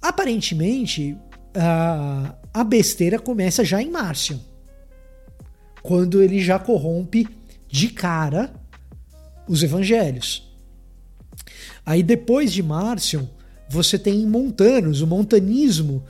Aparentemente, 0.00 1.16
a, 1.54 2.34
a 2.54 2.64
besteira 2.64 3.18
começa 3.18 3.64
já 3.64 3.82
em 3.82 3.90
Márcio, 3.90 4.40
quando 5.82 6.22
ele 6.22 6.40
já 6.40 6.58
corrompe 6.58 7.28
de 7.68 7.88
cara 7.88 8.52
os 9.48 9.62
evangelhos. 9.62 10.50
Aí 11.84 12.02
depois 12.02 12.52
de 12.52 12.62
Márcio, 12.62 13.28
você 13.68 13.98
tem 13.98 14.26
Montanos, 14.26 15.02
o 15.02 15.06
montanismo, 15.06 16.04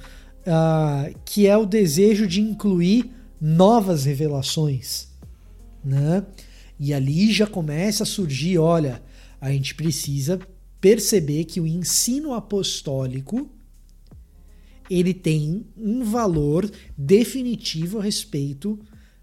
uh, 0.46 1.14
que 1.24 1.46
é 1.46 1.56
o 1.56 1.64
desejo 1.64 2.26
de 2.26 2.40
incluir 2.40 3.10
novas 3.44 4.04
revelações, 4.04 5.08
né? 5.84 6.24
E 6.78 6.94
ali 6.94 7.32
já 7.32 7.44
começa 7.44 8.04
a 8.04 8.06
surgir, 8.06 8.56
olha, 8.56 9.02
a 9.40 9.50
gente 9.50 9.74
precisa 9.74 10.38
perceber 10.80 11.44
que 11.44 11.60
o 11.60 11.66
ensino 11.66 12.34
apostólico 12.34 13.50
ele 14.88 15.12
tem 15.12 15.66
um 15.76 16.04
valor 16.04 16.70
definitivo 16.96 17.98
a 17.98 18.02
respeito 18.02 18.78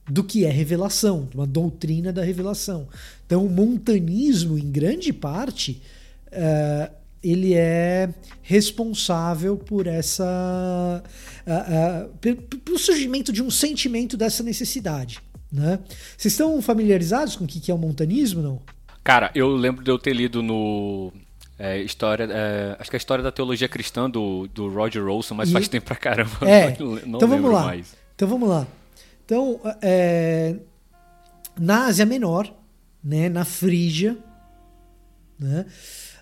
do 0.09 0.23
que 0.23 0.43
é 0.43 0.49
revelação, 0.49 1.29
uma 1.33 1.45
doutrina 1.47 2.11
da 2.11 2.23
revelação. 2.23 2.87
Então, 3.25 3.45
o 3.45 3.49
montanismo, 3.49 4.57
em 4.57 4.69
grande 4.69 5.13
parte, 5.13 5.81
uh, 6.27 6.98
ele 7.23 7.53
é 7.53 8.09
responsável 8.41 9.57
por 9.57 9.87
essa 9.87 11.03
uh, 11.45 12.05
uh, 12.05 12.37
pelo 12.59 12.79
surgimento 12.79 13.31
de 13.31 13.43
um 13.43 13.51
sentimento 13.51 14.15
dessa 14.15 14.41
necessidade, 14.41 15.19
né? 15.51 15.79
Vocês 16.17 16.33
estão 16.33 16.61
familiarizados 16.61 17.35
com 17.35 17.43
o 17.43 17.47
que 17.47 17.69
é 17.69 17.73
o 17.73 17.77
montanismo, 17.77 18.41
não? 18.41 18.61
Cara, 19.03 19.31
eu 19.33 19.49
lembro 19.49 19.83
de 19.83 19.91
eu 19.91 19.97
ter 19.97 20.13
lido 20.13 20.41
no 20.41 21.11
é, 21.57 21.77
história, 21.81 22.23
é, 22.31 22.77
acho 22.79 22.89
que 22.89 22.95
é 22.95 22.97
a 22.97 23.01
história 23.01 23.23
da 23.23 23.31
teologia 23.31 23.67
cristã 23.67 24.09
do, 24.09 24.47
do 24.47 24.69
Roger 24.69 25.05
Olson, 25.07 25.35
mas 25.35 25.49
e... 25.49 25.51
faz 25.51 25.67
tempo 25.67 25.87
pra 25.87 25.95
caramba. 25.95 26.31
É. 26.41 26.75
Não, 26.79 27.17
então 27.17 27.27
vamos 27.27 27.51
lá. 27.51 27.63
Mais. 27.65 27.95
Então 28.15 28.27
vamos 28.27 28.47
lá. 28.47 28.65
Então, 29.25 29.59
é, 29.81 30.55
na 31.59 31.85
Ásia 31.85 32.05
Menor, 32.05 32.51
né, 33.03 33.29
na 33.29 33.43
Frígia, 33.43 34.17
né, 35.37 35.65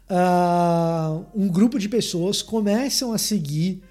uh, 0.09 1.25
um 1.35 1.47
grupo 1.47 1.79
de 1.79 1.89
pessoas 1.89 2.41
começam 2.41 3.13
a 3.13 3.17
seguir 3.17 3.81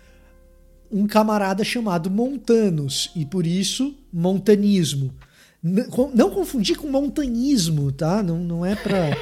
um 0.91 1.07
camarada 1.07 1.65
chamado 1.65 2.11
Montanos 2.11 3.11
e 3.15 3.25
por 3.25 3.47
isso 3.47 3.95
montanismo. 4.13 5.13
Não 6.15 6.31
confundir 6.31 6.77
com 6.77 6.89
montanismo, 6.89 7.91
tá? 7.91 8.23
Não, 8.23 8.39
não 8.39 8.65
é 8.65 8.77
para 8.77 9.17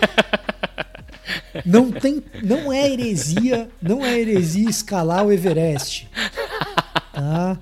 não 1.65 1.91
tem, 1.91 2.23
não 2.43 2.71
é 2.73 2.91
heresia, 2.91 3.69
não 3.81 4.05
é 4.05 4.21
heresia 4.21 4.69
escalar 4.69 5.25
o 5.25 5.33
Everest, 5.33 6.09
tá? 7.13 7.59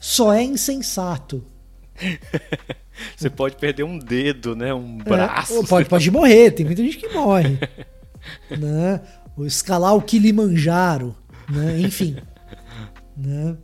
Só 0.00 0.32
é 0.32 0.42
insensato. 0.42 1.44
Você 3.16 3.30
pode 3.30 3.56
perder 3.56 3.82
um 3.84 3.98
dedo, 3.98 4.54
né? 4.54 4.72
Um 4.72 4.98
é, 5.00 5.04
braço. 5.04 5.60
É, 5.60 5.66
pode, 5.66 5.88
pode 5.88 6.10
morrer, 6.10 6.52
tem 6.52 6.64
muita 6.64 6.82
gente 6.82 6.98
que 6.98 7.08
morre. 7.08 7.58
né? 8.50 9.00
escalar 9.46 9.94
o 9.94 10.02
Kilimanjaro, 10.02 11.16
né? 11.48 11.80
enfim. 11.80 12.16
Né? 13.16 13.56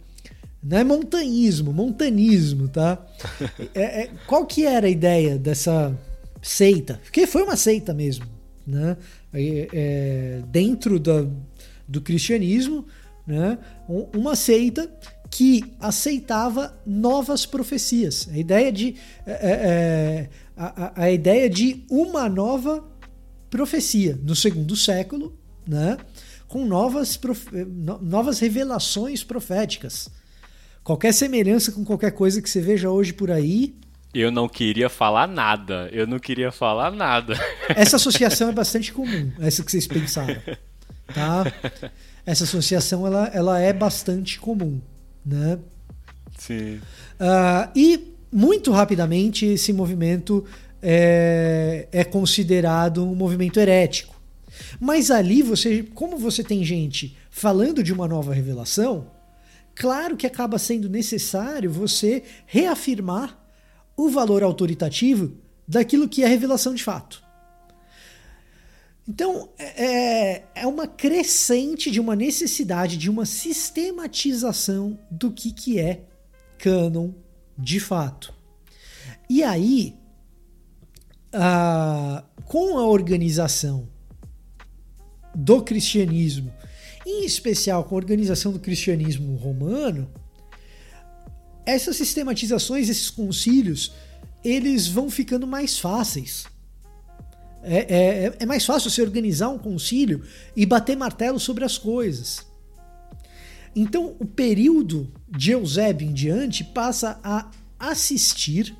Não 0.62 0.78
é 0.78 0.84
montanhismo, 0.84 1.72
montanismo, 1.72 2.68
tá? 2.68 3.04
É, 3.74 4.02
é, 4.02 4.10
qual 4.26 4.44
que 4.44 4.66
era 4.66 4.86
a 4.86 4.90
ideia 4.90 5.38
dessa 5.38 5.96
seita? 6.42 7.00
Porque 7.04 7.26
foi 7.26 7.42
uma 7.42 7.56
seita 7.56 7.94
mesmo, 7.94 8.26
né? 8.66 8.96
É, 9.32 9.68
é 9.72 10.42
dentro 10.48 10.98
da, 10.98 11.24
do 11.86 12.00
cristianismo, 12.00 12.86
né? 13.26 13.58
uma 14.14 14.34
seita 14.34 14.90
que 15.30 15.62
aceitava 15.78 16.76
novas 16.86 17.44
profecias. 17.46 18.28
A 18.32 18.36
ideia 18.38 18.72
de, 18.72 18.96
é, 19.26 19.32
é 19.32 20.28
a, 20.56 21.02
a, 21.04 21.10
ideia 21.10 21.48
de 21.48 21.84
uma 21.90 22.28
nova 22.28 22.84
profecia 23.50 24.18
no 24.22 24.34
segundo 24.34 24.76
século, 24.76 25.36
né? 25.66 25.96
com 26.46 26.64
novas, 26.64 27.16
profe 27.16 27.46
novas 28.00 28.38
revelações 28.38 29.22
proféticas. 29.22 30.08
Qualquer 30.82 31.12
semelhança 31.12 31.70
com 31.72 31.84
qualquer 31.84 32.12
coisa 32.12 32.40
que 32.40 32.48
você 32.48 32.60
veja 32.60 32.90
hoje 32.90 33.12
por 33.12 33.30
aí. 33.30 33.74
Eu 34.14 34.30
não 34.30 34.48
queria 34.48 34.88
falar 34.88 35.28
nada. 35.28 35.88
Eu 35.92 36.06
não 36.06 36.18
queria 36.18 36.50
falar 36.50 36.90
nada. 36.90 37.34
Essa 37.68 37.96
associação 37.96 38.48
é 38.48 38.52
bastante 38.52 38.92
comum, 38.92 39.30
essa 39.38 39.62
que 39.62 39.70
vocês 39.70 39.86
pensaram. 39.86 40.40
Tá? 41.14 41.44
Essa 42.24 42.44
associação 42.44 43.06
ela, 43.06 43.26
ela 43.34 43.58
é 43.60 43.72
bastante 43.72 44.40
comum 44.40 44.80
né? 45.28 45.58
Sim. 46.38 46.76
Uh, 47.20 47.70
e 47.76 48.14
muito 48.32 48.72
rapidamente 48.72 49.44
esse 49.44 49.72
movimento 49.72 50.44
é, 50.82 51.88
é 51.90 52.04
considerado 52.04 53.04
um 53.04 53.14
movimento 53.14 53.58
herético. 53.58 54.18
Mas 54.80 55.10
ali 55.10 55.42
você, 55.42 55.82
como 55.82 56.16
você 56.16 56.42
tem 56.42 56.64
gente 56.64 57.16
falando 57.30 57.82
de 57.82 57.92
uma 57.92 58.08
nova 58.08 58.34
revelação, 58.34 59.10
claro 59.74 60.16
que 60.16 60.26
acaba 60.26 60.58
sendo 60.58 60.88
necessário 60.88 61.70
você 61.70 62.22
reafirmar 62.46 63.38
o 63.96 64.08
valor 64.08 64.42
autoritativo 64.42 65.32
daquilo 65.66 66.08
que 66.08 66.22
é 66.22 66.26
revelação 66.26 66.74
de 66.74 66.82
fato. 66.82 67.22
Então, 69.08 69.48
é, 69.58 70.42
é 70.54 70.66
uma 70.66 70.86
crescente 70.86 71.90
de 71.90 71.98
uma 71.98 72.14
necessidade 72.14 72.98
de 72.98 73.08
uma 73.08 73.24
sistematização 73.24 74.98
do 75.10 75.32
que, 75.32 75.50
que 75.50 75.78
é 75.78 76.02
cânon 76.58 77.12
de 77.56 77.80
fato. 77.80 78.34
E 79.28 79.42
aí, 79.42 79.96
com 82.44 82.78
a 82.78 82.86
organização 82.86 83.88
do 85.34 85.62
cristianismo, 85.62 86.52
em 87.06 87.24
especial 87.24 87.84
com 87.84 87.94
a 87.94 87.98
organização 87.98 88.52
do 88.52 88.58
cristianismo 88.58 89.36
romano, 89.36 90.10
essas 91.64 91.96
sistematizações, 91.96 92.88
esses 92.88 93.10
concílios, 93.10 93.92
eles 94.42 94.88
vão 94.88 95.10
ficando 95.10 95.46
mais 95.46 95.78
fáceis 95.78 96.46
é, 97.62 98.26
é, 98.26 98.32
é 98.40 98.46
mais 98.46 98.64
fácil 98.64 98.90
você 98.90 99.02
organizar 99.02 99.48
um 99.48 99.58
concílio 99.58 100.22
e 100.56 100.64
bater 100.64 100.96
martelo 100.96 101.38
sobre 101.40 101.64
as 101.64 101.76
coisas. 101.76 102.46
Então, 103.74 104.16
o 104.18 104.24
período 104.24 105.12
de 105.28 105.50
Eusébio 105.52 106.08
em 106.08 106.12
diante 106.12 106.64
passa 106.64 107.20
a 107.22 107.50
assistir, 107.78 108.74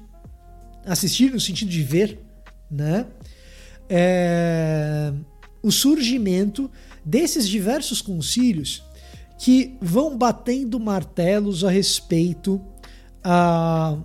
assistir 0.85 1.31
no 1.31 1.41
sentido 1.41 1.71
de 1.71 1.83
ver, 1.83 2.19
né? 2.71 3.07
É, 3.89 5.13
o 5.63 5.71
surgimento 5.71 6.71
desses 7.05 7.49
diversos 7.49 8.03
concílios 8.03 8.83
que 9.39 9.77
vão 9.81 10.17
batendo 10.17 10.79
martelos 10.81 11.65
a 11.65 11.71
respeito 11.71 12.61
ah, 13.23 13.97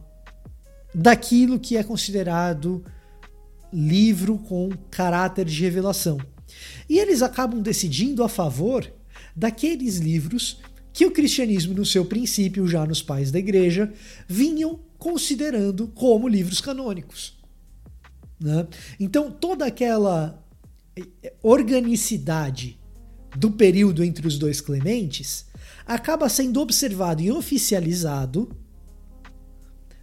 daquilo 0.93 1.59
que 1.59 1.75
é 1.75 1.83
considerado 1.83 2.83
livro 3.71 4.37
com 4.37 4.69
caráter 4.91 5.45
de 5.45 5.61
revelação. 5.61 6.19
E 6.87 6.99
eles 6.99 7.21
acabam 7.21 7.61
decidindo 7.61 8.23
a 8.23 8.29
favor 8.29 8.89
daqueles 9.35 9.97
livros 9.97 10.61
que 10.93 11.05
o 11.05 11.11
cristianismo, 11.11 11.73
no 11.73 11.85
seu 11.85 12.05
princípio, 12.05 12.67
já 12.67 12.85
nos 12.85 13.01
pais 13.01 13.31
da 13.31 13.39
igreja, 13.39 13.91
vinham 14.27 14.79
considerando 14.99 15.87
como 15.87 16.27
livros 16.27 16.61
canônicos. 16.61 17.42
Né? 18.43 18.67
Então, 18.99 19.31
toda 19.31 19.65
aquela 19.65 20.45
eh, 20.97 21.33
organicidade 21.41 22.77
do 23.37 23.49
período 23.49 24.03
entre 24.03 24.27
os 24.27 24.37
dois 24.37 24.59
Clementes 24.59 25.45
acaba 25.85 26.27
sendo 26.27 26.59
observado 26.59 27.21
e 27.21 27.31
oficializado 27.31 28.53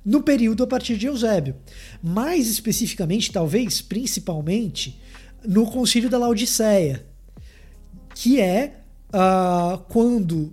no 0.02 0.22
período 0.22 0.62
a 0.62 0.66
partir 0.66 0.96
de 0.96 1.06
Eusébio. 1.06 1.54
Mais 2.02 2.48
especificamente, 2.48 3.30
talvez 3.30 3.82
principalmente, 3.82 4.98
no 5.46 5.70
Concílio 5.70 6.08
da 6.08 6.16
Laodiceia, 6.16 7.06
que 8.14 8.40
é 8.40 8.80
uh, 9.12 9.76
quando, 9.90 10.50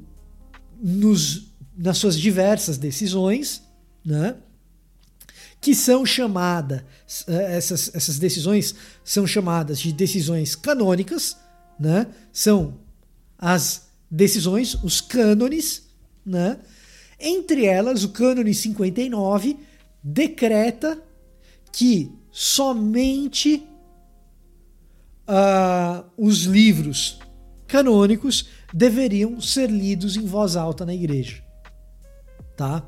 nos, 0.78 1.54
nas 1.78 1.98
suas 1.98 2.20
diversas 2.20 2.78
decisões, 2.78 3.64
né, 4.06 4.36
que 5.60 5.74
são 5.74 6.06
chamadas, 6.06 6.82
eh, 7.28 7.56
essas, 7.58 7.94
essas 7.94 8.20
decisões 8.20 8.76
são 9.04 9.26
chamadas 9.26 9.80
de 9.80 9.92
decisões 9.92 10.56
canônicas, 10.56 11.36
né, 11.80 12.08
são 12.32 12.76
as 13.38 13.88
decisões, 14.10 14.76
os 14.84 15.02
cânones, 15.02 15.84
né, 16.26 16.60
entre 17.20 17.66
elas, 17.66 18.04
o 18.04 18.10
cânone 18.10 18.54
59 18.54 19.58
decreta 20.04 21.02
que 21.72 22.12
somente 22.32 23.68
uh, 25.28 26.06
os 26.18 26.44
livros 26.44 27.20
canônicos 27.68 28.48
deveriam 28.74 29.42
ser 29.42 29.70
lidos 29.70 30.16
em 30.16 30.26
voz 30.26 30.56
alta 30.56 30.86
na 30.86 30.94
igreja. 30.94 31.44
Tá? 32.56 32.88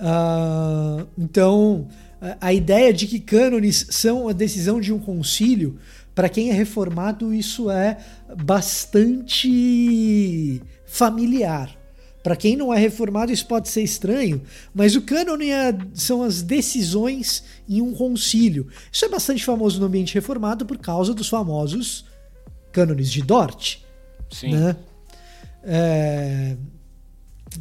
Uh, 0.00 1.06
então, 1.16 1.88
a 2.40 2.52
ideia 2.52 2.92
de 2.92 3.06
que 3.06 3.20
cânones 3.20 3.86
são 3.90 4.28
a 4.28 4.32
decisão 4.32 4.80
de 4.80 4.92
um 4.92 4.98
concílio, 4.98 5.78
para 6.14 6.28
quem 6.28 6.50
é 6.50 6.52
reformado, 6.52 7.34
isso 7.34 7.70
é 7.70 7.98
bastante 8.44 9.42
familiar. 10.86 11.76
Para 12.22 12.36
quem 12.36 12.56
não 12.56 12.72
é 12.72 12.78
reformado, 12.78 13.30
isso 13.32 13.46
pode 13.46 13.68
ser 13.68 13.82
estranho, 13.82 14.40
mas 14.72 14.96
o 14.96 15.02
cânone 15.02 15.50
é, 15.50 15.76
são 15.92 16.22
as 16.22 16.40
decisões 16.40 17.44
em 17.68 17.82
um 17.82 17.92
concílio. 17.92 18.68
Isso 18.90 19.04
é 19.04 19.08
bastante 19.08 19.44
famoso 19.44 19.78
no 19.78 19.86
ambiente 19.86 20.14
reformado 20.14 20.64
por 20.64 20.78
causa 20.78 21.12
dos 21.12 21.28
famosos 21.28 22.06
cânones 22.72 23.12
de 23.12 23.20
Dort. 23.20 23.80
Sim. 24.30 24.52
Né? 24.54 24.74
É, 25.64 26.56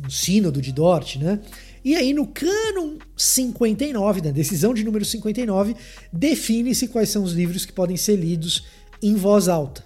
o 0.07 0.09
sínodo 0.09 0.61
de 0.61 0.71
Dort, 0.71 1.17
né? 1.17 1.41
E 1.84 1.95
aí 1.95 2.13
no 2.13 2.27
cânon 2.27 2.97
59, 3.17 4.21
na 4.21 4.31
decisão 4.31 4.73
de 4.73 4.84
número 4.84 5.03
59, 5.03 5.75
define-se 6.11 6.88
quais 6.88 7.09
são 7.09 7.23
os 7.23 7.34
livros 7.34 7.65
que 7.65 7.73
podem 7.73 7.97
ser 7.97 8.15
lidos 8.15 8.65
em 9.01 9.15
voz 9.15 9.47
alta, 9.49 9.84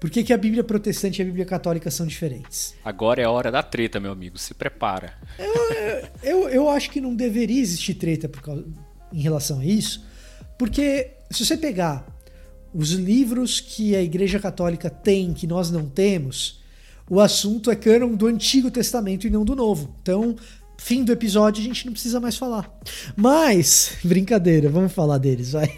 por 0.00 0.10
que, 0.10 0.24
que 0.24 0.32
a 0.32 0.38
Bíblia 0.38 0.64
protestante 0.64 1.20
e 1.20 1.22
a 1.22 1.24
Bíblia 1.26 1.44
católica 1.44 1.90
são 1.90 2.06
diferentes? 2.06 2.74
Agora 2.84 3.20
é 3.20 3.24
a 3.24 3.30
hora 3.30 3.52
da 3.52 3.62
treta, 3.62 4.00
meu 4.00 4.10
amigo. 4.10 4.38
Se 4.38 4.54
prepara. 4.54 5.14
Eu, 5.38 6.08
eu, 6.22 6.48
eu 6.48 6.68
acho 6.70 6.90
que 6.90 7.00
não 7.00 7.14
deveria 7.14 7.60
existir 7.60 7.94
treta 7.94 8.28
por 8.28 8.40
causa, 8.40 8.66
em 9.12 9.20
relação 9.20 9.60
a 9.60 9.64
isso, 9.64 10.04
porque 10.58 11.19
se 11.30 11.44
você 11.44 11.56
pegar 11.56 12.06
os 12.74 12.90
livros 12.90 13.60
que 13.60 13.94
a 13.94 14.02
Igreja 14.02 14.38
Católica 14.38 14.88
tem, 14.88 15.32
que 15.32 15.46
nós 15.46 15.70
não 15.70 15.86
temos, 15.86 16.60
o 17.08 17.20
assunto 17.20 17.70
é 17.70 17.76
cânon 17.76 18.14
do 18.14 18.26
Antigo 18.26 18.70
Testamento 18.70 19.26
e 19.26 19.30
não 19.30 19.44
do 19.44 19.56
Novo. 19.56 19.94
Então, 20.02 20.36
fim 20.76 21.04
do 21.04 21.12
episódio, 21.12 21.60
a 21.60 21.64
gente 21.64 21.84
não 21.86 21.92
precisa 21.92 22.20
mais 22.20 22.36
falar. 22.36 22.72
Mas, 23.16 23.96
brincadeira, 24.04 24.68
vamos 24.68 24.92
falar 24.92 25.18
deles, 25.18 25.52
vai. 25.52 25.76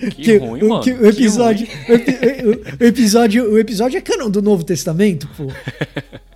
Que, 0.00 0.10
que 0.10 0.36
ruim, 0.36 0.62
mano. 0.62 0.82
Que, 0.82 0.92
o 0.92 1.06
episódio, 1.06 1.66
o, 1.66 2.84
o, 2.84 2.86
episódio, 2.86 3.52
o 3.52 3.58
episódio 3.58 3.98
é 3.98 4.00
cânon 4.00 4.30
do 4.30 4.40
Novo 4.40 4.64
Testamento, 4.64 5.28
pô. 5.36 5.46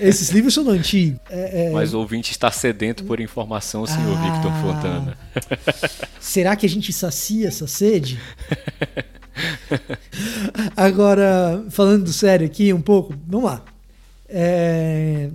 Esses 0.00 0.30
livros 0.30 0.54
são 0.54 0.64
do 0.64 0.70
antigo. 0.70 1.18
É, 1.30 1.68
é... 1.68 1.70
Mas 1.70 1.94
o 1.94 1.98
ouvinte 1.98 2.30
está 2.30 2.50
sedento 2.50 3.04
por 3.04 3.20
informação, 3.20 3.86
senhor 3.86 4.16
ah, 4.16 4.32
Victor 4.32 4.52
Fontana. 4.62 5.18
Será 6.20 6.56
que 6.56 6.66
a 6.66 6.68
gente 6.68 6.92
sacia 6.92 7.48
essa 7.48 7.66
sede? 7.66 8.18
Agora, 10.76 11.64
falando 11.70 12.12
sério 12.12 12.46
aqui 12.46 12.72
um 12.72 12.80
pouco, 12.80 13.14
vamos 13.26 13.50
lá. 13.50 13.64
É, 14.28 15.30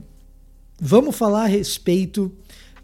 vamos 0.80 1.16
falar 1.16 1.44
a 1.44 1.48
respeito 1.48 2.32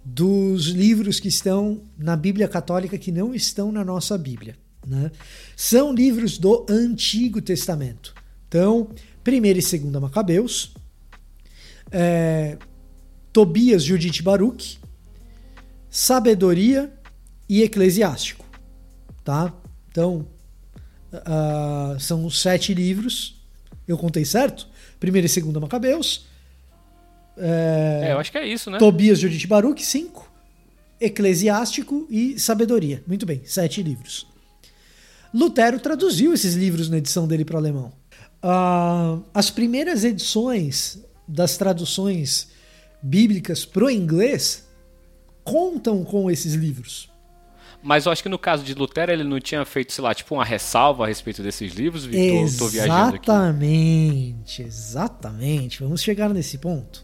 dos 0.03 0.67
livros 0.67 1.19
que 1.19 1.27
estão 1.27 1.81
na 1.97 2.15
Bíblia 2.15 2.47
Católica 2.47 2.97
que 2.97 3.11
não 3.11 3.33
estão 3.33 3.71
na 3.71 3.83
nossa 3.83 4.17
Bíblia. 4.17 4.55
Né? 4.85 5.11
São 5.55 5.93
livros 5.93 6.37
do 6.37 6.65
Antigo 6.69 7.41
Testamento. 7.41 8.13
Então, 8.47 8.89
1 9.27 9.45
e 9.45 9.53
2 9.53 9.83
Macabeus, 10.01 10.73
é, 11.91 12.57
Tobias, 13.31 13.83
Judite 13.83 14.21
Baruch, 14.23 14.79
Sabedoria 15.89 16.91
e 17.47 17.63
Eclesiástico. 17.63 18.45
Tá? 19.23 19.53
Então, 19.91 20.27
uh, 21.13 21.99
são 21.99 22.29
sete 22.29 22.73
livros. 22.73 23.41
Eu 23.87 23.97
contei 23.97 24.23
certo? 24.23 24.67
1 25.03 25.07
e 25.07 25.41
2 25.41 25.61
Macabeus. 25.61 26.27
É, 27.37 28.01
é, 28.07 28.11
eu 28.13 28.19
acho 28.19 28.31
que 28.31 28.37
é 28.37 28.45
isso, 28.45 28.69
né? 28.69 28.77
Tobias, 28.77 29.19
Judite 29.19 29.47
Baruch, 29.47 29.83
cinco. 29.83 30.29
Eclesiástico 30.99 32.05
e 32.09 32.37
Sabedoria. 32.37 33.01
Muito 33.07 33.25
bem, 33.25 33.41
sete 33.45 33.81
livros. 33.81 34.27
Lutero 35.33 35.79
traduziu 35.79 36.33
esses 36.33 36.55
livros 36.55 36.89
na 36.89 36.97
edição 36.97 37.27
dele 37.27 37.45
para 37.45 37.55
o 37.55 37.59
alemão. 37.59 37.93
Uh, 38.43 39.23
as 39.33 39.49
primeiras 39.49 40.03
edições 40.03 40.99
das 41.29 41.57
traduções 41.57 42.49
bíblicas 43.01 43.63
para 43.63 43.85
o 43.85 43.89
inglês 43.89 44.67
contam 45.43 46.03
com 46.03 46.29
esses 46.29 46.53
livros. 46.53 47.09
Mas 47.81 48.05
eu 48.05 48.11
acho 48.11 48.21
que 48.21 48.27
no 48.27 48.37
caso 48.37 48.63
de 48.63 48.73
Lutero 48.73 49.11
ele 49.11 49.23
não 49.23 49.39
tinha 49.39 49.63
feito, 49.63 49.93
sei 49.93 50.03
lá, 50.03 50.13
tipo 50.13 50.35
uma 50.35 50.43
ressalva 50.43 51.05
a 51.05 51.07
respeito 51.07 51.41
desses 51.41 51.73
livros, 51.73 52.03
Vitor? 52.03 52.19
Exatamente, 53.23 54.61
exatamente. 54.63 55.81
Vamos 55.81 56.01
chegar 56.01 56.29
nesse 56.33 56.57
ponto. 56.57 57.03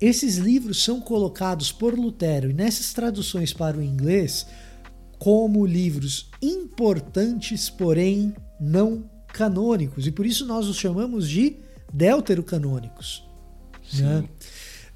Esses 0.00 0.36
livros 0.36 0.84
são 0.84 1.00
colocados 1.00 1.72
por 1.72 1.98
Lutero 1.98 2.50
e 2.50 2.52
nessas 2.52 2.92
traduções 2.92 3.52
para 3.52 3.78
o 3.78 3.82
inglês 3.82 4.46
como 5.18 5.66
livros 5.66 6.30
importantes, 6.40 7.70
porém 7.70 8.34
não 8.60 9.10
canônicos, 9.32 10.06
e 10.06 10.12
por 10.12 10.26
isso 10.26 10.46
nós 10.46 10.66
os 10.66 10.76
chamamos 10.76 11.28
de 11.28 11.56
deuterocanônicos. 11.96 13.26
Né? 13.94 14.24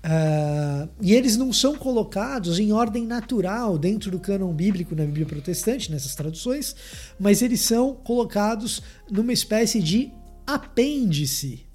Uh, 0.02 0.88
e 1.00 1.14
eles 1.14 1.36
não 1.36 1.52
são 1.52 1.76
colocados 1.76 2.58
em 2.58 2.72
ordem 2.72 3.06
natural 3.06 3.78
dentro 3.78 4.10
do 4.10 4.18
cânon 4.18 4.52
bíblico 4.52 4.94
na 4.94 5.04
Bíblia 5.04 5.26
protestante, 5.26 5.90
nessas 5.90 6.14
traduções, 6.14 6.74
mas 7.18 7.42
eles 7.42 7.60
são 7.60 7.94
colocados 7.94 8.82
numa 9.10 9.32
espécie 9.32 9.80
de 9.80 10.12
apêndice. 10.46 11.66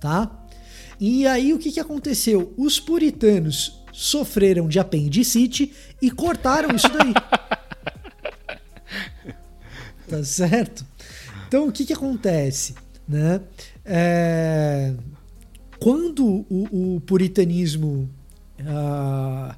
Tá? 0.00 0.30
E 0.98 1.26
aí 1.26 1.52
o 1.52 1.58
que, 1.58 1.72
que 1.72 1.80
aconteceu? 1.80 2.54
Os 2.56 2.80
puritanos 2.80 3.82
sofreram 3.92 4.68
de 4.68 4.78
apendicite 4.78 5.72
e 6.00 6.10
cortaram 6.10 6.74
isso 6.74 6.88
daí. 6.88 7.12
tá 10.08 10.24
certo? 10.24 10.86
Então 11.48 11.68
o 11.68 11.72
que, 11.72 11.84
que 11.84 11.92
acontece? 11.92 12.74
Né? 13.08 13.40
É, 13.84 14.94
quando 15.78 16.24
o, 16.48 16.96
o 16.96 17.00
puritanismo 17.00 18.08
uh, 18.60 19.54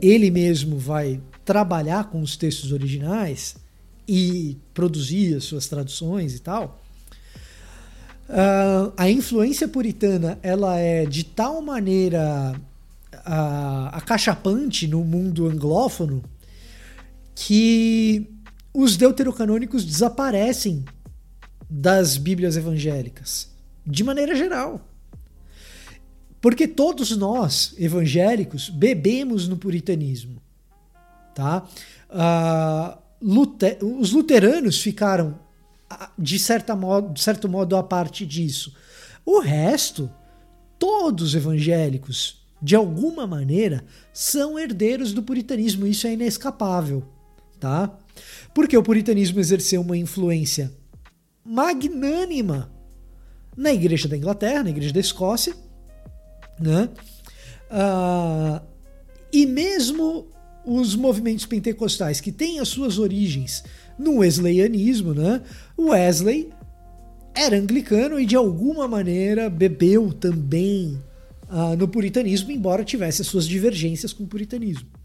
ele 0.00 0.30
mesmo 0.30 0.78
vai 0.78 1.20
trabalhar 1.44 2.04
com 2.04 2.20
os 2.20 2.36
textos 2.36 2.70
originais 2.70 3.56
e 4.06 4.56
produzir 4.72 5.34
as 5.36 5.44
suas 5.44 5.66
traduções 5.66 6.34
e 6.34 6.38
tal, 6.40 6.80
uh, 8.28 8.92
a 8.96 9.10
influência 9.10 9.66
puritana 9.66 10.38
ela 10.42 10.78
é 10.78 11.04
de 11.04 11.24
tal 11.24 11.60
maneira 11.60 12.54
uh, 13.12 13.88
acachapante 13.92 14.86
no 14.86 15.04
mundo 15.04 15.48
anglófono 15.48 16.22
que 17.34 18.28
os 18.72 18.96
deuterocanônicos 18.96 19.84
desaparecem 19.84 20.84
das 21.70 22.16
Bíblias 22.16 22.56
evangélicas, 22.56 23.48
de 23.86 24.02
maneira 24.02 24.34
geral. 24.34 24.84
Porque 26.40 26.66
todos 26.66 27.16
nós, 27.16 27.74
evangélicos, 27.78 28.68
bebemos 28.68 29.46
no 29.46 29.56
puritanismo. 29.56 30.42
Tá? 31.34 31.64
Luther, 33.22 33.78
os 33.82 34.10
luteranos 34.10 34.80
ficaram, 34.80 35.38
de, 36.18 36.38
certa 36.38 36.74
modo, 36.74 37.12
de 37.12 37.20
certo 37.20 37.48
modo, 37.48 37.76
a 37.76 37.82
parte 37.82 38.26
disso. 38.26 38.74
O 39.24 39.38
resto, 39.38 40.10
todos 40.78 41.28
os 41.28 41.34
evangélicos, 41.34 42.42
de 42.60 42.74
alguma 42.74 43.26
maneira, 43.26 43.84
são 44.12 44.58
herdeiros 44.58 45.12
do 45.12 45.22
puritanismo. 45.22 45.86
Isso 45.86 46.06
é 46.06 46.14
inescapável. 46.14 47.04
Tá? 47.60 47.94
Porque 48.54 48.76
o 48.76 48.82
puritanismo 48.82 49.38
exerceu 49.38 49.82
uma 49.82 49.96
influência 49.96 50.72
magnânima 51.44 52.70
na 53.56 53.72
Igreja 53.72 54.08
da 54.08 54.16
Inglaterra, 54.16 54.62
na 54.62 54.70
Igreja 54.70 54.92
da 54.92 55.00
Escócia, 55.00 55.54
né? 56.58 56.88
Uh, 57.70 58.60
e 59.32 59.46
mesmo 59.46 60.26
os 60.64 60.94
movimentos 60.94 61.46
pentecostais 61.46 62.20
que 62.20 62.32
têm 62.32 62.58
as 62.58 62.68
suas 62.68 62.98
origens 62.98 63.64
no 63.98 64.18
wesleyanismo, 64.18 65.14
né? 65.14 65.42
Wesley 65.78 66.50
era 67.34 67.56
anglicano 67.56 68.18
e 68.18 68.26
de 68.26 68.36
alguma 68.36 68.88
maneira 68.88 69.48
bebeu 69.48 70.12
também 70.12 71.00
uh, 71.48 71.76
no 71.76 71.88
puritanismo, 71.88 72.50
embora 72.50 72.84
tivesse 72.84 73.22
as 73.22 73.28
suas 73.28 73.46
divergências 73.46 74.12
com 74.12 74.24
o 74.24 74.26
puritanismo. 74.26 74.99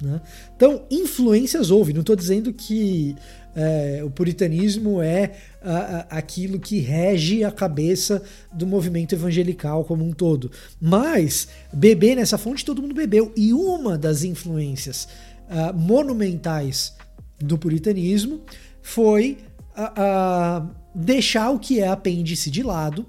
Né? 0.00 0.20
Então, 0.54 0.84
influências 0.90 1.70
houve. 1.70 1.92
Não 1.92 2.00
estou 2.00 2.16
dizendo 2.16 2.52
que 2.52 3.16
é, 3.54 4.02
o 4.04 4.10
puritanismo 4.10 5.00
é 5.00 5.32
a, 5.62 5.76
a, 5.76 6.00
aquilo 6.18 6.60
que 6.60 6.78
rege 6.78 7.42
a 7.42 7.50
cabeça 7.50 8.22
do 8.52 8.66
movimento 8.66 9.14
evangelical 9.14 9.84
como 9.84 10.04
um 10.04 10.12
todo. 10.12 10.50
Mas 10.80 11.48
beber 11.72 12.16
nessa 12.16 12.36
fonte 12.36 12.64
todo 12.64 12.82
mundo 12.82 12.94
bebeu. 12.94 13.32
E 13.34 13.52
uma 13.52 13.96
das 13.96 14.22
influências 14.22 15.08
uh, 15.48 15.74
monumentais 15.74 16.94
do 17.38 17.56
puritanismo 17.56 18.42
foi 18.82 19.38
uh, 19.76 20.68
deixar 20.94 21.50
o 21.50 21.58
que 21.58 21.80
é 21.80 21.88
apêndice 21.88 22.50
de 22.50 22.62
lado. 22.62 23.06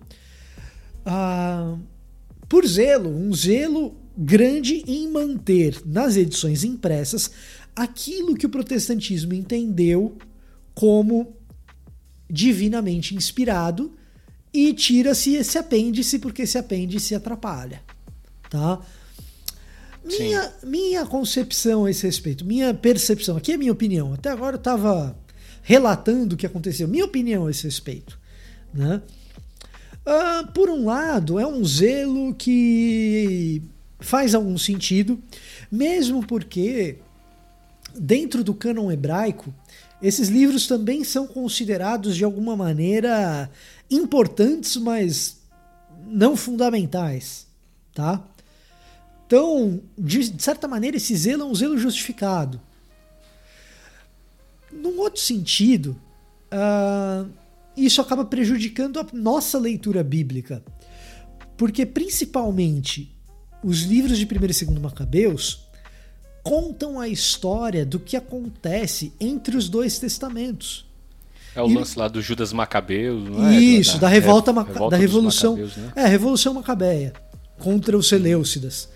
por 2.47 2.65
zelo, 2.65 3.09
um 3.09 3.33
zelo 3.33 3.95
grande 4.17 4.83
em 4.87 5.07
manter 5.11 5.79
nas 5.85 6.15
edições 6.15 6.63
impressas 6.63 7.29
aquilo 7.75 8.35
que 8.35 8.45
o 8.45 8.49
protestantismo 8.49 9.33
entendeu 9.33 10.17
como 10.73 11.35
divinamente 12.29 13.15
inspirado 13.15 13.95
e 14.51 14.73
tira-se 14.73 15.35
esse 15.35 15.57
apêndice 15.57 16.17
porque 16.17 16.41
esse 16.41 16.57
apêndice 16.57 17.13
atrapalha, 17.13 17.81
tá? 18.49 18.81
Minha, 20.03 20.53
minha 20.63 21.05
concepção 21.05 21.85
a 21.85 21.91
esse 21.91 22.05
respeito, 22.05 22.45
minha 22.45 22.73
percepção, 22.73 23.35
aqui 23.35 23.51
é 23.51 23.57
minha 23.57 23.73
opinião. 23.73 24.13
Até 24.13 24.29
agora 24.29 24.55
eu 24.55 24.59
estava 24.59 25.17
relatando 25.61 26.33
o 26.33 26.37
que 26.37 26.45
aconteceu. 26.45 26.87
Minha 26.87 27.03
opinião 27.03 27.45
a 27.45 27.51
esse 27.51 27.65
respeito, 27.65 28.17
né? 28.73 29.01
Uh, 30.05 30.47
por 30.53 30.69
um 30.69 30.85
lado, 30.85 31.37
é 31.37 31.45
um 31.45 31.63
zelo 31.65 32.33
que 32.33 33.61
faz 33.99 34.35
algum 34.35 34.57
sentido, 34.57 35.21
mesmo 35.71 36.25
porque 36.25 36.99
dentro 37.95 38.43
do 38.43 38.53
cânon 38.53 38.91
hebraico, 38.91 39.53
esses 40.01 40.29
livros 40.29 40.67
também 40.67 41.03
são 41.03 41.25
considerados 41.25 42.15
de 42.15 42.23
alguma 42.23 42.55
maneira 42.55 43.49
importantes, 43.89 44.77
mas 44.77 45.37
não 46.05 46.37
fundamentais, 46.37 47.47
tá? 47.93 48.23
Então, 49.25 49.81
de 49.97 50.41
certa 50.41 50.67
maneira, 50.67 50.95
esse 50.95 51.15
zelo 51.15 51.43
é 51.43 51.45
um 51.45 51.55
zelo 51.55 51.77
justificado. 51.77 52.61
Num 54.71 54.99
outro 54.99 55.19
sentido, 55.19 55.99
uh, 56.53 57.29
isso 57.75 57.99
acaba 57.99 58.23
prejudicando 58.23 58.99
a 58.99 59.07
nossa 59.11 59.57
leitura 59.57 60.03
bíblica. 60.03 60.63
Porque, 61.57 61.85
principalmente, 61.85 63.16
os 63.63 63.81
livros 63.81 64.17
de 64.17 64.25
1 64.25 64.27
e 64.27 64.39
2 64.39 64.63
Macabeus 64.79 65.67
contam 66.43 66.99
a 66.99 67.07
história 67.07 67.85
do 67.85 67.99
que 67.99 68.15
acontece 68.15 69.11
entre 69.19 69.57
os 69.57 69.67
dois 69.67 69.99
testamentos. 69.99 70.85
É 71.53 71.61
o 71.61 71.69
e... 71.69 71.73
lance 71.73 71.97
lá 71.97 72.07
do 72.07 72.21
Judas 72.21 72.53
Macabeus, 72.53 73.29
não 73.29 73.47
é? 73.47 73.59
Isso, 73.59 73.93
da, 73.93 74.01
da 74.01 74.07
revolta, 74.07 74.53
Maca... 74.53 74.71
revolta 74.71 74.95
da 74.95 75.01
revolução, 75.01 75.53
Macabeus, 75.53 75.77
né? 75.77 75.91
é, 75.95 76.03
a 76.03 76.07
revolução 76.07 76.53
macabeia 76.53 77.13
contra 77.57 77.97
os 77.97 78.07
Seleucidas. 78.07 78.87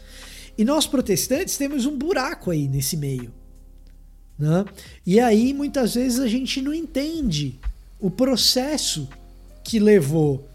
E 0.57 0.63
nós 0.63 0.85
protestantes 0.85 1.57
temos 1.57 1.85
um 1.85 1.97
buraco 1.97 2.51
aí 2.51 2.67
nesse 2.67 2.95
meio. 2.95 3.33
Né? 4.37 4.63
E 5.05 5.19
aí 5.19 5.53
muitas 5.53 5.95
vezes 5.95 6.19
a 6.19 6.27
gente 6.27 6.61
não 6.61 6.73
entende 6.73 7.59
o 7.99 8.09
processo 8.09 9.09
que 9.63 9.79
levou 9.79 10.47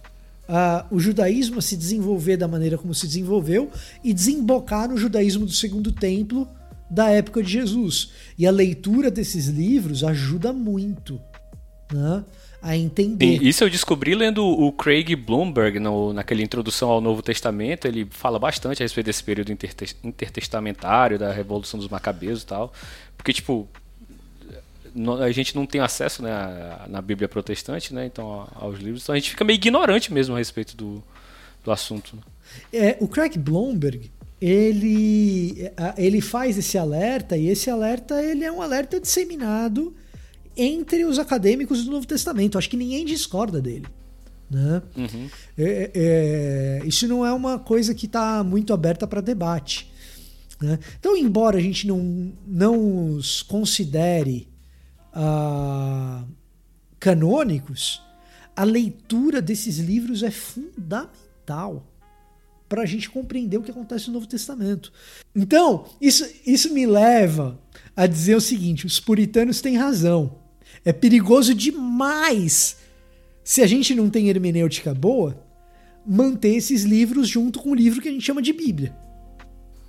uh, 0.49 0.95
o 0.95 0.99
judaísmo 0.99 1.59
a 1.59 1.63
se 1.63 1.77
desenvolver 1.77 2.37
da 2.37 2.49
maneira 2.49 2.79
como 2.79 2.95
se 2.95 3.07
desenvolveu 3.07 3.71
e 4.03 4.13
desembocar 4.13 4.89
no 4.89 4.97
judaísmo 4.97 5.47
do 5.47 5.53
Segundo 5.53 5.93
Templo 5.93 6.49
da 6.91 7.11
época 7.11 7.43
de 7.43 7.51
Jesus. 7.51 8.13
E 8.39 8.47
a 8.47 8.51
leitura 8.51 9.11
desses 9.11 9.47
livros 9.49 10.05
ajuda 10.05 10.53
muito 10.53 11.21
né, 11.93 12.25
a 12.63 12.77
entender. 12.77 13.43
isso 13.43 13.65
eu 13.65 13.71
descobri 13.71 14.15
lendo 14.15 14.45
o 14.45 14.73
Craig 14.73 15.15
Bloomberg 15.15 15.79
no, 15.79 16.13
naquela 16.13 16.43
introdução 16.43 16.91
ao 16.91 17.01
Novo 17.01 17.23
Testamento. 17.23 17.87
Ele 17.87 18.07
fala 18.11 18.39
bastante 18.39 18.83
a 18.83 18.85
respeito 18.85 19.07
desse 19.07 19.23
período 19.23 19.53
intertestamentário, 19.53 21.19
da 21.19 21.33
Revolução 21.33 21.79
dos 21.79 21.89
Macabeus 21.89 22.43
e 22.43 22.47
tal. 22.47 22.73
Porque, 23.17 23.33
tipo, 23.33 23.69
a 25.21 25.31
gente 25.33 25.55
não 25.55 25.67
tem 25.67 25.81
acesso 25.81 26.23
né, 26.23 26.31
na 26.89 27.03
Bíblia 27.03 27.29
protestante, 27.29 27.93
né, 27.93 28.07
então 28.07 28.49
aos 28.55 28.79
livros, 28.79 29.03
então 29.03 29.15
a 29.15 29.19
gente 29.19 29.31
fica 29.31 29.45
meio 29.45 29.57
ignorante 29.57 30.13
mesmo 30.13 30.35
a 30.35 30.39
respeito 30.39 30.77
do, 30.77 31.03
do 31.65 31.71
assunto. 31.71 32.17
Né? 32.17 32.23
É, 32.73 32.97
o 33.01 33.09
Craig 33.09 33.39
Blomberg 33.39 34.11
ele, 34.41 35.71
ele 35.97 36.21
faz 36.21 36.59
esse 36.59 36.77
alerta 36.77 37.37
e 37.37 37.49
esse 37.49 37.71
alerta 37.71 38.23
ele 38.23 38.45
é 38.45 38.53
um 38.53 38.61
alerta 38.61 39.01
disseminado 39.01 39.95
entre 40.57 41.05
os 41.05 41.19
acadêmicos 41.19 41.85
do 41.85 41.91
Novo 41.91 42.07
Testamento. 42.07 42.59
Acho 42.59 42.69
que 42.69 42.77
ninguém 42.77 43.05
discorda 43.05 43.61
dele. 43.61 43.87
Né? 44.51 44.83
Uhum. 44.97 45.29
É, 45.59 45.91
é, 45.95 46.83
isso 46.87 47.09
não 47.09 47.27
é 47.27 47.33
uma 47.33 47.59
coisa 47.59 47.95
que 47.95 48.07
está 48.07 48.45
muito 48.45 48.73
aberta 48.73 49.07
para 49.07 49.21
debate. 49.21 49.91
Né? 50.61 50.79
Então, 50.99 51.17
embora 51.17 51.59
a 51.59 51.61
gente 51.61 51.87
não, 51.87 52.33
não 52.47 53.15
os 53.15 53.43
considere 53.43 54.49
uh, 55.17 56.27
canônicos, 57.01 58.03
a 58.55 58.65
leitura 58.65 59.41
desses 59.41 59.79
livros 59.79 60.23
é 60.23 60.31
fundamental 60.31 61.87
para 62.69 62.83
a 62.83 62.87
gente 62.87 63.09
compreender 63.09 63.57
o 63.57 63.63
que 63.63 63.71
acontece 63.71 64.09
no 64.09 64.15
Novo 64.15 64.27
Testamento. 64.27 64.93
Então, 65.35 65.87
isso, 66.01 66.29
isso 66.45 66.73
me 66.73 66.87
leva 66.87 67.59
a 67.95 68.07
dizer 68.07 68.35
o 68.35 68.41
seguinte: 68.41 68.87
os 68.87 69.01
puritanos 69.01 69.61
têm 69.61 69.77
razão. 69.77 70.39
É 70.85 70.93
perigoso 70.93 71.55
demais, 71.55 72.77
se 73.43 73.63
a 73.63 73.67
gente 73.67 73.95
não 73.95 74.11
tem 74.11 74.29
hermenêutica 74.29 74.95
boa, 74.95 75.43
manter 76.07 76.55
esses 76.55 76.83
livros 76.83 77.29
junto 77.29 77.61
com 77.61 77.71
o 77.71 77.75
livro 77.75 78.01
que 78.01 78.09
a 78.09 78.13
gente 78.13 78.25
chama 78.25 78.43
de 78.43 78.53
Bíblia. 78.53 78.97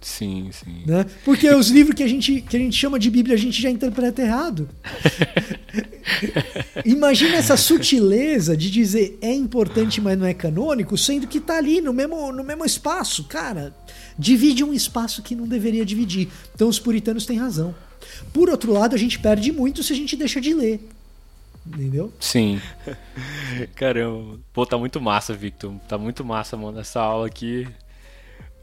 Sim, 0.07 0.49
sim. 0.53 0.83
Né? 0.85 1.05
Porque 1.25 1.49
os 1.49 1.67
livros 1.67 1.93
que 1.93 2.01
a, 2.01 2.07
gente, 2.07 2.39
que 2.39 2.55
a 2.55 2.59
gente 2.59 2.77
chama 2.77 2.97
de 2.97 3.11
Bíblia 3.11 3.35
a 3.35 3.37
gente 3.37 3.61
já 3.61 3.69
interpreta 3.69 4.21
errado. 4.21 4.69
Imagina 6.85 7.35
essa 7.35 7.57
sutileza 7.57 8.55
de 8.55 8.71
dizer 8.71 9.19
é 9.21 9.33
importante, 9.33 9.99
mas 9.99 10.17
não 10.17 10.25
é 10.25 10.33
canônico, 10.33 10.97
sendo 10.97 11.27
que 11.27 11.39
está 11.39 11.57
ali 11.57 11.81
no 11.81 11.91
mesmo, 11.91 12.31
no 12.31 12.41
mesmo 12.41 12.63
espaço. 12.63 13.25
Cara, 13.25 13.75
divide 14.17 14.63
um 14.63 14.73
espaço 14.73 15.21
que 15.21 15.35
não 15.35 15.45
deveria 15.45 15.85
dividir. 15.85 16.29
Então 16.55 16.69
os 16.69 16.79
puritanos 16.79 17.25
têm 17.25 17.37
razão. 17.37 17.75
Por 18.31 18.49
outro 18.49 18.71
lado, 18.71 18.95
a 18.95 18.97
gente 18.97 19.19
perde 19.19 19.51
muito 19.51 19.83
se 19.83 19.91
a 19.91 19.95
gente 19.95 20.15
deixa 20.15 20.39
de 20.39 20.53
ler. 20.53 20.79
Entendeu? 21.67 22.13
Sim. 22.17 22.61
Caramba. 23.75 24.39
Pô, 24.53 24.65
tá 24.65 24.77
muito 24.77 25.01
massa, 25.01 25.33
Victor. 25.33 25.73
Tá 25.85 25.97
muito 25.97 26.23
massa, 26.23 26.55
mano. 26.55 26.79
Essa 26.79 27.01
aula 27.01 27.27
aqui. 27.27 27.67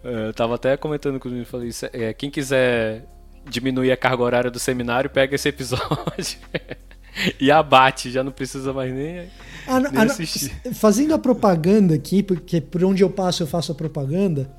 Eu 0.04 0.34
tava 0.34 0.54
até 0.56 0.76
comentando 0.76 1.18
com 1.18 1.28
o 1.28 1.46
falei, 1.46 1.70
é, 1.92 2.12
quem 2.12 2.30
quiser 2.30 3.06
diminuir 3.48 3.90
a 3.90 3.96
carga 3.96 4.22
horária 4.22 4.50
do 4.50 4.58
seminário, 4.58 5.08
pega 5.08 5.34
esse 5.34 5.48
episódio 5.48 6.38
e 7.40 7.50
abate, 7.50 8.10
já 8.10 8.22
não 8.22 8.32
precisa 8.32 8.72
mais 8.72 8.92
nem, 8.92 9.28
ah, 9.66 9.80
nem 9.80 9.90
ah, 9.94 10.02
assistir. 10.04 10.52
Fazendo 10.74 11.14
a 11.14 11.18
propaganda 11.18 11.94
aqui, 11.94 12.22
porque 12.22 12.60
por 12.60 12.84
onde 12.84 13.02
eu 13.02 13.10
passo 13.10 13.42
eu 13.42 13.46
faço 13.46 13.72
a 13.72 13.74
propaganda, 13.74 14.50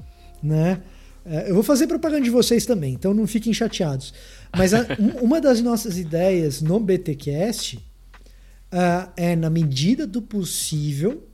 né? 0.41 0.82
É, 1.26 1.50
eu 1.50 1.56
vou 1.56 1.64
fazer 1.64 1.88
propaganda 1.88 2.22
de 2.22 2.30
vocês 2.30 2.66
também, 2.66 2.93
então 2.93 3.14
não 3.14 3.26
fiquem 3.26 3.54
chateados. 3.54 4.14
Mas 4.56 4.74
a, 4.74 4.86
uma 5.22 5.41
das 5.41 5.62
nossas 5.62 5.98
ideias 5.98 6.62
no 6.62 6.80
BTcast 6.80 7.78
uh, 7.78 9.12
é, 9.16 9.36
na 9.36 9.50
medida 9.50 10.06
do 10.06 10.22
possível, 10.22 11.28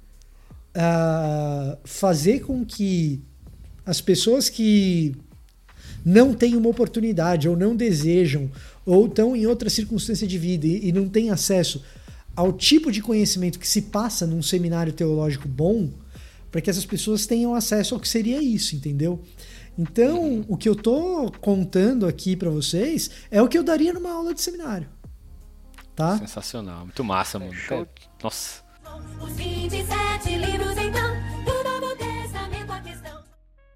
uh, 0.76 1.78
fazer 1.84 2.42
com 2.42 2.66
que 2.66 3.22
as 3.92 4.00
pessoas 4.00 4.48
que 4.48 5.14
não 6.06 6.34
têm 6.34 6.56
uma 6.56 6.70
oportunidade 6.70 7.50
ou 7.50 7.58
não 7.58 7.76
desejam 7.76 8.50
ou 8.86 9.06
estão 9.06 9.36
em 9.36 9.46
outra 9.46 9.70
circunstância 9.70 10.26
de 10.26 10.38
vida 10.38 10.66
e, 10.66 10.88
e 10.88 10.92
não 10.94 11.10
têm 11.10 11.30
acesso 11.30 11.84
ao 12.34 12.54
tipo 12.54 12.90
de 12.90 13.02
conhecimento 13.02 13.60
que 13.60 13.68
se 13.68 13.82
passa 13.82 14.26
num 14.26 14.42
seminário 14.42 14.94
teológico 14.94 15.46
bom, 15.46 15.90
para 16.50 16.62
que 16.62 16.70
essas 16.70 16.86
pessoas 16.86 17.28
tenham 17.28 17.54
acesso 17.54 17.94
ao 17.94 18.00
que 18.00 18.08
seria 18.08 18.42
isso, 18.42 18.78
entendeu? 18.78 19.22
Então, 19.78 20.46
o 20.48 20.56
que 20.56 20.70
eu 20.70 20.76
tô 20.76 21.30
contando 21.42 22.08
aqui 22.08 22.38
para 22.38 22.50
vocês 22.50 23.12
é 23.30 23.42
o 23.42 23.48
que 23.50 23.58
eu 23.58 23.64
daria 23.64 23.92
numa 23.92 24.14
aula 24.14 24.34
de 24.34 24.42
seminário. 24.42 24.88
Tá? 25.98 26.18
Sensacional, 26.18 26.86
muito 26.86 27.04
massa, 27.04 27.38
mano. 27.38 27.52
Nossa. 28.24 28.64
Os 29.22 29.34
27 29.34 30.36
livros 30.38 30.81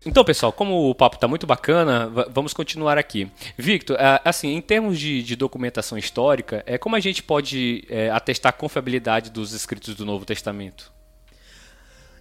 então 0.05 0.23
pessoal, 0.23 0.53
como 0.53 0.89
o 0.89 0.95
papo 0.95 1.15
está 1.15 1.27
muito 1.27 1.47
bacana, 1.47 2.07
vamos 2.31 2.53
continuar 2.53 2.97
aqui. 2.97 3.29
Victor, 3.57 3.97
assim, 4.23 4.49
em 4.49 4.61
termos 4.61 4.99
de, 4.99 5.23
de 5.23 5.35
documentação 5.35 5.97
histórica, 5.97 6.63
é 6.65 6.77
como 6.77 6.95
a 6.95 6.99
gente 6.99 7.23
pode 7.23 7.85
é, 7.89 8.09
atestar 8.09 8.51
a 8.51 8.53
confiabilidade 8.53 9.31
dos 9.31 9.53
escritos 9.53 9.95
do 9.95 10.05
Novo 10.05 10.25
Testamento? 10.25 10.93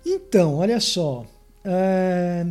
Então, 0.05 0.57
olha 0.57 0.81
só. 0.81 1.25
É... 1.65 2.47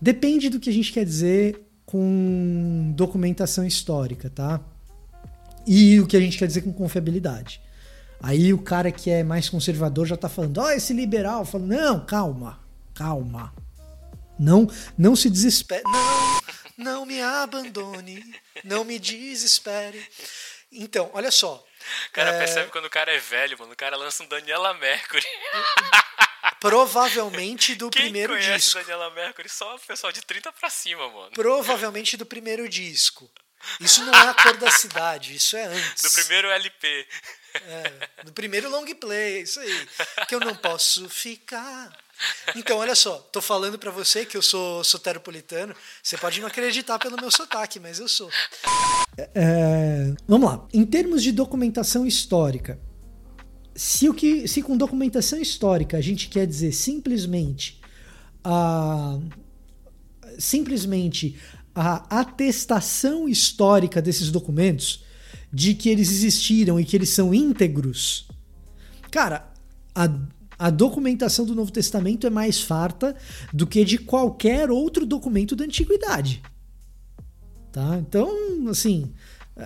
Depende 0.00 0.48
do 0.48 0.60
que 0.60 0.70
a 0.70 0.72
gente 0.72 0.92
quer 0.92 1.04
dizer 1.04 1.64
com 1.84 2.92
documentação 2.94 3.64
histórica, 3.64 4.28
tá? 4.28 4.60
E 5.66 6.00
o 6.00 6.06
que 6.06 6.16
a 6.16 6.20
gente 6.20 6.38
quer 6.38 6.46
dizer 6.46 6.62
com 6.62 6.72
confiabilidade. 6.72 7.60
Aí 8.20 8.52
o 8.52 8.58
cara 8.58 8.90
que 8.90 9.10
é 9.10 9.22
mais 9.22 9.48
conservador 9.48 10.06
já 10.06 10.16
tá 10.16 10.28
falando, 10.28 10.58
ó, 10.58 10.66
oh, 10.66 10.70
esse 10.70 10.92
liberal, 10.92 11.44
falando, 11.44 11.68
não, 11.68 12.00
calma, 12.00 12.58
calma. 12.94 13.52
Não, 14.38 14.66
não 14.96 15.16
se 15.16 15.28
desespere. 15.28 15.82
Não, 15.84 16.40
não 16.76 17.06
me 17.06 17.20
abandone. 17.20 18.22
Não 18.64 18.84
me 18.84 18.98
desespere. 18.98 20.06
Então, 20.70 21.10
olha 21.14 21.30
só. 21.30 21.64
O 22.08 22.12
cara 22.12 22.30
é... 22.30 22.38
percebe 22.38 22.70
quando 22.70 22.84
o 22.84 22.90
cara 22.90 23.12
é 23.12 23.18
velho, 23.18 23.58
mano. 23.58 23.72
O 23.72 23.76
cara 23.76 23.96
lança 23.96 24.22
um 24.22 24.26
Daniela 24.26 24.74
Mercury. 24.74 25.24
Provavelmente 26.60 27.74
do 27.74 27.90
Quem 27.90 28.02
primeiro 28.02 28.34
conhece 28.34 28.66
disco. 28.66 28.78
Daniela 28.80 29.10
Mercury? 29.10 29.48
Só 29.48 29.76
o 29.76 29.80
pessoal 29.80 30.12
de 30.12 30.22
30 30.22 30.52
pra 30.52 30.70
cima, 30.70 31.08
mano. 31.08 31.30
Provavelmente 31.32 32.16
do 32.16 32.26
primeiro 32.26 32.68
disco. 32.68 33.30
Isso 33.80 34.04
não 34.04 34.14
é 34.14 34.28
a 34.28 34.34
cor 34.34 34.56
da 34.56 34.70
cidade, 34.70 35.34
isso 35.34 35.56
é 35.56 35.64
antes. 35.64 36.02
Do 36.02 36.10
primeiro 36.12 36.48
LP. 36.48 37.08
É, 37.54 38.22
do 38.24 38.32
primeiro 38.32 38.70
long 38.70 38.86
play, 38.94 39.42
isso 39.42 39.58
aí. 39.58 39.88
Que 40.28 40.34
eu 40.34 40.40
não 40.40 40.54
posso 40.54 41.08
ficar 41.08 41.90
então, 42.56 42.78
olha 42.78 42.94
só, 42.94 43.18
tô 43.32 43.40
falando 43.40 43.78
para 43.78 43.90
você 43.90 44.24
que 44.24 44.36
eu 44.36 44.42
sou 44.42 44.82
soteropolitano. 44.82 45.74
Você 46.02 46.16
pode 46.16 46.40
não 46.40 46.48
acreditar 46.48 46.98
pelo 46.98 47.16
meu 47.16 47.30
sotaque, 47.30 47.78
mas 47.78 47.98
eu 47.98 48.08
sou. 48.08 48.30
É, 49.34 50.12
vamos 50.26 50.48
lá. 50.48 50.66
Em 50.72 50.84
termos 50.84 51.22
de 51.22 51.32
documentação 51.32 52.06
histórica, 52.06 52.80
se, 53.74 54.08
o 54.08 54.14
que, 54.14 54.48
se 54.48 54.62
com 54.62 54.76
documentação 54.76 55.40
histórica 55.40 55.96
a 55.96 56.00
gente 56.00 56.28
quer 56.28 56.46
dizer 56.46 56.72
simplesmente 56.72 57.80
a, 58.42 59.18
simplesmente 60.38 61.38
a 61.74 62.20
atestação 62.20 63.28
histórica 63.28 64.02
desses 64.02 64.30
documentos 64.32 65.04
de 65.52 65.74
que 65.74 65.88
eles 65.88 66.10
existiram 66.10 66.78
e 66.78 66.84
que 66.84 66.96
eles 66.96 67.10
são 67.10 67.32
íntegros, 67.32 68.26
cara, 69.10 69.48
a, 69.94 70.08
a 70.58 70.70
documentação 70.70 71.44
do 71.44 71.54
Novo 71.54 71.70
Testamento 71.70 72.26
é 72.26 72.30
mais 72.30 72.60
farta 72.60 73.14
do 73.52 73.66
que 73.66 73.84
de 73.84 73.98
qualquer 73.98 74.70
outro 74.70 75.06
documento 75.06 75.54
da 75.54 75.64
antiguidade. 75.64 76.42
Tá? 77.70 77.96
Então, 77.96 78.28
assim, 78.68 79.12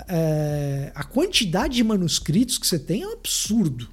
é, 0.08 0.92
a 0.94 1.02
quantidade 1.02 1.74
de 1.74 1.84
manuscritos 1.84 2.58
que 2.58 2.66
você 2.66 2.78
tem 2.78 3.02
é 3.02 3.08
um 3.08 3.12
absurdo. 3.12 3.88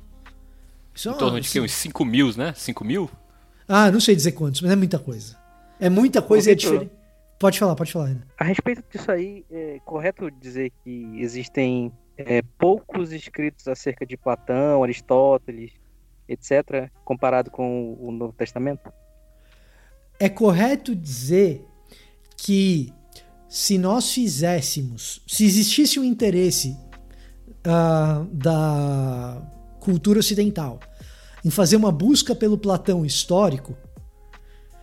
Isso 0.93 1.09
é 1.09 1.11
em 1.13 1.17
torno 1.17 1.37
é, 1.37 1.41
de 1.41 1.49
que? 1.49 1.61
Uns 1.61 1.71
5 1.71 2.03
mil, 2.03 2.35
né? 2.35 2.53
5 2.53 2.83
mil? 2.83 3.09
Ah, 3.67 3.89
não 3.91 3.99
sei 3.99 4.15
dizer 4.15 4.33
quantos, 4.33 4.61
mas 4.61 4.71
é 4.71 4.75
muita 4.75 4.99
coisa. 4.99 5.37
É 5.79 5.89
muita 5.89 6.21
coisa 6.21 6.49
e 6.49 6.51
é 6.51 6.55
diferente. 6.55 6.91
Pode 7.39 7.57
falar, 7.57 7.75
pode 7.75 7.93
falar 7.93 8.07
ainda. 8.07 8.27
A 8.37 8.43
respeito 8.43 8.83
disso 8.91 9.09
aí, 9.09 9.45
é 9.49 9.79
correto 9.85 10.29
dizer 10.29 10.73
que 10.83 11.21
existem 11.21 11.89
é, 12.17 12.41
poucos 12.57 13.13
escritos 13.13 13.65
acerca 13.69 14.05
de 14.05 14.17
Platão, 14.17 14.83
Aristóteles, 14.83 15.71
etc., 16.29 16.89
comparado 17.03 17.49
com 17.49 17.97
o 17.99 18.11
Novo 18.11 18.33
Testamento? 18.33 18.91
É 20.19 20.29
correto 20.29 20.95
dizer 20.95 21.65
que 22.37 22.93
se 23.47 23.77
nós 23.77 24.11
fizéssemos, 24.13 25.21
se 25.27 25.43
existisse 25.43 25.99
um 25.99 26.03
interesse 26.03 26.77
uh, 27.65 28.23
da 28.31 29.41
cultura 29.79 30.19
ocidental 30.19 30.79
em 31.43 31.49
fazer 31.49 31.75
uma 31.75 31.91
busca 31.91 32.35
pelo 32.35 32.57
Platão 32.57 33.05
histórico, 33.05 33.75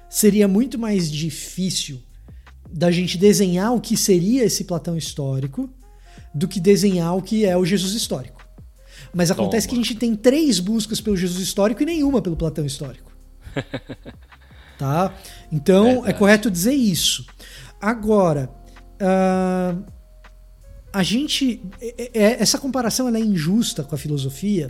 seria 0.08 0.48
muito 0.48 0.78
mais 0.78 1.10
difícil 1.10 2.02
da 2.68 2.90
gente 2.90 3.16
desenhar 3.16 3.74
o 3.74 3.80
que 3.80 3.96
seria 3.96 4.44
esse 4.44 4.64
Platão 4.64 4.96
histórico 4.96 5.70
do 6.34 6.48
que 6.48 6.58
desenhar 6.58 7.16
o 7.16 7.22
que 7.22 7.44
é 7.44 7.56
o 7.56 7.64
Jesus 7.64 7.94
histórico. 7.94 8.35
Mas 9.16 9.30
acontece 9.30 9.66
Toma. 9.66 9.80
que 9.80 9.80
a 9.80 9.82
gente 9.82 9.98
tem 9.98 10.14
três 10.14 10.60
buscas 10.60 11.00
pelo 11.00 11.16
Jesus 11.16 11.42
histórico 11.42 11.82
e 11.82 11.86
nenhuma 11.86 12.20
pelo 12.20 12.36
Platão 12.36 12.66
histórico. 12.66 13.10
tá? 14.78 15.14
Então 15.50 16.04
é, 16.04 16.10
é 16.10 16.12
correto 16.12 16.50
dizer 16.50 16.74
isso. 16.74 17.24
Agora, 17.80 18.50
uh, 19.00 19.82
a 20.92 21.02
gente. 21.02 21.62
É, 21.80 22.10
é, 22.12 22.42
essa 22.42 22.58
comparação 22.58 23.08
é 23.08 23.18
injusta 23.18 23.82
com 23.82 23.94
a 23.94 23.98
filosofia, 23.98 24.68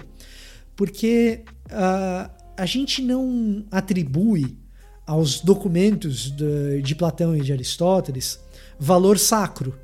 porque 0.76 1.42
uh, 1.64 2.30
a 2.56 2.66
gente 2.66 3.02
não 3.02 3.66
atribui 3.68 4.56
aos 5.04 5.40
documentos 5.40 6.30
de, 6.30 6.82
de 6.82 6.94
Platão 6.94 7.36
e 7.36 7.40
de 7.40 7.52
Aristóteles 7.52 8.38
valor 8.78 9.18
sacro. 9.18 9.76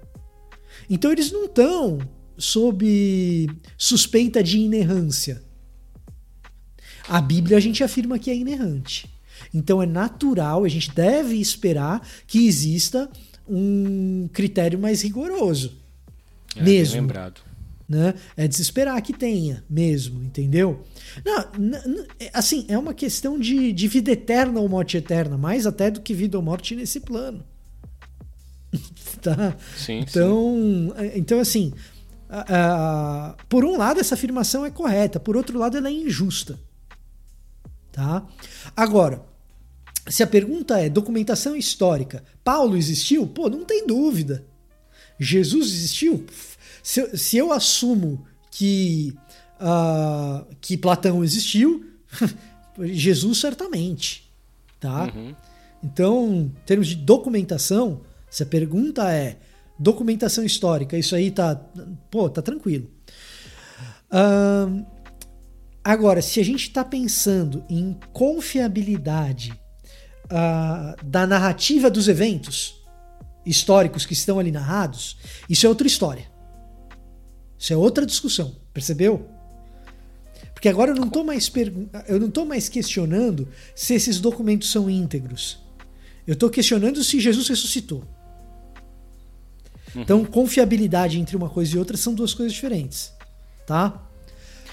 Então 0.89 1.11
eles 1.11 1.33
não 1.33 1.47
estão 1.47 1.99
sob 2.43 3.49
suspeita 3.79 4.43
de 4.43 4.59
inerrância. 4.59 5.41
A 7.09 7.21
Bíblia 7.21 7.57
a 7.57 7.61
gente 7.61 7.85
afirma 7.85 8.19
que 8.19 8.31
é 8.31 8.35
inerrante. 8.35 9.09
Então 9.55 9.81
é 9.81 9.87
natural, 9.87 10.65
a 10.65 10.69
gente 10.69 10.91
deve 10.93 11.37
esperar 11.37 12.05
que 12.27 12.45
exista 12.45 13.09
um 13.49 14.29
critério 14.33 14.77
mais 14.77 15.03
rigoroso. 15.03 15.79
É, 16.57 16.63
mesmo. 16.63 16.97
lembrado. 16.97 17.41
Né? 17.89 18.15
É 18.37 18.49
desesperar 18.49 19.01
que 19.03 19.13
tenha 19.13 19.63
mesmo, 19.71 20.23
entendeu? 20.23 20.85
Não, 21.25 22.05
é, 22.19 22.31
assim, 22.33 22.65
é 22.69 22.77
uma 22.77 22.95
questão 22.95 23.39
de, 23.39 23.73
de 23.73 23.87
vida 23.87 24.11
eterna 24.11 24.59
ou 24.59 24.69
morte 24.69 24.97
eterna, 24.97 25.39
mais 25.39 25.65
até 25.65 25.93
do 25.93 26.01
que 26.01 26.13
vida 26.13 26.37
ou 26.37 26.43
morte 26.43 26.75
nesse 26.75 26.99
plano. 26.99 27.45
tá? 29.21 29.57
Sim, 29.77 30.01
então, 30.01 30.55
sim. 30.57 30.93
É, 30.97 31.19
então 31.19 31.39
assim, 31.39 31.73
por 33.49 33.65
um 33.65 33.77
lado 33.77 34.01
essa 34.01 34.15
afirmação 34.15 34.65
é 34.65 34.71
correta, 34.71 35.21
por 35.21 35.37
outro 35.37 35.59
lado 35.59 35.77
ela 35.77 35.89
é 35.89 35.93
injusta. 35.93 36.59
Tá? 37.91 38.27
Agora, 38.75 39.23
se 40.09 40.23
a 40.23 40.27
pergunta 40.27 40.79
é 40.81 40.89
documentação 40.89 41.55
histórica, 41.55 42.25
Paulo 42.43 42.77
existiu? 42.77 43.27
Pô, 43.27 43.49
não 43.51 43.65
tem 43.65 43.87
dúvida. 43.87 44.45
Jesus 45.19 45.67
existiu? 45.67 46.27
Se 46.83 47.01
eu, 47.01 47.17
se 47.17 47.37
eu 47.37 47.53
assumo 47.53 48.27
que 48.51 49.15
uh, 49.61 50.45
que 50.61 50.77
Platão 50.77 51.23
existiu, 51.23 51.87
Jesus 52.81 53.39
certamente, 53.39 54.29
tá? 54.81 55.05
Uhum. 55.15 55.35
Então, 55.83 56.33
em 56.35 56.49
termos 56.67 56.89
de 56.89 56.97
documentação, 56.97 58.01
se 58.31 58.43
a 58.43 58.47
pergunta 58.47 59.13
é 59.13 59.39
documentação 59.83 60.45
histórica, 60.45 60.97
isso 60.97 61.15
aí 61.15 61.31
tá, 61.31 61.57
pô, 62.11 62.31
tá 62.31 62.41
tranquilo. 62.41 62.89
Agora, 65.85 66.23
se 66.23 66.39
a 66.39 66.45
gente 66.45 66.69
está 66.69 66.85
pensando 66.85 67.65
em 67.69 67.99
confiabilidade 68.13 69.53
uh, 70.27 71.05
da 71.05 71.27
narrativa 71.27 71.91
dos 71.91 72.07
eventos 72.07 72.81
históricos 73.45 74.07
que 74.07 74.13
estão 74.13 74.39
ali 74.39 74.53
narrados, 74.53 75.17
isso 75.49 75.67
é 75.67 75.69
outra 75.69 75.87
história. 75.87 76.31
Isso 77.59 77.73
é 77.73 77.77
outra 77.77 78.07
discussão, 78.07 78.55
percebeu? 78.73 79.29
Porque 80.55 80.69
agora 80.69 80.93
eu 80.93 80.95
não 80.95 81.09
estou 81.09 81.25
mais 81.25 81.51
eu 82.07 82.21
não 82.21 82.31
tô 82.31 82.45
mais 82.45 82.69
questionando 82.69 83.49
se 83.75 83.95
esses 83.95 84.21
documentos 84.21 84.71
são 84.71 84.89
íntegros. 84.89 85.59
Eu 86.25 86.35
estou 86.35 86.49
questionando 86.49 87.03
se 87.03 87.19
Jesus 87.19 87.49
ressuscitou. 87.49 88.05
Uhum. 89.95 90.03
Então, 90.03 90.25
confiabilidade 90.25 91.19
entre 91.19 91.37
uma 91.37 91.49
coisa 91.49 91.77
e 91.77 91.79
outra 91.79 91.97
são 91.97 92.15
duas 92.15 92.33
coisas 92.35 92.53
diferentes, 92.53 93.13
tá? 93.67 94.03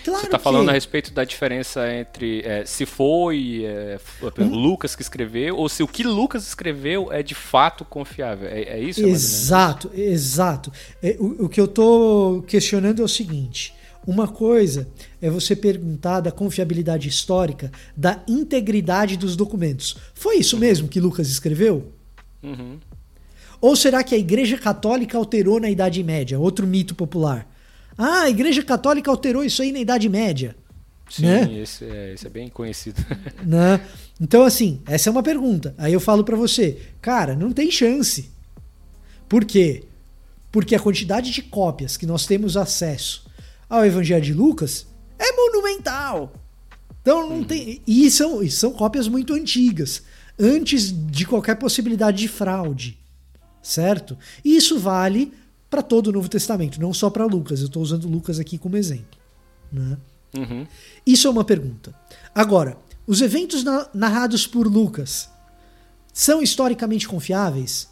Claro 0.03 0.21
Você 0.21 0.27
está 0.27 0.39
falando 0.39 0.69
a 0.69 0.71
respeito 0.71 1.13
da 1.13 1.23
diferença 1.23 1.91
entre 1.93 2.41
é, 2.45 2.65
se 2.65 2.85
foi 2.85 3.63
é, 3.65 3.99
uhum. 4.39 4.49
Lucas 4.49 4.95
que 4.95 5.01
escreveu 5.01 5.57
ou 5.57 5.67
se 5.67 5.83
o 5.83 5.87
que 5.87 6.03
Lucas 6.03 6.47
escreveu 6.47 7.11
é 7.11 7.21
de 7.21 7.35
fato 7.35 7.83
confiável. 7.83 8.47
É, 8.47 8.61
é 8.61 8.79
isso? 8.79 9.05
Exato, 9.05 9.91
exato. 9.93 10.71
É, 11.03 11.17
o, 11.19 11.45
o 11.45 11.49
que 11.49 11.59
eu 11.59 11.65
estou 11.65 12.41
questionando 12.43 13.01
é 13.01 13.05
o 13.05 13.09
seguinte: 13.09 13.73
uma 14.07 14.27
coisa 14.27 14.87
é 15.21 15.29
você 15.29 15.55
perguntar 15.55 16.21
da 16.21 16.31
confiabilidade 16.31 17.07
histórica, 17.07 17.71
da 17.95 18.23
integridade 18.27 19.17
dos 19.17 19.35
documentos. 19.35 19.97
Foi 20.13 20.37
isso 20.37 20.57
mesmo 20.57 20.87
que 20.87 20.99
Lucas 20.99 21.29
escreveu? 21.29 21.91
Uhum. 22.41 22.79
Ou 23.61 23.75
será 23.75 24.03
que 24.03 24.15
a 24.15 24.17
Igreja 24.17 24.57
Católica 24.57 25.17
alterou 25.17 25.59
na 25.59 25.69
Idade 25.69 26.03
Média? 26.03 26.39
Outro 26.39 26.65
mito 26.65 26.95
popular. 26.95 27.47
Ah, 27.97 28.21
a 28.21 28.29
Igreja 28.29 28.63
Católica 28.63 29.11
alterou 29.11 29.43
isso 29.43 29.61
aí 29.61 29.71
na 29.71 29.79
Idade 29.79 30.07
Média. 30.07 30.55
Sim, 31.09 31.23
né? 31.23 31.59
esse, 31.61 31.83
é, 31.83 32.13
esse 32.13 32.27
é 32.27 32.29
bem 32.29 32.49
conhecido. 32.49 33.03
Né? 33.43 33.81
Então, 34.21 34.43
assim, 34.43 34.81
essa 34.85 35.09
é 35.09 35.11
uma 35.11 35.23
pergunta. 35.23 35.73
Aí 35.77 35.93
eu 35.93 35.99
falo 35.99 36.23
para 36.23 36.35
você, 36.35 36.77
cara, 37.01 37.35
não 37.35 37.51
tem 37.51 37.71
chance. 37.71 38.29
Por 39.27 39.45
quê? 39.45 39.83
Porque 40.51 40.75
a 40.75 40.79
quantidade 40.79 41.31
de 41.31 41.41
cópias 41.41 41.95
que 41.95 42.05
nós 42.05 42.25
temos 42.25 42.57
acesso 42.57 43.29
ao 43.69 43.85
Evangelho 43.85 44.23
de 44.23 44.33
Lucas 44.33 44.87
é 45.17 45.31
monumental. 45.31 46.33
Então 47.01 47.29
não 47.29 47.37
uhum. 47.37 47.43
tem. 47.43 47.81
E 47.87 48.09
são, 48.11 48.43
e 48.43 48.51
são 48.51 48.71
cópias 48.71 49.07
muito 49.07 49.33
antigas, 49.33 50.03
antes 50.37 50.91
de 50.91 51.25
qualquer 51.25 51.55
possibilidade 51.55 52.17
de 52.17 52.27
fraude. 52.27 52.97
Certo? 53.61 54.17
E 54.43 54.55
isso 54.55 54.79
vale 54.79 55.33
para 55.69 55.81
todo 55.81 56.07
o 56.07 56.11
Novo 56.11 56.27
Testamento, 56.27 56.81
não 56.81 56.93
só 56.93 57.09
para 57.09 57.25
Lucas. 57.25 57.59
Eu 57.59 57.67
estou 57.67 57.83
usando 57.83 58.07
Lucas 58.07 58.39
aqui 58.39 58.57
como 58.57 58.77
exemplo. 58.77 59.19
Né? 59.71 59.97
Uhum. 60.35 60.67
Isso 61.05 61.27
é 61.27 61.31
uma 61.31 61.43
pergunta. 61.43 61.93
Agora, 62.33 62.77
os 63.05 63.21
eventos 63.21 63.63
na 63.63 63.87
narrados 63.93 64.47
por 64.47 64.67
Lucas 64.67 65.29
são 66.13 66.41
historicamente 66.41 67.07
confiáveis? 67.07 67.89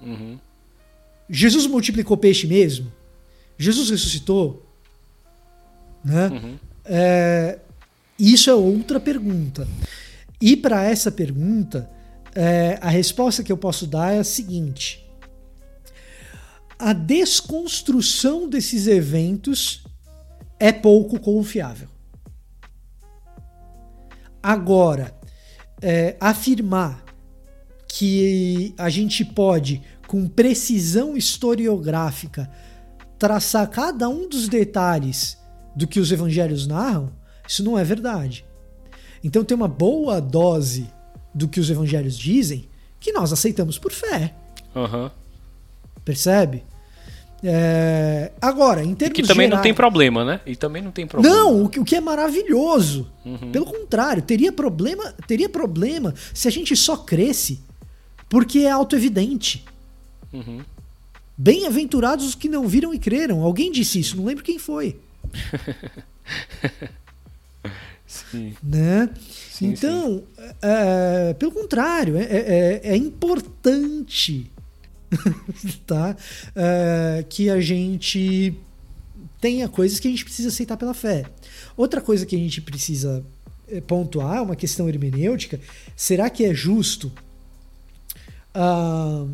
Uhum. 0.00 0.38
Jesus 1.28 1.66
multiplicou 1.66 2.16
peixe 2.16 2.46
mesmo? 2.46 2.92
Jesus 3.58 3.90
ressuscitou? 3.90 4.64
Né? 6.04 6.28
Uhum. 6.28 6.58
É, 6.84 7.58
isso 8.18 8.48
é 8.50 8.54
outra 8.54 9.00
pergunta. 9.00 9.66
E 10.40 10.56
para 10.56 10.84
essa 10.84 11.10
pergunta, 11.10 11.90
é, 12.36 12.78
a 12.82 12.90
resposta 12.90 13.42
que 13.42 13.50
eu 13.50 13.56
posso 13.56 13.86
dar 13.86 14.12
é 14.12 14.18
a 14.18 14.24
seguinte: 14.24 15.08
a 16.78 16.92
desconstrução 16.92 18.46
desses 18.46 18.86
eventos 18.86 19.82
é 20.60 20.70
pouco 20.70 21.18
confiável. 21.18 21.88
Agora, 24.42 25.18
é, 25.80 26.16
afirmar 26.20 27.02
que 27.88 28.74
a 28.76 28.90
gente 28.90 29.24
pode, 29.24 29.82
com 30.06 30.28
precisão 30.28 31.16
historiográfica, 31.16 32.50
traçar 33.18 33.68
cada 33.70 34.10
um 34.10 34.28
dos 34.28 34.46
detalhes 34.46 35.38
do 35.74 35.86
que 35.86 35.98
os 35.98 36.12
evangelhos 36.12 36.66
narram 36.66 37.10
Isso 37.48 37.64
não 37.64 37.78
é 37.78 37.82
verdade. 37.82 38.44
Então 39.24 39.42
tem 39.42 39.54
uma 39.54 39.68
boa 39.68 40.20
dose 40.20 40.86
do 41.36 41.46
que 41.46 41.60
os 41.60 41.68
evangelhos 41.68 42.16
dizem 42.16 42.66
que 42.98 43.12
nós 43.12 43.30
aceitamos 43.30 43.78
por 43.78 43.92
fé. 43.92 44.32
Uhum. 44.74 45.10
Percebe? 46.02 46.64
É... 47.44 48.32
Agora, 48.40 48.82
em 48.82 48.94
termos 48.94 49.16
Que 49.16 49.22
também 49.22 49.44
gerais... 49.44 49.58
não 49.58 49.62
tem 49.62 49.74
problema, 49.74 50.24
né? 50.24 50.40
E 50.46 50.56
também 50.56 50.80
não 50.80 50.90
tem 50.90 51.06
problema. 51.06 51.36
Não, 51.36 51.62
o 51.62 51.68
que, 51.68 51.78
o 51.78 51.84
que 51.84 51.94
é 51.94 52.00
maravilhoso. 52.00 53.10
Uhum. 53.22 53.52
Pelo 53.52 53.66
contrário, 53.66 54.22
teria 54.22 54.50
problema, 54.50 55.12
teria 55.26 55.48
problema 55.48 56.14
se 56.32 56.48
a 56.48 56.50
gente 56.50 56.74
só 56.74 56.96
cresce 56.96 57.60
porque 58.30 58.60
é 58.60 58.70
autoevidente. 58.70 59.62
Uhum. 60.32 60.60
Bem-aventurados 61.36 62.24
os 62.24 62.34
que 62.34 62.48
não 62.48 62.66
viram 62.66 62.94
e 62.94 62.98
creram. 62.98 63.42
Alguém 63.42 63.70
disse 63.70 64.00
isso, 64.00 64.16
não 64.16 64.24
lembro 64.24 64.42
quem 64.42 64.58
foi. 64.58 64.98
Sim. 68.06 68.54
Né? 68.62 69.10
Sim, 69.58 69.68
então, 69.68 70.22
é, 70.60 71.34
pelo 71.34 71.52
contrário, 71.52 72.16
é, 72.16 72.24
é- 72.24 72.80
é 72.84 72.96
importante 72.96 74.50
tá? 75.86 76.16
É, 76.54 77.24
que 77.28 77.48
a 77.48 77.60
gente 77.60 78.54
tenha 79.40 79.68
coisas 79.68 80.00
que 80.00 80.08
a 80.08 80.10
gente 80.10 80.24
precisa 80.24 80.48
aceitar 80.48 80.76
pela 80.76 80.94
fé. 80.94 81.24
Outra 81.76 82.00
coisa 82.00 82.26
que 82.26 82.34
a 82.36 82.38
gente 82.38 82.60
precisa 82.60 83.24
é, 83.68 83.80
pontuar, 83.80 84.42
uma 84.42 84.56
questão 84.56 84.88
hermenêutica, 84.88 85.60
será 85.94 86.28
que 86.30 86.44
é 86.44 86.54
justo 86.54 87.12
ah, 88.54 89.26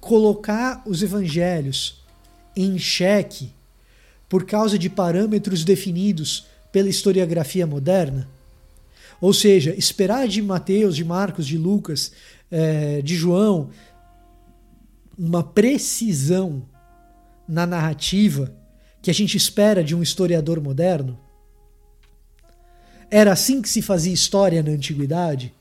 colocar 0.00 0.82
os 0.86 1.02
evangelhos 1.02 2.02
em 2.56 2.78
xeque 2.78 3.52
por 4.28 4.44
causa 4.44 4.78
de 4.78 4.88
parâmetros 4.88 5.64
definidos 5.64 6.46
pela 6.72 6.88
historiografia 6.88 7.66
moderna? 7.66 8.28
Ou 9.24 9.32
seja, 9.32 9.74
esperar 9.74 10.28
de 10.28 10.42
Mateus, 10.42 10.94
de 10.94 11.02
Marcos, 11.02 11.46
de 11.46 11.56
Lucas, 11.56 12.12
eh, 12.50 13.00
de 13.00 13.16
João, 13.16 13.70
uma 15.16 15.42
precisão 15.42 16.68
na 17.48 17.64
narrativa 17.64 18.54
que 19.00 19.10
a 19.10 19.14
gente 19.14 19.34
espera 19.34 19.82
de 19.82 19.94
um 19.94 20.02
historiador 20.02 20.60
moderno? 20.60 21.18
Era 23.10 23.32
assim 23.32 23.62
que 23.62 23.68
se 23.70 23.80
fazia 23.80 24.12
história 24.12 24.62
na 24.62 24.72
antiguidade? 24.72 25.54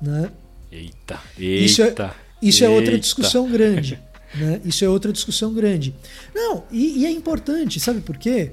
Né? 0.00 0.30
Eita, 0.70 1.18
Isso 1.36 1.82
é- 1.82 1.86
eita. 1.86 2.14
Isso 2.40 2.64
é 2.64 2.68
outra 2.68 2.92
eita. 2.92 3.00
discussão 3.00 3.50
grande. 3.50 3.98
Né? 4.32 4.60
Isso 4.64 4.84
é 4.84 4.88
outra 4.88 5.12
discussão 5.12 5.52
grande. 5.52 5.92
Não, 6.32 6.62
e, 6.70 7.00
e 7.00 7.06
é 7.06 7.10
importante, 7.10 7.80
sabe 7.80 8.00
por 8.00 8.16
quê? 8.16 8.52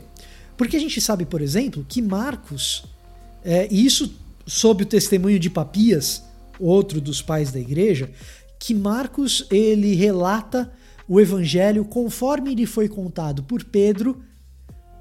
Porque 0.57 0.75
a 0.75 0.79
gente 0.79 0.99
sabe, 0.99 1.23
por 1.23 1.39
exemplo, 1.39 1.85
que 1.87 2.01
Marcos, 2.01 2.83
é, 3.45 3.67
e 3.69 3.85
isso 3.85 4.11
sob 4.49 4.83
o 4.83 4.85
testemunho 4.85 5.37
de 5.39 5.47
Papias, 5.47 6.23
outro 6.59 6.99
dos 6.99 7.21
pais 7.21 7.51
da 7.51 7.59
igreja, 7.59 8.09
que 8.57 8.73
Marcos 8.73 9.45
ele 9.51 9.93
relata 9.93 10.71
o 11.07 11.21
evangelho 11.21 11.85
conforme 11.85 12.55
lhe 12.55 12.65
foi 12.65 12.89
contado 12.89 13.43
por 13.43 13.63
Pedro, 13.63 14.23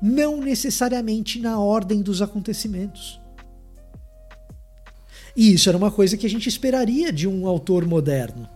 não 0.02 0.42
necessariamente 0.42 1.40
na 1.40 1.58
ordem 1.58 2.02
dos 2.02 2.20
acontecimentos. 2.20 3.18
E 5.34 5.54
isso 5.54 5.70
era 5.70 5.78
uma 5.78 5.90
coisa 5.90 6.16
que 6.16 6.26
a 6.26 6.30
gente 6.30 6.48
esperaria 6.48 7.10
de 7.10 7.26
um 7.26 7.46
autor 7.46 7.86
moderno. 7.86 8.46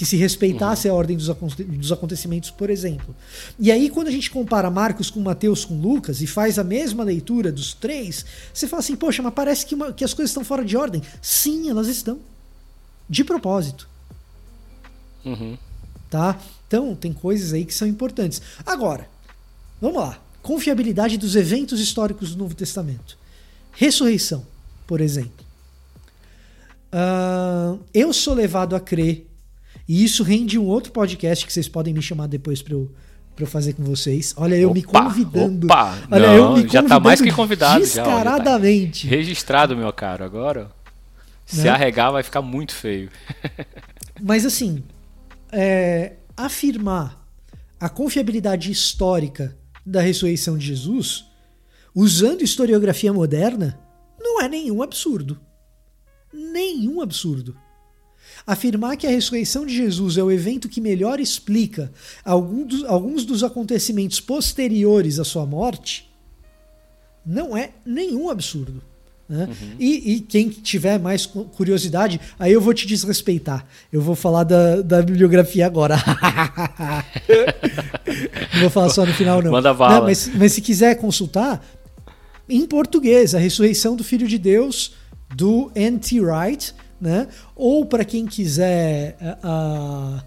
Que 0.00 0.06
se 0.06 0.16
respeitasse 0.16 0.88
a 0.88 0.94
ordem 0.94 1.14
dos, 1.14 1.26
dos 1.28 1.92
acontecimentos, 1.92 2.50
por 2.50 2.70
exemplo. 2.70 3.14
E 3.58 3.70
aí, 3.70 3.90
quando 3.90 4.08
a 4.08 4.10
gente 4.10 4.30
compara 4.30 4.70
Marcos 4.70 5.10
com 5.10 5.20
Mateus 5.20 5.62
com 5.66 5.78
Lucas 5.78 6.22
e 6.22 6.26
faz 6.26 6.58
a 6.58 6.64
mesma 6.64 7.04
leitura 7.04 7.52
dos 7.52 7.74
três, 7.74 8.24
você 8.50 8.66
fala 8.66 8.80
assim: 8.80 8.96
poxa, 8.96 9.22
mas 9.22 9.34
parece 9.34 9.66
que, 9.66 9.74
uma- 9.74 9.92
que 9.92 10.02
as 10.02 10.14
coisas 10.14 10.30
estão 10.30 10.42
fora 10.42 10.64
de 10.64 10.74
ordem. 10.74 11.02
Sim, 11.20 11.68
elas 11.68 11.86
estão. 11.86 12.18
De 13.10 13.22
propósito. 13.22 13.86
Uhum. 15.22 15.58
Tá? 16.08 16.40
Então, 16.66 16.94
tem 16.94 17.12
coisas 17.12 17.52
aí 17.52 17.66
que 17.66 17.74
são 17.74 17.86
importantes. 17.86 18.40
Agora, 18.64 19.06
vamos 19.82 19.98
lá. 20.00 20.18
Confiabilidade 20.40 21.18
dos 21.18 21.36
eventos 21.36 21.78
históricos 21.78 22.30
do 22.30 22.38
Novo 22.38 22.54
Testamento. 22.54 23.18
Ressurreição, 23.72 24.46
por 24.86 25.02
exemplo. 25.02 25.44
Ah, 26.90 27.76
eu 27.92 28.14
sou 28.14 28.32
levado 28.32 28.74
a 28.74 28.80
crer, 28.80 29.26
e 29.92 30.04
isso 30.04 30.22
rende 30.22 30.56
um 30.58 30.66
outro 30.66 30.92
podcast 30.92 31.44
que 31.44 31.52
vocês 31.52 31.66
podem 31.68 31.92
me 31.92 32.00
chamar 32.00 32.28
depois 32.28 32.62
para 32.62 32.74
eu, 32.74 32.90
eu 33.38 33.46
fazer 33.46 33.72
com 33.72 33.82
vocês. 33.82 34.32
Olha, 34.36 34.54
eu 34.54 34.72
me 34.72 34.84
Opa, 34.86 35.02
convidando. 35.04 35.66
opa. 35.66 35.98
Olha, 36.10 36.26
Não, 36.28 36.34
eu 36.36 36.56
me 36.58 36.68
já 36.68 36.82
tá 36.82 37.00
mais 37.00 37.20
que 37.20 37.32
convidando 37.32 37.72
convidado. 37.80 37.84
já, 37.86 38.04
tá 38.04 38.10
Descaradamente. 38.10 39.06
Registrado, 39.08 39.76
meu 39.76 39.92
caro. 39.92 40.22
Agora, 40.24 40.70
se 41.46 41.62
Né? 41.62 41.70
arregar, 41.70 42.10
vai 42.12 42.22
ficar 42.22 42.42
muito 42.42 42.72
feio. 42.74 43.10
Mas 44.22 44.44
assim, 44.46 44.84
é, 45.50 46.12
afirmar 46.36 47.26
a 47.80 47.88
confiabilidade 47.88 48.70
histórica 48.70 49.56
da 49.84 50.00
ressurreição 50.02 50.56
de 50.58 50.66
Jesus, 50.66 51.24
usando 51.94 52.42
historiografia 52.42 53.12
moderna, 53.12 53.78
não 54.20 54.40
é 54.40 54.48
nenhum 54.48 54.82
absurdo. 54.82 55.40
Nenhum 56.32 57.00
absurdo. 57.00 57.56
Afirmar 58.52 58.96
que 58.96 59.06
a 59.06 59.10
ressurreição 59.10 59.64
de 59.64 59.74
Jesus 59.76 60.16
é 60.18 60.22
o 60.24 60.30
evento 60.30 60.68
que 60.68 60.80
melhor 60.80 61.20
explica 61.20 61.92
alguns 62.24 63.24
dos 63.24 63.44
acontecimentos 63.44 64.20
posteriores 64.20 65.18
à 65.18 65.24
sua 65.24 65.46
morte 65.46 66.10
não 67.24 67.56
é 67.56 67.70
nenhum 67.86 68.28
absurdo. 68.30 68.82
né? 69.28 69.48
E, 69.78 70.14
e 70.14 70.20
quem 70.20 70.48
tiver 70.48 70.98
mais 70.98 71.26
cu- 71.26 71.44
curiosidade, 71.44 72.18
aí 72.38 72.50
eu 72.52 72.60
vou 72.60 72.74
te 72.74 72.86
desrespeitar. 72.86 73.64
Eu 73.92 74.00
vou 74.02 74.16
falar 74.16 74.42
da, 74.44 74.80
da 74.82 75.00
bibliografia 75.02 75.64
agora. 75.66 75.96
não 78.54 78.60
vou 78.62 78.70
falar 78.70 78.88
só 78.90 79.04
no 79.06 79.12
final, 79.14 79.40
não. 79.42 79.52
Manda 79.52 79.72
bala. 79.72 79.96
Não, 79.96 80.02
mas, 80.04 80.30
mas 80.34 80.52
se 80.52 80.60
quiser 80.60 80.96
consultar, 80.96 81.64
em 82.48 82.66
português, 82.66 83.34
A 83.34 83.38
Ressurreição 83.38 83.94
do 83.96 84.02
Filho 84.02 84.26
de 84.26 84.38
Deus, 84.38 84.92
do 85.34 85.70
N.T. 85.74 86.20
Wright, 86.20 86.74
né? 87.00 87.28
Ou 87.56 87.86
para 87.86 88.04
quem 88.04 88.26
quiser 88.26 89.16
ah, 89.42 90.22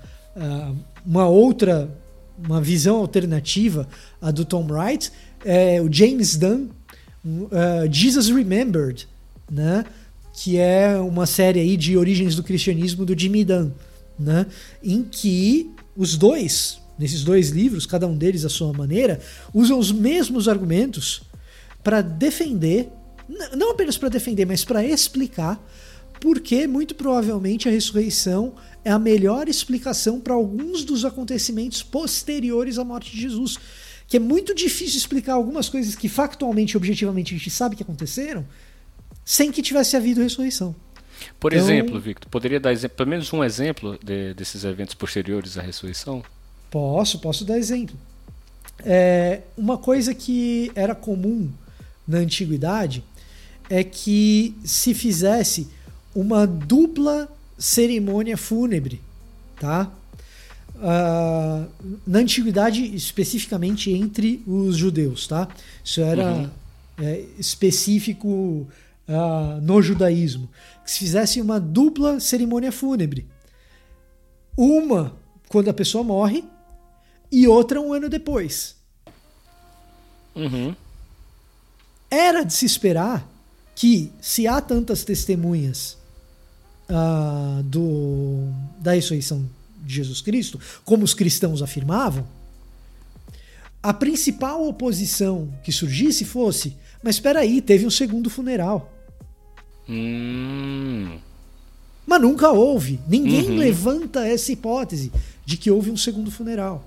uma 1.05 1.27
outra, 1.27 1.89
uma 2.37 2.59
visão 2.59 2.97
alternativa, 2.97 3.87
a 4.21 4.31
do 4.31 4.43
Tom 4.43 4.65
Wright, 4.69 5.11
é 5.45 5.81
o 5.81 5.91
James 5.91 6.35
Dunn, 6.35 6.69
ah, 7.51 7.87
Jesus 7.89 8.29
Remembered, 8.29 9.07
né? 9.51 9.85
Que 10.33 10.57
é 10.57 10.97
uma 10.97 11.27
série 11.27 11.59
aí 11.59 11.77
de 11.77 11.95
origens 11.95 12.35
do 12.35 12.41
cristianismo 12.41 13.05
do 13.05 13.17
Jimmy 13.17 13.45
Dunn, 13.45 13.71
né? 14.17 14.47
Em 14.83 15.03
que 15.03 15.69
os 15.95 16.17
dois, 16.17 16.79
nesses 16.97 17.23
dois 17.23 17.49
livros, 17.49 17.85
cada 17.85 18.07
um 18.07 18.17
deles 18.17 18.43
à 18.43 18.49
sua 18.49 18.73
maneira, 18.73 19.19
usam 19.53 19.77
os 19.77 19.91
mesmos 19.91 20.47
argumentos 20.47 21.21
para 21.83 22.01
defender, 22.01 22.89
não 23.55 23.71
apenas 23.71 23.97
para 23.97 24.09
defender, 24.09 24.45
mas 24.45 24.63
para 24.65 24.83
explicar 24.83 25.61
porque 26.23 26.65
muito 26.67 26.95
provavelmente 26.95 27.67
a 27.67 27.71
ressurreição 27.71 28.53
é 28.81 28.89
a 28.89 28.97
melhor 28.97 29.49
explicação 29.49 30.21
para 30.21 30.33
alguns 30.33 30.85
dos 30.85 31.03
acontecimentos 31.03 31.83
posteriores 31.83 32.77
à 32.79 32.83
morte 32.85 33.11
de 33.11 33.19
Jesus. 33.19 33.57
Que 34.07 34.15
é 34.15 34.19
muito 34.21 34.55
difícil 34.55 34.97
explicar 34.97 35.33
algumas 35.33 35.67
coisas 35.67 35.95
que 35.97 36.07
factualmente 36.07 36.75
e 36.75 36.77
objetivamente 36.77 37.35
a 37.35 37.37
gente 37.37 37.49
sabe 37.49 37.75
que 37.75 37.83
aconteceram 37.83 38.45
sem 39.25 39.51
que 39.51 39.61
tivesse 39.61 39.97
havido 39.97 40.21
ressurreição. 40.21 40.73
Por 41.41 41.51
Então- 41.51 41.65
exemplo, 41.65 41.99
Victor, 41.99 42.29
poderia 42.29 42.59
dar 42.59 42.71
exemplo, 42.71 42.95
pelo 42.95 43.09
menos 43.09 43.31
um 43.33 43.43
exemplo 43.43 43.99
de- 44.01 44.33
desses 44.33 44.63
eventos 44.63 44.95
posteriores 44.95 45.57
à 45.57 45.61
ressurreição? 45.61 46.23
Posso, 46.71 47.19
posso 47.19 47.43
dar 47.43 47.57
exemplo. 47.57 47.97
É, 48.85 49.41
uma 49.57 49.77
coisa 49.77 50.13
que 50.13 50.71
era 50.73 50.95
comum 50.95 51.49
na 52.07 52.19
antiguidade 52.19 53.03
é 53.69 53.83
que 53.83 54.55
se 54.63 54.93
fizesse 54.93 55.67
uma 56.15 56.45
dupla 56.45 57.29
cerimônia 57.57 58.37
fúnebre, 58.37 59.01
tá? 59.59 59.91
Ah, 60.81 61.65
na 62.05 62.19
antiguidade, 62.19 62.83
especificamente 62.95 63.91
entre 63.91 64.43
os 64.45 64.75
judeus, 64.75 65.27
tá? 65.27 65.47
Isso 65.83 66.01
era 66.01 66.51
é, 66.99 67.25
específico 67.39 68.67
ah, 69.07 69.59
no 69.61 69.81
judaísmo. 69.81 70.49
Que 70.83 70.91
se 70.91 70.99
fizesse 70.99 71.39
uma 71.39 71.59
dupla 71.59 72.19
cerimônia 72.19 72.71
fúnebre. 72.71 73.25
Uma 74.57 75.15
quando 75.47 75.69
a 75.69 75.73
pessoa 75.73 76.03
morre 76.03 76.43
e 77.31 77.47
outra 77.47 77.79
um 77.79 77.93
ano 77.93 78.09
depois. 78.09 78.75
Uhum. 80.35 80.75
Era 82.09 82.43
de 82.43 82.53
se 82.53 82.65
esperar 82.65 83.27
que, 83.75 84.11
se 84.21 84.47
há 84.47 84.61
tantas 84.61 85.03
testemunhas 85.03 85.97
ah, 86.89 87.61
do, 87.65 88.47
da 88.79 88.93
ressurreição 88.93 89.45
de 89.83 89.95
Jesus 89.95 90.21
Cristo, 90.21 90.59
como 90.85 91.03
os 91.03 91.13
cristãos 91.13 91.61
afirmavam, 91.61 92.25
a 93.81 93.93
principal 93.93 94.65
oposição 94.67 95.49
que 95.63 95.71
surgisse 95.71 96.23
fosse: 96.25 96.75
mas 97.03 97.15
espera 97.15 97.39
aí, 97.41 97.61
teve 97.61 97.85
um 97.85 97.89
segundo 97.91 98.29
funeral. 98.29 98.91
Hum. 99.89 101.17
Mas 102.05 102.21
nunca 102.21 102.49
houve. 102.51 102.99
Ninguém 103.07 103.49
Uhum. 103.51 103.57
levanta 103.57 104.25
essa 104.27 104.51
hipótese 104.51 105.11
de 105.45 105.57
que 105.57 105.69
houve 105.71 105.91
um 105.91 105.97
segundo 105.97 106.31
funeral. 106.31 106.83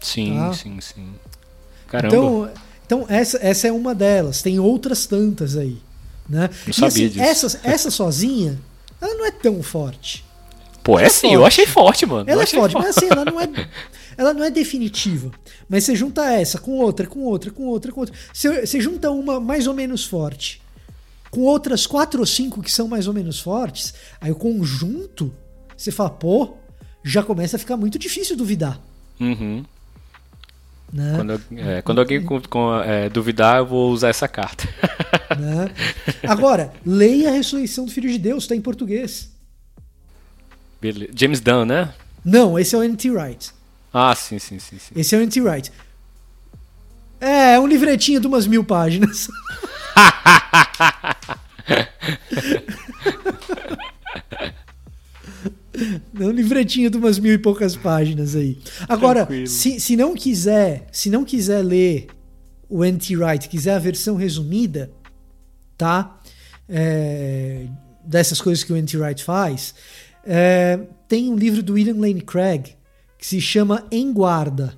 Sim, 0.00 0.34
Tá. 0.34 0.52
sim, 0.54 0.80
sim. 0.80 1.08
Caramba. 1.86 2.14
Então, 2.14 2.50
então 2.86 3.06
essa, 3.08 3.38
essa 3.42 3.68
é 3.68 3.72
uma 3.72 3.94
delas. 3.94 4.42
Tem 4.42 4.58
outras 4.58 5.06
tantas 5.06 5.56
aí. 5.56 5.78
Né? 6.28 6.48
Não 6.48 6.70
e 6.70 6.74
sabia 6.74 6.88
assim, 6.88 7.08
disso. 7.08 7.20
essa, 7.22 7.60
essa 7.62 7.90
sozinha, 7.90 8.58
ela 9.00 9.14
não 9.14 9.26
é 9.26 9.30
tão 9.30 9.62
forte. 9.62 10.24
Pô, 10.82 10.98
é 10.98 11.04
é 11.04 11.08
sim, 11.08 11.32
eu 11.34 11.40
forte. 11.40 11.46
achei 11.46 11.66
forte, 11.66 12.06
mano. 12.06 12.28
Eu 12.28 12.32
Ela 12.32 12.42
é 12.42 12.44
achei 12.44 12.58
forte, 12.58 12.74
mas 12.74 12.96
assim, 12.96 13.08
ela 13.10 13.24
não 13.24 13.40
é, 13.40 13.48
ela 14.16 14.34
não 14.34 14.44
é 14.44 14.50
definitiva. 14.50 15.30
Mas 15.68 15.84
você 15.84 15.94
junta 15.94 16.24
essa 16.32 16.58
com 16.58 16.78
outra, 16.78 17.06
com 17.06 17.20
outra, 17.20 17.50
com 17.50 17.66
outra, 17.66 17.92
com 17.92 18.00
outra. 18.00 18.14
Você, 18.32 18.66
você 18.66 18.80
junta 18.80 19.10
uma 19.10 19.38
mais 19.38 19.66
ou 19.66 19.74
menos 19.74 20.04
forte 20.04 20.62
com 21.30 21.42
outras 21.42 21.86
quatro 21.86 22.20
ou 22.20 22.26
cinco 22.26 22.62
que 22.62 22.72
são 22.72 22.88
mais 22.88 23.06
ou 23.06 23.14
menos 23.14 23.40
fortes, 23.40 23.94
aí 24.20 24.30
o 24.30 24.34
conjunto, 24.36 25.32
você 25.76 25.90
fala, 25.90 26.10
pô, 26.10 26.54
já 27.04 27.22
começa 27.22 27.56
a 27.56 27.58
ficar 27.58 27.76
muito 27.76 27.98
difícil 27.98 28.36
duvidar. 28.36 28.80
Uhum. 29.20 29.64
Né? 30.92 31.12
Quando, 31.16 31.42
é, 31.56 31.82
quando 31.82 31.98
alguém 31.98 32.24
com, 32.24 32.40
com, 32.42 32.80
é, 32.80 33.08
duvidar, 33.08 33.58
eu 33.58 33.66
vou 33.66 33.90
usar 33.90 34.08
essa 34.08 34.26
carta. 34.26 34.66
né? 35.38 35.70
Agora, 36.26 36.72
leia 36.84 37.28
a 37.28 37.32
ressurreição 37.32 37.84
do 37.84 37.90
Filho 37.90 38.10
de 38.10 38.18
Deus, 38.18 38.44
está 38.44 38.54
em 38.54 38.60
português. 38.60 39.30
Beleza. 40.80 41.12
James 41.14 41.40
Dunn, 41.40 41.66
né? 41.66 41.92
Não, 42.24 42.58
esse 42.58 42.74
é 42.74 42.78
o 42.78 42.82
N.T. 42.82 43.10
Wright. 43.10 43.50
Ah, 43.92 44.14
sim, 44.14 44.38
sim, 44.38 44.58
sim, 44.58 44.78
sim. 44.78 44.94
Esse 44.96 45.14
é 45.14 45.18
o 45.18 45.22
N.T. 45.22 45.40
Wright. 45.40 45.72
É, 47.20 47.54
é 47.54 47.60
um 47.60 47.66
livretinho 47.66 48.20
de 48.20 48.26
umas 48.26 48.46
mil 48.46 48.64
páginas. 48.64 49.28
Um 56.18 56.30
livretinho 56.30 56.90
de 56.90 56.96
umas 56.96 57.18
mil 57.18 57.32
e 57.32 57.38
poucas 57.38 57.76
páginas 57.76 58.34
aí. 58.34 58.58
Agora, 58.88 59.26
Tranquilo. 59.26 59.46
se, 59.46 59.80
se 59.80 59.96
não 59.96 60.14
quiser, 60.14 60.86
se 60.92 61.10
não 61.10 61.24
quiser 61.24 61.62
ler 61.62 62.08
o 62.68 62.84
N.T. 62.84 63.16
Wright, 63.16 63.48
quiser 63.48 63.74
a 63.74 63.78
versão 63.78 64.16
resumida, 64.16 64.90
tá? 65.76 66.20
É, 66.68 67.66
dessas 68.04 68.40
coisas 68.40 68.62
que 68.62 68.72
o 68.72 68.76
N.T. 68.76 68.96
Wright 68.98 69.24
faz, 69.24 69.74
é, 70.24 70.78
tem 71.06 71.30
um 71.30 71.36
livro 71.36 71.62
do 71.62 71.74
William 71.74 71.94
Lane 71.96 72.20
Craig 72.20 72.74
que 73.18 73.26
se 73.26 73.40
chama 73.40 73.86
Em 73.90 74.12
Guarda, 74.12 74.74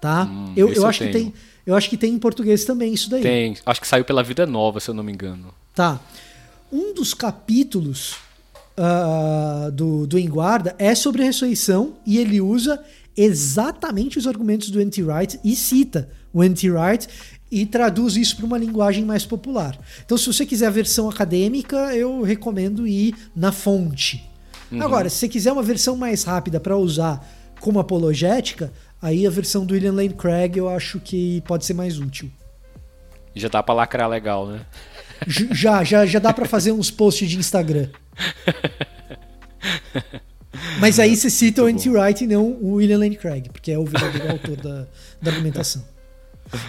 tá? 0.00 0.24
Hum, 0.24 0.52
eu, 0.56 0.68
eu 0.68 0.74
eu 0.74 0.86
acho 0.86 0.98
que 1.04 1.10
tenho. 1.10 1.30
tem, 1.30 1.34
eu 1.66 1.74
acho 1.74 1.88
que 1.88 1.96
tem 1.96 2.12
em 2.14 2.18
português 2.18 2.64
também 2.64 2.92
isso 2.92 3.08
daí. 3.10 3.22
Tem. 3.22 3.56
Acho 3.64 3.80
que 3.80 3.88
saiu 3.88 4.04
pela 4.04 4.22
Vida 4.22 4.46
Nova, 4.46 4.80
se 4.80 4.90
eu 4.90 4.94
não 4.94 5.02
me 5.02 5.12
engano. 5.12 5.52
Tá. 5.74 6.00
Um 6.70 6.92
dos 6.92 7.14
capítulos 7.14 8.16
ah, 8.78 9.70
do, 9.72 10.06
do 10.06 10.18
Em 10.18 10.28
Guarda 10.28 10.74
é 10.78 10.94
sobre 10.94 11.22
a 11.22 11.24
ressurreição 11.24 11.96
e 12.06 12.18
ele 12.18 12.40
usa 12.40 12.80
exatamente 13.16 14.16
os 14.16 14.26
argumentos 14.26 14.70
do 14.70 14.80
N.T. 14.80 15.02
Wright 15.02 15.40
e 15.42 15.56
cita 15.56 16.08
o 16.32 16.44
N.T. 16.44 16.70
Wright 16.70 17.08
e 17.50 17.66
traduz 17.66 18.16
isso 18.16 18.36
para 18.36 18.46
uma 18.46 18.56
linguagem 18.56 19.04
mais 19.04 19.26
popular. 19.26 19.76
Então, 20.04 20.16
se 20.16 20.26
você 20.26 20.46
quiser 20.46 20.66
a 20.66 20.70
versão 20.70 21.10
acadêmica, 21.10 21.76
eu 21.96 22.22
recomendo 22.22 22.86
ir 22.86 23.16
na 23.34 23.50
fonte. 23.50 24.24
Agora, 24.78 25.08
se 25.08 25.16
você 25.16 25.28
quiser 25.28 25.50
uma 25.50 25.62
versão 25.62 25.96
mais 25.96 26.24
rápida 26.24 26.60
para 26.60 26.76
usar 26.76 27.26
como 27.58 27.80
apologética, 27.80 28.70
aí 29.00 29.26
a 29.26 29.30
versão 29.30 29.64
do 29.64 29.74
William 29.74 29.92
Lane 29.92 30.10
Craig 30.10 30.56
eu 30.56 30.68
acho 30.68 31.00
que 31.00 31.40
pode 31.46 31.64
ser 31.64 31.74
mais 31.74 31.98
útil. 31.98 32.30
Já 33.34 33.48
dá 33.48 33.62
pra 33.62 33.74
lacrar 33.74 34.08
legal, 34.08 34.46
né? 34.46 34.60
Já, 35.26 35.84
já, 35.84 36.06
já 36.06 36.18
dá 36.18 36.32
pra 36.32 36.46
fazer 36.46 36.72
uns 36.72 36.90
posts 36.90 37.28
de 37.28 37.38
Instagram. 37.38 37.88
Mas 40.80 40.98
aí 40.98 41.16
você 41.16 41.28
cita 41.28 41.62
o 41.62 41.68
N.T. 41.68 41.90
Wright 41.90 42.24
e 42.24 42.26
não 42.26 42.52
o 42.60 42.74
William 42.74 42.98
Lane 42.98 43.16
Craig, 43.16 43.48
porque 43.50 43.72
é 43.72 43.78
o 43.78 43.84
verdadeiro 43.84 44.30
autor 44.32 44.56
da, 44.56 44.86
da 45.20 45.30
argumentação. 45.30 45.84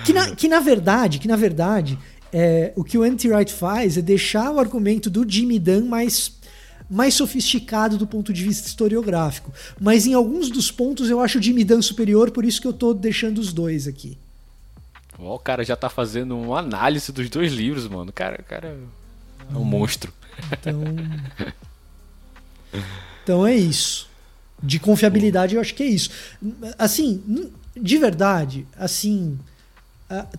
Que 0.06 0.12
na, 0.12 0.36
que 0.36 0.48
na 0.48 0.60
verdade, 0.60 1.20
que 1.20 1.28
na 1.28 1.36
verdade, 1.36 1.98
é, 2.34 2.74
o 2.76 2.84
que 2.84 2.98
o 2.98 3.06
N.T. 3.06 3.30
Wright 3.30 3.54
faz 3.54 3.98
é 3.98 4.02
deixar 4.02 4.52
o 4.52 4.60
argumento 4.60 5.10
do 5.10 5.30
Jimmy 5.30 5.60
Dunn 5.60 5.86
mais, 5.86 6.34
mais 6.90 7.14
sofisticado 7.14 7.98
do 7.98 8.08
ponto 8.08 8.34
de 8.34 8.44
vista 8.44 8.68
historiográfico. 8.68 9.54
Mas 9.80 10.06
em 10.06 10.14
alguns 10.14 10.50
dos 10.50 10.72
pontos 10.72 11.10
eu 11.10 11.20
acho 11.20 11.40
o 11.40 11.42
Jimmy 11.42 11.64
Dunn 11.64 11.82
superior, 11.82 12.32
por 12.32 12.44
isso 12.44 12.62
que 12.62 12.68
eu 12.68 12.74
tô 12.74 12.94
deixando 12.94 13.38
os 13.40 13.54
dois 13.54 13.88
aqui. 13.88 14.18
Ó, 15.20 15.36
o 15.36 15.40
cara 15.40 15.64
já 15.64 15.76
tá 15.76 15.90
fazendo 15.90 16.38
uma 16.38 16.60
análise 16.60 17.12
dos 17.12 17.30
dois 17.30 17.52
livros, 17.52 17.88
mano. 17.88 18.12
Cara, 18.12 18.42
cara 18.44 18.78
é 19.54 19.58
um 19.58 19.64
monstro. 19.64 20.14
Então. 20.52 20.84
Então 23.24 23.46
é 23.46 23.56
isso. 23.56 24.08
De 24.62 24.80
confiabilidade, 24.80 25.56
eu 25.56 25.62
acho 25.62 25.74
que 25.74 25.84
é 25.84 25.88
isso. 25.88 26.10
Assim, 26.78 27.52
de 27.76 27.98
verdade, 27.98 28.66
assim. 28.78 29.38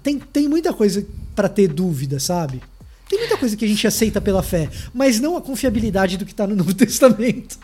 Tem, 0.02 0.18
tem 0.18 0.48
muita 0.48 0.72
coisa 0.72 1.06
pra 1.34 1.48
ter 1.48 1.68
dúvida, 1.68 2.18
sabe? 2.18 2.60
Tem 3.08 3.18
muita 3.18 3.36
coisa 3.36 3.56
que 3.56 3.64
a 3.64 3.68
gente 3.68 3.86
aceita 3.86 4.20
pela 4.20 4.42
fé, 4.42 4.68
mas 4.94 5.18
não 5.18 5.36
a 5.36 5.42
confiabilidade 5.42 6.16
do 6.16 6.24
que 6.24 6.34
tá 6.34 6.46
no 6.46 6.54
Novo 6.54 6.72
Testamento. 6.74 7.58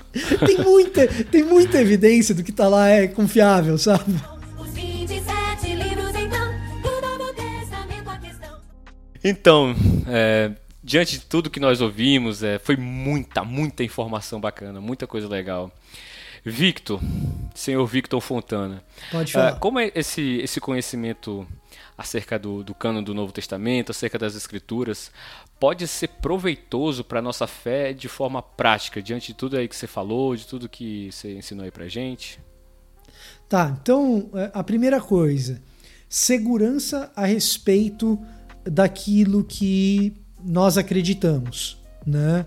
Tem 0.44 0.59
muita, 0.59 1.06
tem 1.24 1.44
muita 1.44 1.80
evidência 1.80 2.34
do 2.34 2.43
que 2.43 2.52
tá 2.52 2.68
lá 2.68 2.88
é 2.88 3.06
confiável, 3.06 3.78
sabe? 3.78 4.20
Então, 9.28 9.74
é, 10.07 10.53
diante 10.85 11.19
de 11.19 11.27
tudo 11.27 11.51
que 11.51 11.59
nós 11.59 11.81
ouvimos, 11.81 12.44
é, 12.44 12.61
foi 12.61 12.77
muita, 12.77 13.43
muita 13.43 13.82
informação 13.82 14.40
bacana, 14.40 14.81
muita 14.81 15.05
coisa 15.05 15.27
legal. 15.27 15.73
Victor, 16.44 17.01
senhor 17.53 17.85
Victor 17.89 18.20
Fontana, 18.20 18.85
Pode 19.11 19.32
falar. 19.32 19.59
como 19.59 19.81
é 19.81 19.90
esse, 19.97 20.39
esse 20.39 20.61
conhecimento 20.61 21.44
acerca 21.98 22.39
do, 22.39 22.62
do 22.62 22.73
cano 22.73 23.03
do 23.03 23.12
Novo 23.12 23.32
Testamento, 23.32 23.90
acerca 23.90 24.16
das 24.16 24.36
Escrituras, 24.36 25.11
pode 25.59 25.89
ser 25.89 26.07
proveitoso 26.07 27.03
para 27.03 27.19
a 27.19 27.23
nossa 27.23 27.48
fé 27.48 27.93
de 27.93 28.09
forma 28.09 28.40
prática, 28.40 29.03
diante 29.03 29.28
de 29.28 29.35
tudo 29.35 29.57
aí 29.57 29.66
que 29.66 29.74
você 29.74 29.89
falou, 29.89 30.36
de 30.36 30.47
tudo 30.47 30.69
que 30.69 31.11
você 31.11 31.35
ensinou 31.35 31.65
aí 31.65 31.73
pra 31.73 31.89
gente? 31.89 32.39
Tá, 33.48 33.77
então 33.82 34.31
é, 34.35 34.53
a 34.55 34.62
primeira 34.62 35.01
coisa, 35.01 35.61
segurança 36.09 37.11
a 37.16 37.27
respeito 37.27 38.24
daquilo 38.70 39.44
que 39.44 40.16
nós 40.44 40.76
acreditamos, 40.76 41.78
né? 42.06 42.47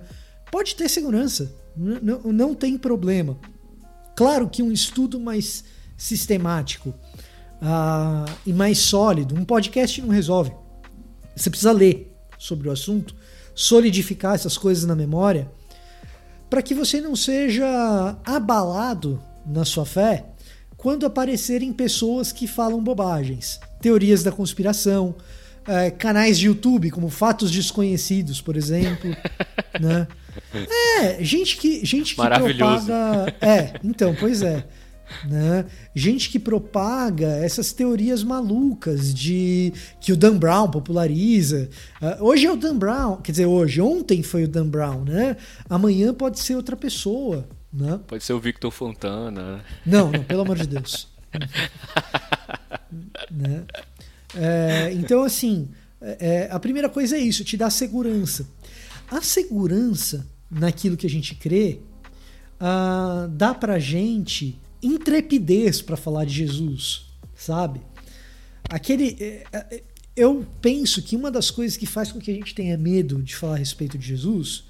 Pode 0.52 0.76
ter 0.76 0.90
segurança, 0.90 1.54
não, 1.76 2.22
não 2.32 2.56
tem 2.56 2.78
problema. 2.78 3.38
Claro 4.16 4.50
que 4.50 4.62
um 4.62 4.72
estudo 4.72 5.20
mais 5.20 5.64
sistemático 5.98 6.94
ah, 7.62 8.26
e 8.46 8.54
mais 8.54 8.80
sólido, 8.80 9.36
um 9.36 9.46
podcast 9.46 10.02
não 10.02 10.10
resolve. 10.10 10.52
Você 11.36 11.50
precisa 11.50 11.72
ler 11.72 12.14
sobre 12.38 12.68
o 12.68 12.72
assunto, 12.72 13.16
solidificar 13.54 14.36
essas 14.36 14.58
coisas 14.58 14.86
na 14.86 14.96
memória, 14.96 15.52
para 16.50 16.62
que 16.62 16.74
você 16.74 17.00
não 17.00 17.16
seja 17.16 18.18
abalado 18.26 19.22
na 19.46 19.64
sua 19.64 19.86
fé 19.86 20.26
quando 20.76 21.06
aparecerem 21.06 21.74
pessoas 21.74 22.32
que 22.32 22.48
falam 22.48 22.82
bobagens, 22.82 23.60
teorias 23.82 24.24
da 24.24 24.32
conspiração, 24.32 25.16
eh, 25.72 25.92
canais 25.92 26.40
de 26.40 26.48
YouTube 26.48 26.90
como 26.90 27.10
Fatos 27.10 27.52
Desconhecidos, 27.52 28.42
por 28.42 28.58
exemplo, 28.58 29.16
né? 29.80 30.08
É, 31.00 31.24
gente 31.24 31.58
que 31.58 31.86
gente 31.86 32.16
que 32.16 32.22
propaga, 32.22 33.36
é, 33.40 33.74
então, 33.84 34.16
pois 34.20 34.42
é, 34.42 34.66
né? 35.26 35.66
Gente 35.94 36.28
que 36.30 36.40
propaga 36.40 37.28
essas 37.28 37.72
teorias 37.72 38.24
malucas 38.24 39.14
de 39.14 39.72
que 40.02 40.12
o 40.12 40.18
Dan 40.18 40.38
Brown 40.38 40.72
populariza. 40.72 41.70
Ah, 42.02 42.18
hoje 42.20 42.48
é 42.48 42.52
o 42.52 42.58
Dan 42.58 42.76
Brown, 42.76 43.18
quer 43.18 43.32
dizer, 43.32 43.46
hoje, 43.46 43.80
ontem 43.80 44.24
foi 44.24 44.46
o 44.46 44.48
Dan 44.48 44.68
Brown, 44.68 45.04
né? 45.04 45.38
Amanhã 45.70 46.16
pode 46.16 46.40
ser 46.40 46.56
outra 46.56 46.76
pessoa, 46.76 47.48
né? 47.72 48.00
Pode 48.08 48.24
ser 48.24 48.34
o 48.34 48.40
Victor 48.40 48.72
Fontana. 48.72 49.64
Não, 49.86 50.12
não, 50.12 50.24
pelo 50.24 50.42
amor 50.42 50.58
de 50.58 50.66
Deus. 50.66 51.08
né? 53.30 53.64
É, 54.36 54.92
então, 54.94 55.24
assim, 55.24 55.70
é, 56.02 56.48
a 56.52 56.60
primeira 56.60 56.90
coisa 56.90 57.18
é 57.18 57.20
isso, 57.20 57.44
te 57.44 57.58
dá 57.58 57.70
segurança. 57.70 58.48
A 59.10 59.22
segurança 59.22 60.28
naquilo 60.50 60.98
que 60.98 61.08
a 61.08 61.10
gente 61.10 61.36
crê 61.36 61.80
ah, 62.60 63.28
dá 63.32 63.54
pra 63.54 63.80
gente 63.80 64.60
intrepidez 64.82 65.82
para 65.82 65.98
falar 65.98 66.26
de 66.26 66.34
Jesus, 66.34 67.06
sabe? 67.36 67.82
Aquele. 68.70 69.18
é, 69.20 69.46
é, 69.54 69.84
eu 70.16 70.46
penso 70.62 71.02
que 71.02 71.16
uma 71.16 71.32
das 71.32 71.50
coisas 71.50 71.78
que 71.78 71.86
faz 71.86 72.12
com 72.12 72.20
que 72.20 72.30
a 72.30 72.34
gente 72.34 72.54
tenha 72.54 72.78
medo 72.78 73.24
de 73.24 73.36
falar 73.36 73.54
a 73.54 73.58
respeito 73.58 73.98
de 73.98 74.06
Jesus, 74.06 74.66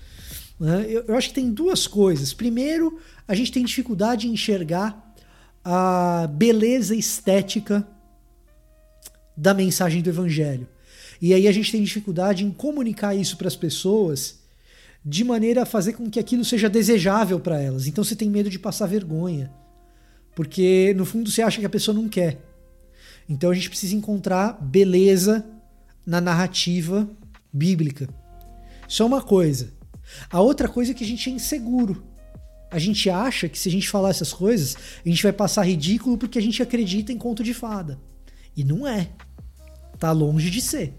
né, 0.60 0.86
eu, 0.88 1.06
eu 1.08 1.18
acho 1.18 1.30
que 1.30 1.34
tem 1.34 1.52
duas 1.52 1.88
coisas. 1.88 2.34
Primeiro, 2.34 3.00
a 3.28 3.34
gente 3.34 3.52
tem 3.52 3.66
dificuldade 3.66 4.28
em 4.28 4.34
enxergar 4.34 5.16
a 5.66 6.28
beleza 6.32 6.96
estética 6.96 7.88
da 9.40 9.54
mensagem 9.54 10.02
do 10.02 10.10
evangelho. 10.10 10.68
E 11.22 11.34
aí 11.34 11.48
a 11.48 11.52
gente 11.52 11.72
tem 11.72 11.82
dificuldade 11.82 12.44
em 12.44 12.52
comunicar 12.52 13.16
isso 13.16 13.38
para 13.38 13.48
as 13.48 13.56
pessoas 13.56 14.40
de 15.04 15.24
maneira 15.24 15.64
a 15.64 15.66
fazer 15.66 15.94
com 15.94 16.10
que 16.10 16.20
aquilo 16.20 16.44
seja 16.44 16.70
desejável 16.70 17.40
para 17.40 17.60
elas. 17.60 17.88
Então 17.88 18.04
você 18.04 18.16
tem 18.16 18.30
medo 18.30 18.50
de 18.50 18.60
passar 18.60 18.86
vergonha, 18.86 19.50
porque 20.36 20.94
no 20.98 21.06
fundo 21.06 21.32
você 21.32 21.42
acha 21.42 21.60
que 21.60 21.66
a 21.66 21.70
pessoa 21.70 21.96
não 21.96 22.10
quer. 22.10 22.42
Então 23.30 23.50
a 23.50 23.54
gente 23.54 23.70
precisa 23.70 23.96
encontrar 23.96 24.62
beleza 24.62 25.46
na 26.06 26.20
narrativa 26.20 27.10
bíblica. 27.52 28.10
Isso 28.88 29.02
é 29.04 29.06
uma 29.06 29.22
coisa. 29.22 29.72
A 30.30 30.42
outra 30.42 30.68
coisa 30.68 30.92
é 30.92 30.94
que 30.94 31.04
a 31.04 31.08
gente 31.08 31.30
é 31.30 31.34
inseguro. 31.34 32.04
A 32.70 32.78
gente 32.78 33.10
acha 33.10 33.48
que 33.48 33.58
se 33.58 33.70
a 33.70 33.72
gente 33.72 33.90
falar 33.90 34.10
essas 34.10 34.34
coisas, 34.34 34.76
a 35.06 35.08
gente 35.08 35.24
vai 35.24 35.32
passar 35.32 35.64
ridículo 35.64 36.18
porque 36.18 36.38
a 36.38 36.42
gente 36.42 36.62
acredita 36.62 37.14
em 37.14 37.18
conto 37.18 37.42
de 37.42 37.54
fada. 37.54 38.00
E 38.56 38.64
não 38.64 38.86
é. 38.86 39.10
Tá 40.00 40.12
longe 40.12 40.50
de 40.50 40.62
ser. 40.62 40.94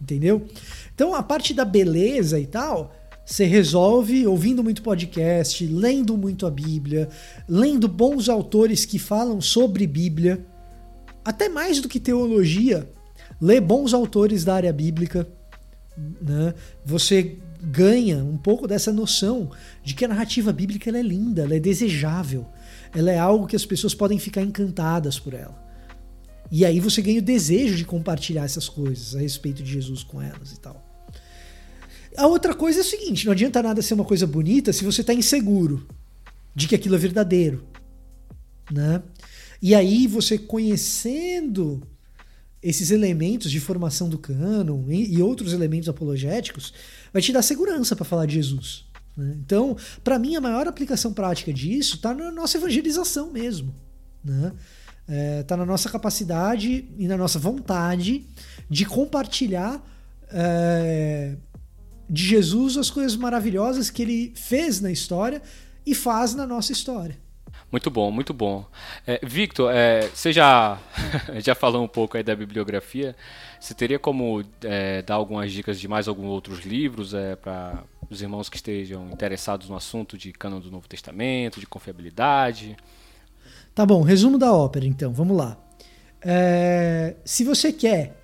Entendeu? 0.00 0.46
Então 0.94 1.14
a 1.14 1.22
parte 1.22 1.52
da 1.52 1.64
beleza 1.64 2.38
e 2.38 2.46
tal, 2.46 2.94
você 3.24 3.44
resolve 3.44 4.26
ouvindo 4.26 4.62
muito 4.62 4.82
podcast, 4.82 5.66
lendo 5.66 6.16
muito 6.16 6.46
a 6.46 6.50
Bíblia, 6.50 7.08
lendo 7.48 7.88
bons 7.88 8.28
autores 8.28 8.84
que 8.84 8.98
falam 8.98 9.40
sobre 9.40 9.86
Bíblia, 9.86 10.44
até 11.24 11.48
mais 11.48 11.80
do 11.80 11.88
que 11.88 11.98
teologia, 11.98 12.88
lê 13.40 13.60
bons 13.60 13.94
autores 13.94 14.44
da 14.44 14.54
área 14.54 14.72
bíblica, 14.72 15.26
né? 16.20 16.52
Você 16.84 17.38
ganha 17.62 18.18
um 18.18 18.36
pouco 18.36 18.68
dessa 18.68 18.92
noção 18.92 19.50
de 19.82 19.94
que 19.94 20.04
a 20.04 20.08
narrativa 20.08 20.52
bíblica 20.52 20.90
é 20.90 21.02
linda, 21.02 21.42
ela 21.42 21.54
é 21.54 21.60
desejável, 21.60 22.44
ela 22.94 23.10
é 23.10 23.18
algo 23.18 23.46
que 23.46 23.56
as 23.56 23.64
pessoas 23.64 23.94
podem 23.94 24.18
ficar 24.18 24.42
encantadas 24.42 25.18
por 25.18 25.32
ela. 25.32 25.63
E 26.56 26.64
aí 26.64 26.78
você 26.78 27.02
ganha 27.02 27.18
o 27.18 27.22
desejo 27.22 27.74
de 27.74 27.84
compartilhar 27.84 28.44
essas 28.44 28.68
coisas 28.68 29.16
a 29.16 29.18
respeito 29.18 29.60
de 29.60 29.72
Jesus 29.72 30.04
com 30.04 30.22
elas 30.22 30.52
e 30.52 30.60
tal. 30.60 30.80
A 32.16 32.28
outra 32.28 32.54
coisa 32.54 32.78
é 32.78 32.82
o 32.82 32.84
seguinte: 32.84 33.26
não 33.26 33.32
adianta 33.32 33.60
nada 33.60 33.82
ser 33.82 33.94
uma 33.94 34.04
coisa 34.04 34.24
bonita 34.24 34.72
se 34.72 34.84
você 34.84 35.00
está 35.00 35.12
inseguro 35.12 35.84
de 36.54 36.68
que 36.68 36.76
aquilo 36.76 36.94
é 36.94 36.98
verdadeiro. 36.98 37.66
Né? 38.70 39.02
E 39.60 39.74
aí 39.74 40.06
você 40.06 40.38
conhecendo 40.38 41.82
esses 42.62 42.92
elementos 42.92 43.50
de 43.50 43.58
formação 43.58 44.08
do 44.08 44.16
cânon 44.16 44.84
e, 44.88 45.20
outros 45.20 45.52
elementos 45.52 45.88
apologéticos 45.88 46.72
vai 47.12 47.20
te 47.20 47.32
dar 47.32 47.42
segurança 47.42 47.96
para 47.96 48.04
falar 48.04 48.26
de 48.26 48.34
Jesus. 48.34 48.84
Né? 49.16 49.38
Então, 49.44 49.76
para 50.04 50.20
mim, 50.20 50.36
a 50.36 50.40
maior 50.40 50.68
aplicação 50.68 51.12
prática 51.12 51.52
disso 51.52 51.96
está 51.96 52.14
na 52.14 52.30
nossa 52.30 52.58
evangelização 52.58 53.32
mesmo. 53.32 53.74
Né? 54.24 54.52
É, 55.06 55.42
tá 55.42 55.56
na 55.56 55.66
nossa 55.66 55.90
capacidade 55.90 56.88
e 56.96 57.06
na 57.06 57.16
nossa 57.16 57.38
vontade 57.38 58.26
de 58.70 58.86
compartilhar 58.86 59.82
é, 60.30 61.36
de 62.08 62.22
Jesus 62.22 62.76
as 62.76 62.90
coisas 62.90 63.16
maravilhosas 63.16 63.90
que 63.90 64.02
ele 64.02 64.32
fez 64.34 64.80
na 64.80 64.90
história 64.90 65.42
e 65.86 65.94
faz 65.94 66.34
na 66.34 66.46
nossa 66.46 66.72
história. 66.72 67.16
Muito 67.70 67.90
bom, 67.90 68.10
muito 68.10 68.32
bom. 68.32 68.64
É, 69.06 69.18
Victor, 69.24 69.72
é, 69.74 70.08
você 70.08 70.32
já, 70.32 70.78
já 71.42 71.54
falou 71.54 71.82
um 71.82 71.88
pouco 71.88 72.16
aí 72.16 72.22
da 72.22 72.34
bibliografia. 72.34 73.16
Você 73.58 73.74
teria 73.74 73.98
como 73.98 74.44
é, 74.62 75.02
dar 75.02 75.14
algumas 75.14 75.50
dicas 75.50 75.80
de 75.80 75.88
mais 75.88 76.06
alguns 76.06 76.26
outros 76.26 76.64
livros 76.64 77.14
é, 77.14 77.34
para 77.34 77.82
os 78.08 78.22
irmãos 78.22 78.48
que 78.48 78.56
estejam 78.56 79.10
interessados 79.10 79.68
no 79.68 79.76
assunto 79.76 80.16
de 80.16 80.32
cânon 80.32 80.60
do 80.60 80.70
Novo 80.70 80.86
Testamento, 80.86 81.58
de 81.58 81.66
confiabilidade? 81.66 82.76
Tá 83.74 83.84
bom, 83.84 84.02
resumo 84.02 84.38
da 84.38 84.52
ópera 84.52 84.86
então, 84.86 85.12
vamos 85.12 85.36
lá. 85.36 85.58
É, 86.22 87.16
se 87.24 87.44
você 87.44 87.72
quer 87.72 88.16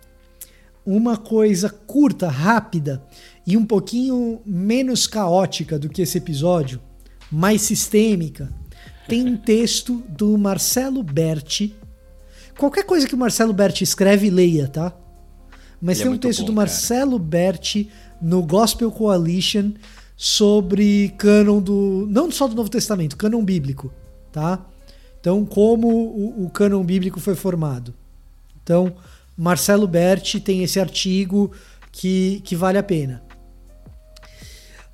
uma 0.87 1.17
coisa 1.17 1.69
curta, 1.69 2.29
rápida 2.29 3.03
e 3.47 3.57
um 3.57 3.65
pouquinho 3.65 4.41
menos 4.47 5.07
caótica 5.07 5.79
do 5.79 5.89
que 5.89 6.03
esse 6.03 6.19
episódio, 6.19 6.81
mais 7.31 7.63
sistêmica, 7.63 8.49
tem 9.09 9.27
um 9.27 9.37
texto 9.37 10.03
do 10.09 10.39
Marcelo 10.39 11.03
Berti. 11.03 11.75
Qualquer 12.57 12.85
coisa 12.85 13.07
que 13.09 13.15
o 13.15 13.19
Marcelo 13.19 13.53
Berti 13.53 13.83
escreve, 13.83 14.31
leia, 14.31 14.69
tá? 14.69 14.97
Mas 15.81 15.99
Ele 15.99 16.03
é 16.03 16.05
tem 16.05 16.13
é 16.13 16.15
um 16.15 16.19
texto 16.19 16.41
bom, 16.41 16.47
do 16.47 16.53
Marcelo 16.53 17.19
cara. 17.19 17.29
Berti 17.29 17.91
no 18.23 18.43
Gospel 18.43 18.91
Coalition 18.91 19.73
sobre 20.17 21.09
cânon 21.19 21.61
do. 21.61 22.07
Não 22.09 22.31
só 22.31 22.47
do 22.47 22.55
Novo 22.55 22.69
Testamento, 22.69 23.17
cânon 23.17 23.45
bíblico, 23.45 23.93
tá? 24.31 24.65
Então, 25.21 25.45
como 25.45 25.89
o, 25.89 26.47
o 26.47 26.51
cânon 26.51 26.83
bíblico 26.83 27.21
foi 27.21 27.35
formado. 27.35 27.95
Então, 28.63 28.95
Marcelo 29.37 29.87
Berti 29.87 30.41
tem 30.41 30.63
esse 30.63 30.81
artigo 30.81 31.53
que, 31.93 32.41
que 32.45 32.57
vale 32.57 32.79
a 32.79 32.83
pena. 32.83 33.23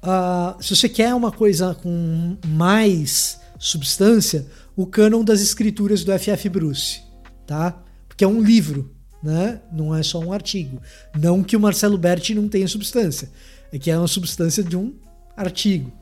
Uh, 0.03 0.63
se 0.63 0.75
você 0.75 0.89
quer 0.89 1.15
uma 1.15 1.33
coisa 1.33 1.75
com 1.75 2.37
mais 2.47 3.41
substância, 3.59 4.47
o 4.77 4.87
cânon 4.87 5.25
das 5.25 5.41
escrituras 5.41 6.05
do 6.05 6.13
F.F. 6.13 6.49
Bruce, 6.49 7.03
tá? 7.47 7.83
Porque 8.09 8.25
é 8.25 8.29
um 8.29 8.41
livro, 8.41 8.95
né? 9.23 9.61
Não 9.73 9.95
é 9.95 10.03
só 10.03 10.21
um 10.21 10.33
artigo. 10.33 10.81
Não 11.19 11.43
que 11.43 11.57
o 11.57 11.61
Marcelo 11.61 11.99
Berti 11.99 12.35
não 12.35 12.49
tenha 12.49 12.69
substância, 12.69 13.31
é 13.73 13.79
que 13.79 13.91
é 13.91 13.99
uma 13.99 14.09
substância 14.09 14.63
de 14.63 14.77
um 14.77 14.95
artigo. 15.37 15.93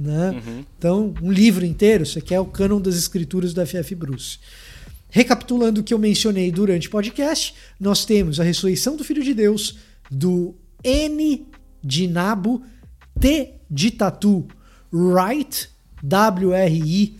Né? 0.00 0.30
Uhum. 0.30 0.64
Então, 0.78 1.14
um 1.20 1.30
livro 1.30 1.64
inteiro, 1.64 2.04
isso 2.04 2.18
aqui 2.18 2.34
é 2.34 2.40
o 2.40 2.46
cânon 2.46 2.80
das 2.80 2.96
escrituras 2.96 3.52
do 3.52 3.60
F.F. 3.60 3.94
Bruce. 3.94 4.38
Recapitulando 5.10 5.82
o 5.82 5.84
que 5.84 5.92
eu 5.92 5.98
mencionei 5.98 6.50
durante 6.50 6.88
o 6.88 6.90
podcast, 6.90 7.54
nós 7.78 8.06
temos 8.06 8.40
a 8.40 8.44
ressurreição 8.44 8.96
do 8.96 9.04
Filho 9.04 9.22
de 9.22 9.34
Deus, 9.34 9.76
do 10.10 10.54
N 10.82 11.46
de 11.82 12.06
Nabo, 12.06 12.62
T 13.20 13.56
de 13.70 13.90
Tatu, 13.90 14.48
Wright, 14.90 15.68
W-R-I-G-H-T, 16.02 17.18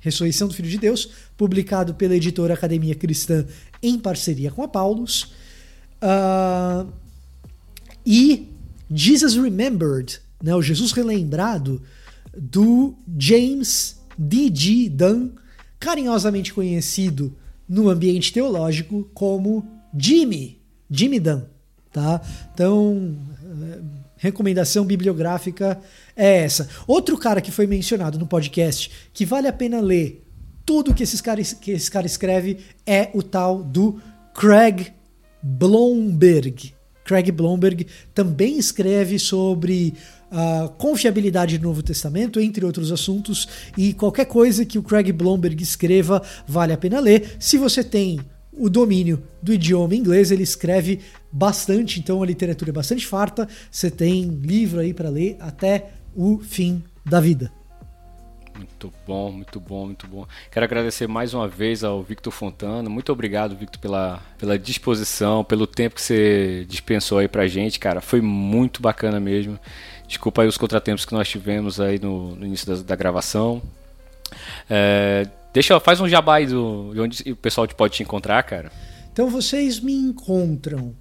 Ressurreição 0.00 0.48
do 0.48 0.54
Filho 0.54 0.68
de 0.68 0.78
Deus, 0.78 1.10
publicado 1.36 1.94
pela 1.94 2.14
editora 2.16 2.54
Academia 2.54 2.94
Cristã 2.94 3.46
em 3.82 3.98
parceria 3.98 4.50
com 4.50 4.62
a 4.62 4.68
Paulus. 4.68 5.32
Uh, 6.02 6.90
e 8.04 8.48
Jesus 8.90 9.34
Remembered, 9.34 10.20
né, 10.42 10.54
o 10.54 10.62
Jesus 10.62 10.92
Relembrado, 10.92 11.82
do 12.36 12.94
James 13.18 14.00
D.G. 14.16 14.88
Dunn, 14.90 15.30
carinhosamente 15.78 16.52
conhecido 16.52 17.36
no 17.68 17.88
ambiente 17.88 18.32
teológico 18.32 19.08
como 19.14 19.66
Jimmy, 19.96 20.60
Jimmy 20.90 21.20
Dunn. 21.20 21.42
Tá? 21.92 22.20
Então, 22.52 23.16
eh, 23.42 23.80
recomendação 24.16 24.84
bibliográfica 24.84 25.80
é 26.14 26.44
essa. 26.44 26.68
Outro 26.86 27.18
cara 27.18 27.40
que 27.40 27.50
foi 27.50 27.66
mencionado 27.66 28.18
no 28.18 28.26
podcast 28.26 28.90
que 29.12 29.24
vale 29.24 29.48
a 29.48 29.52
pena 29.52 29.80
ler 29.80 30.24
tudo 30.64 30.94
que, 30.94 31.02
esses 31.02 31.20
cara, 31.20 31.42
que 31.42 31.72
esse 31.72 31.90
cara 31.90 32.06
escreve 32.06 32.58
é 32.86 33.10
o 33.12 33.22
tal 33.22 33.62
do 33.62 34.00
Craig 34.34 34.92
Blomberg. 35.42 36.74
Craig 37.04 37.32
Blomberg 37.32 37.86
também 38.14 38.56
escreve 38.56 39.18
sobre 39.18 39.94
a 40.30 40.68
confiabilidade 40.78 41.58
do 41.58 41.64
Novo 41.64 41.82
Testamento, 41.82 42.40
entre 42.40 42.64
outros 42.64 42.92
assuntos, 42.92 43.48
e 43.76 43.92
qualquer 43.92 44.26
coisa 44.26 44.64
que 44.64 44.78
o 44.78 44.82
Craig 44.82 45.12
Blomberg 45.12 45.62
escreva 45.62 46.22
vale 46.46 46.72
a 46.72 46.78
pena 46.78 47.00
ler. 47.00 47.36
Se 47.38 47.58
você 47.58 47.82
tem 47.82 48.20
o 48.52 48.68
domínio 48.68 49.22
do 49.42 49.52
idioma 49.52 49.94
inglês, 49.94 50.30
ele 50.30 50.42
escreve 50.42 51.00
bastante, 51.32 51.98
então 51.98 52.22
a 52.22 52.26
literatura 52.26 52.70
é 52.70 52.74
bastante 52.74 53.06
farta. 53.06 53.48
Você 53.70 53.90
tem 53.90 54.24
livro 54.24 54.80
aí 54.80 54.92
para 54.92 55.08
ler 55.08 55.36
até 55.40 55.90
o 56.14 56.38
fim 56.38 56.82
da 57.04 57.20
vida. 57.20 57.50
Muito 58.56 58.92
bom, 59.06 59.32
muito 59.32 59.58
bom, 59.58 59.86
muito 59.86 60.06
bom. 60.06 60.26
Quero 60.50 60.64
agradecer 60.64 61.06
mais 61.06 61.32
uma 61.32 61.48
vez 61.48 61.82
ao 61.82 62.02
Victor 62.02 62.30
Fontana. 62.30 62.90
Muito 62.90 63.10
obrigado, 63.10 63.56
Victor, 63.56 63.80
pela, 63.80 64.20
pela 64.36 64.58
disposição, 64.58 65.42
pelo 65.42 65.66
tempo 65.66 65.94
que 65.94 66.02
você 66.02 66.66
dispensou 66.68 67.18
aí 67.18 67.28
pra 67.28 67.46
gente, 67.46 67.78
cara. 67.78 68.02
Foi 68.02 68.20
muito 68.20 68.82
bacana 68.82 69.18
mesmo. 69.18 69.58
Desculpa 70.10 70.42
aí 70.42 70.48
os 70.48 70.58
contratempos 70.58 71.04
que 71.04 71.12
nós 71.12 71.28
tivemos 71.28 71.78
aí 71.80 72.00
no, 72.00 72.34
no 72.34 72.44
início 72.44 72.66
da, 72.66 72.82
da 72.82 72.96
gravação. 72.96 73.62
É, 74.68 75.24
deixa, 75.54 75.78
faz 75.78 76.00
um 76.00 76.08
jabá 76.08 76.38
aí 76.38 76.48
do, 76.48 76.90
de 76.92 77.00
onde 77.00 77.30
o 77.30 77.36
pessoal 77.36 77.68
pode 77.68 77.94
te 77.94 78.02
encontrar, 78.02 78.42
cara. 78.42 78.72
Então 79.12 79.30
vocês 79.30 79.78
me 79.78 79.94
encontram 79.94 80.96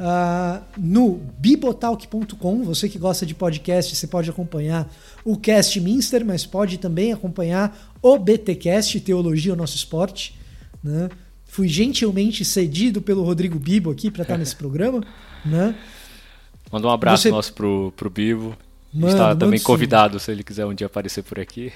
uh, 0.00 0.60
no 0.76 1.20
bibotalk.com. 1.38 2.64
Você 2.64 2.88
que 2.88 2.98
gosta 2.98 3.24
de 3.24 3.32
podcast, 3.32 3.94
você 3.94 4.08
pode 4.08 4.28
acompanhar 4.28 4.92
o 5.24 5.36
Cast 5.36 5.80
Minster, 5.80 6.26
mas 6.26 6.44
pode 6.44 6.78
também 6.78 7.12
acompanhar 7.12 7.94
o 8.02 8.18
BTcast, 8.18 8.98
Teologia, 9.02 9.52
o 9.52 9.56
Nosso 9.56 9.76
Esporte. 9.76 10.36
Né? 10.82 11.08
Fui 11.44 11.68
gentilmente 11.68 12.44
cedido 12.44 13.00
pelo 13.00 13.22
Rodrigo 13.22 13.56
Bibo 13.56 13.92
aqui 13.92 14.10
para 14.10 14.22
estar 14.22 14.36
nesse 14.36 14.56
programa. 14.58 15.00
Né? 15.44 15.76
Manda 16.70 16.86
um 16.86 16.90
abraço 16.90 17.24
Você... 17.24 17.30
nosso 17.30 17.52
pro, 17.52 17.92
pro 17.96 18.10
Bibo. 18.10 18.56
Mando, 18.92 19.12
Está 19.12 19.36
também 19.36 19.60
convidado 19.60 20.18
se 20.18 20.30
ele 20.32 20.42
quiser 20.42 20.64
um 20.64 20.72
dia 20.72 20.86
aparecer 20.86 21.22
por 21.22 21.38
aqui. 21.38 21.70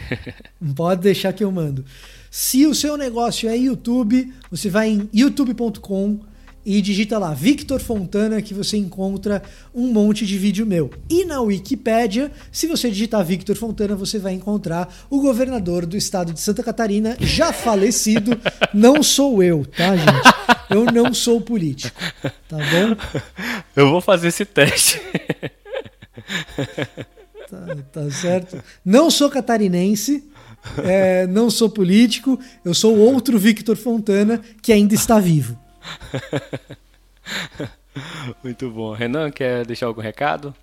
Pode 0.74 1.02
deixar 1.02 1.32
que 1.32 1.44
eu 1.44 1.52
mando. 1.52 1.84
Se 2.30 2.66
o 2.66 2.74
seu 2.74 2.96
negócio 2.96 3.48
é 3.48 3.56
YouTube, 3.56 4.32
você 4.50 4.70
vai 4.70 4.88
em 4.88 5.10
youtube.com 5.12 6.20
e 6.64 6.80
digita 6.80 7.18
lá 7.18 7.34
Victor 7.34 7.80
Fontana 7.80 8.40
que 8.40 8.54
você 8.54 8.76
encontra 8.76 9.42
um 9.74 9.88
monte 9.88 10.26
de 10.26 10.38
vídeo 10.38 10.64
meu. 10.64 10.90
E 11.08 11.24
na 11.24 11.40
Wikipédia, 11.40 12.30
se 12.50 12.66
você 12.66 12.90
digitar 12.90 13.24
Victor 13.24 13.56
Fontana, 13.56 13.94
você 13.94 14.18
vai 14.18 14.32
encontrar 14.32 14.92
o 15.10 15.20
governador 15.20 15.86
do 15.86 15.96
estado 15.96 16.32
de 16.32 16.40
Santa 16.40 16.62
Catarina, 16.62 17.16
já 17.20 17.52
falecido. 17.52 18.38
não 18.72 19.02
sou 19.02 19.42
eu, 19.42 19.64
tá, 19.64 19.96
gente? 19.96 20.32
Eu 20.70 20.86
não 20.86 21.12
sou 21.12 21.40
político, 21.40 22.00
tá 22.48 22.56
bom? 22.56 23.20
Eu 23.76 23.90
vou 23.90 24.00
fazer 24.00 24.28
esse 24.28 24.44
teste. 24.44 25.00
Tá, 27.50 27.76
tá 27.92 28.10
certo? 28.10 28.62
Não 28.82 29.10
sou 29.10 29.28
catarinense. 29.28 30.24
É, 30.84 31.26
não 31.26 31.50
sou 31.50 31.68
político, 31.68 32.38
eu 32.64 32.72
sou 32.72 32.96
outro 32.96 33.36
Victor 33.36 33.76
Fontana 33.76 34.40
que 34.62 34.72
ainda 34.72 34.94
está 34.94 35.18
vivo. 35.18 35.58
Muito 38.42 38.70
bom. 38.70 38.92
Renan, 38.92 39.30
quer 39.30 39.66
deixar 39.66 39.86
algum 39.86 40.00
recado? 40.00 40.54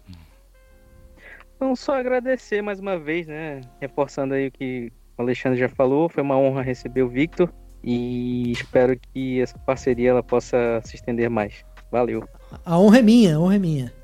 Não, 1.60 1.76
só 1.76 1.96
agradecer 1.96 2.62
mais 2.62 2.80
uma 2.80 2.98
vez, 2.98 3.28
né? 3.28 3.62
Reforçando 3.82 4.34
aí 4.34 4.48
o 4.48 4.52
que 4.52 4.92
o 5.18 5.22
Alexandre 5.22 5.60
já 5.60 5.68
falou, 5.68 6.08
foi 6.08 6.24
uma 6.24 6.38
honra 6.38 6.62
receber 6.62 7.04
o 7.04 7.10
Victor 7.10 7.54
e 7.84 8.52
espero 8.52 8.98
que 8.98 9.42
essa 9.42 9.58
parceria 9.60 10.12
ela 10.12 10.24
possa 10.24 10.82
se 10.84 10.96
estender 10.96 11.30
mais. 11.30 11.66
Valeu. 11.92 12.28
A 12.66 12.80
honra 12.80 13.00
é 13.00 13.02
minha, 13.02 13.36
a 13.36 13.40
honra 13.40 13.56
é 13.56 13.60
minha. 13.60 13.99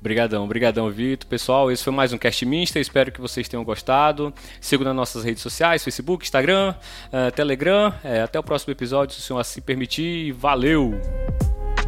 Obrigadão, 0.00 0.44
obrigadão, 0.44 0.88
Vitor. 0.90 1.28
Pessoal, 1.28 1.72
esse 1.72 1.82
foi 1.82 1.92
mais 1.92 2.12
um 2.12 2.18
Cast 2.18 2.46
Minster. 2.46 2.80
Espero 2.80 3.10
que 3.10 3.20
vocês 3.20 3.48
tenham 3.48 3.64
gostado. 3.64 4.32
Sigam 4.60 4.84
nas 4.84 4.94
nossas 4.94 5.24
redes 5.24 5.42
sociais, 5.42 5.82
Facebook, 5.82 6.24
Instagram, 6.24 6.74
uh, 7.08 7.32
Telegram. 7.32 7.92
É, 8.04 8.22
até 8.22 8.38
o 8.38 8.42
próximo 8.42 8.72
episódio, 8.72 9.14
se 9.14 9.20
o 9.20 9.22
senhor 9.24 9.40
assim 9.40 9.60
permitir. 9.60 10.32
Valeu! 10.32 10.94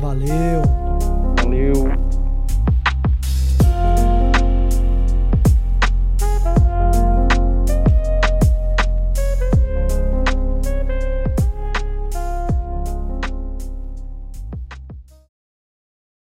Valeu! 0.00 0.62
Valeu! 1.42 2.19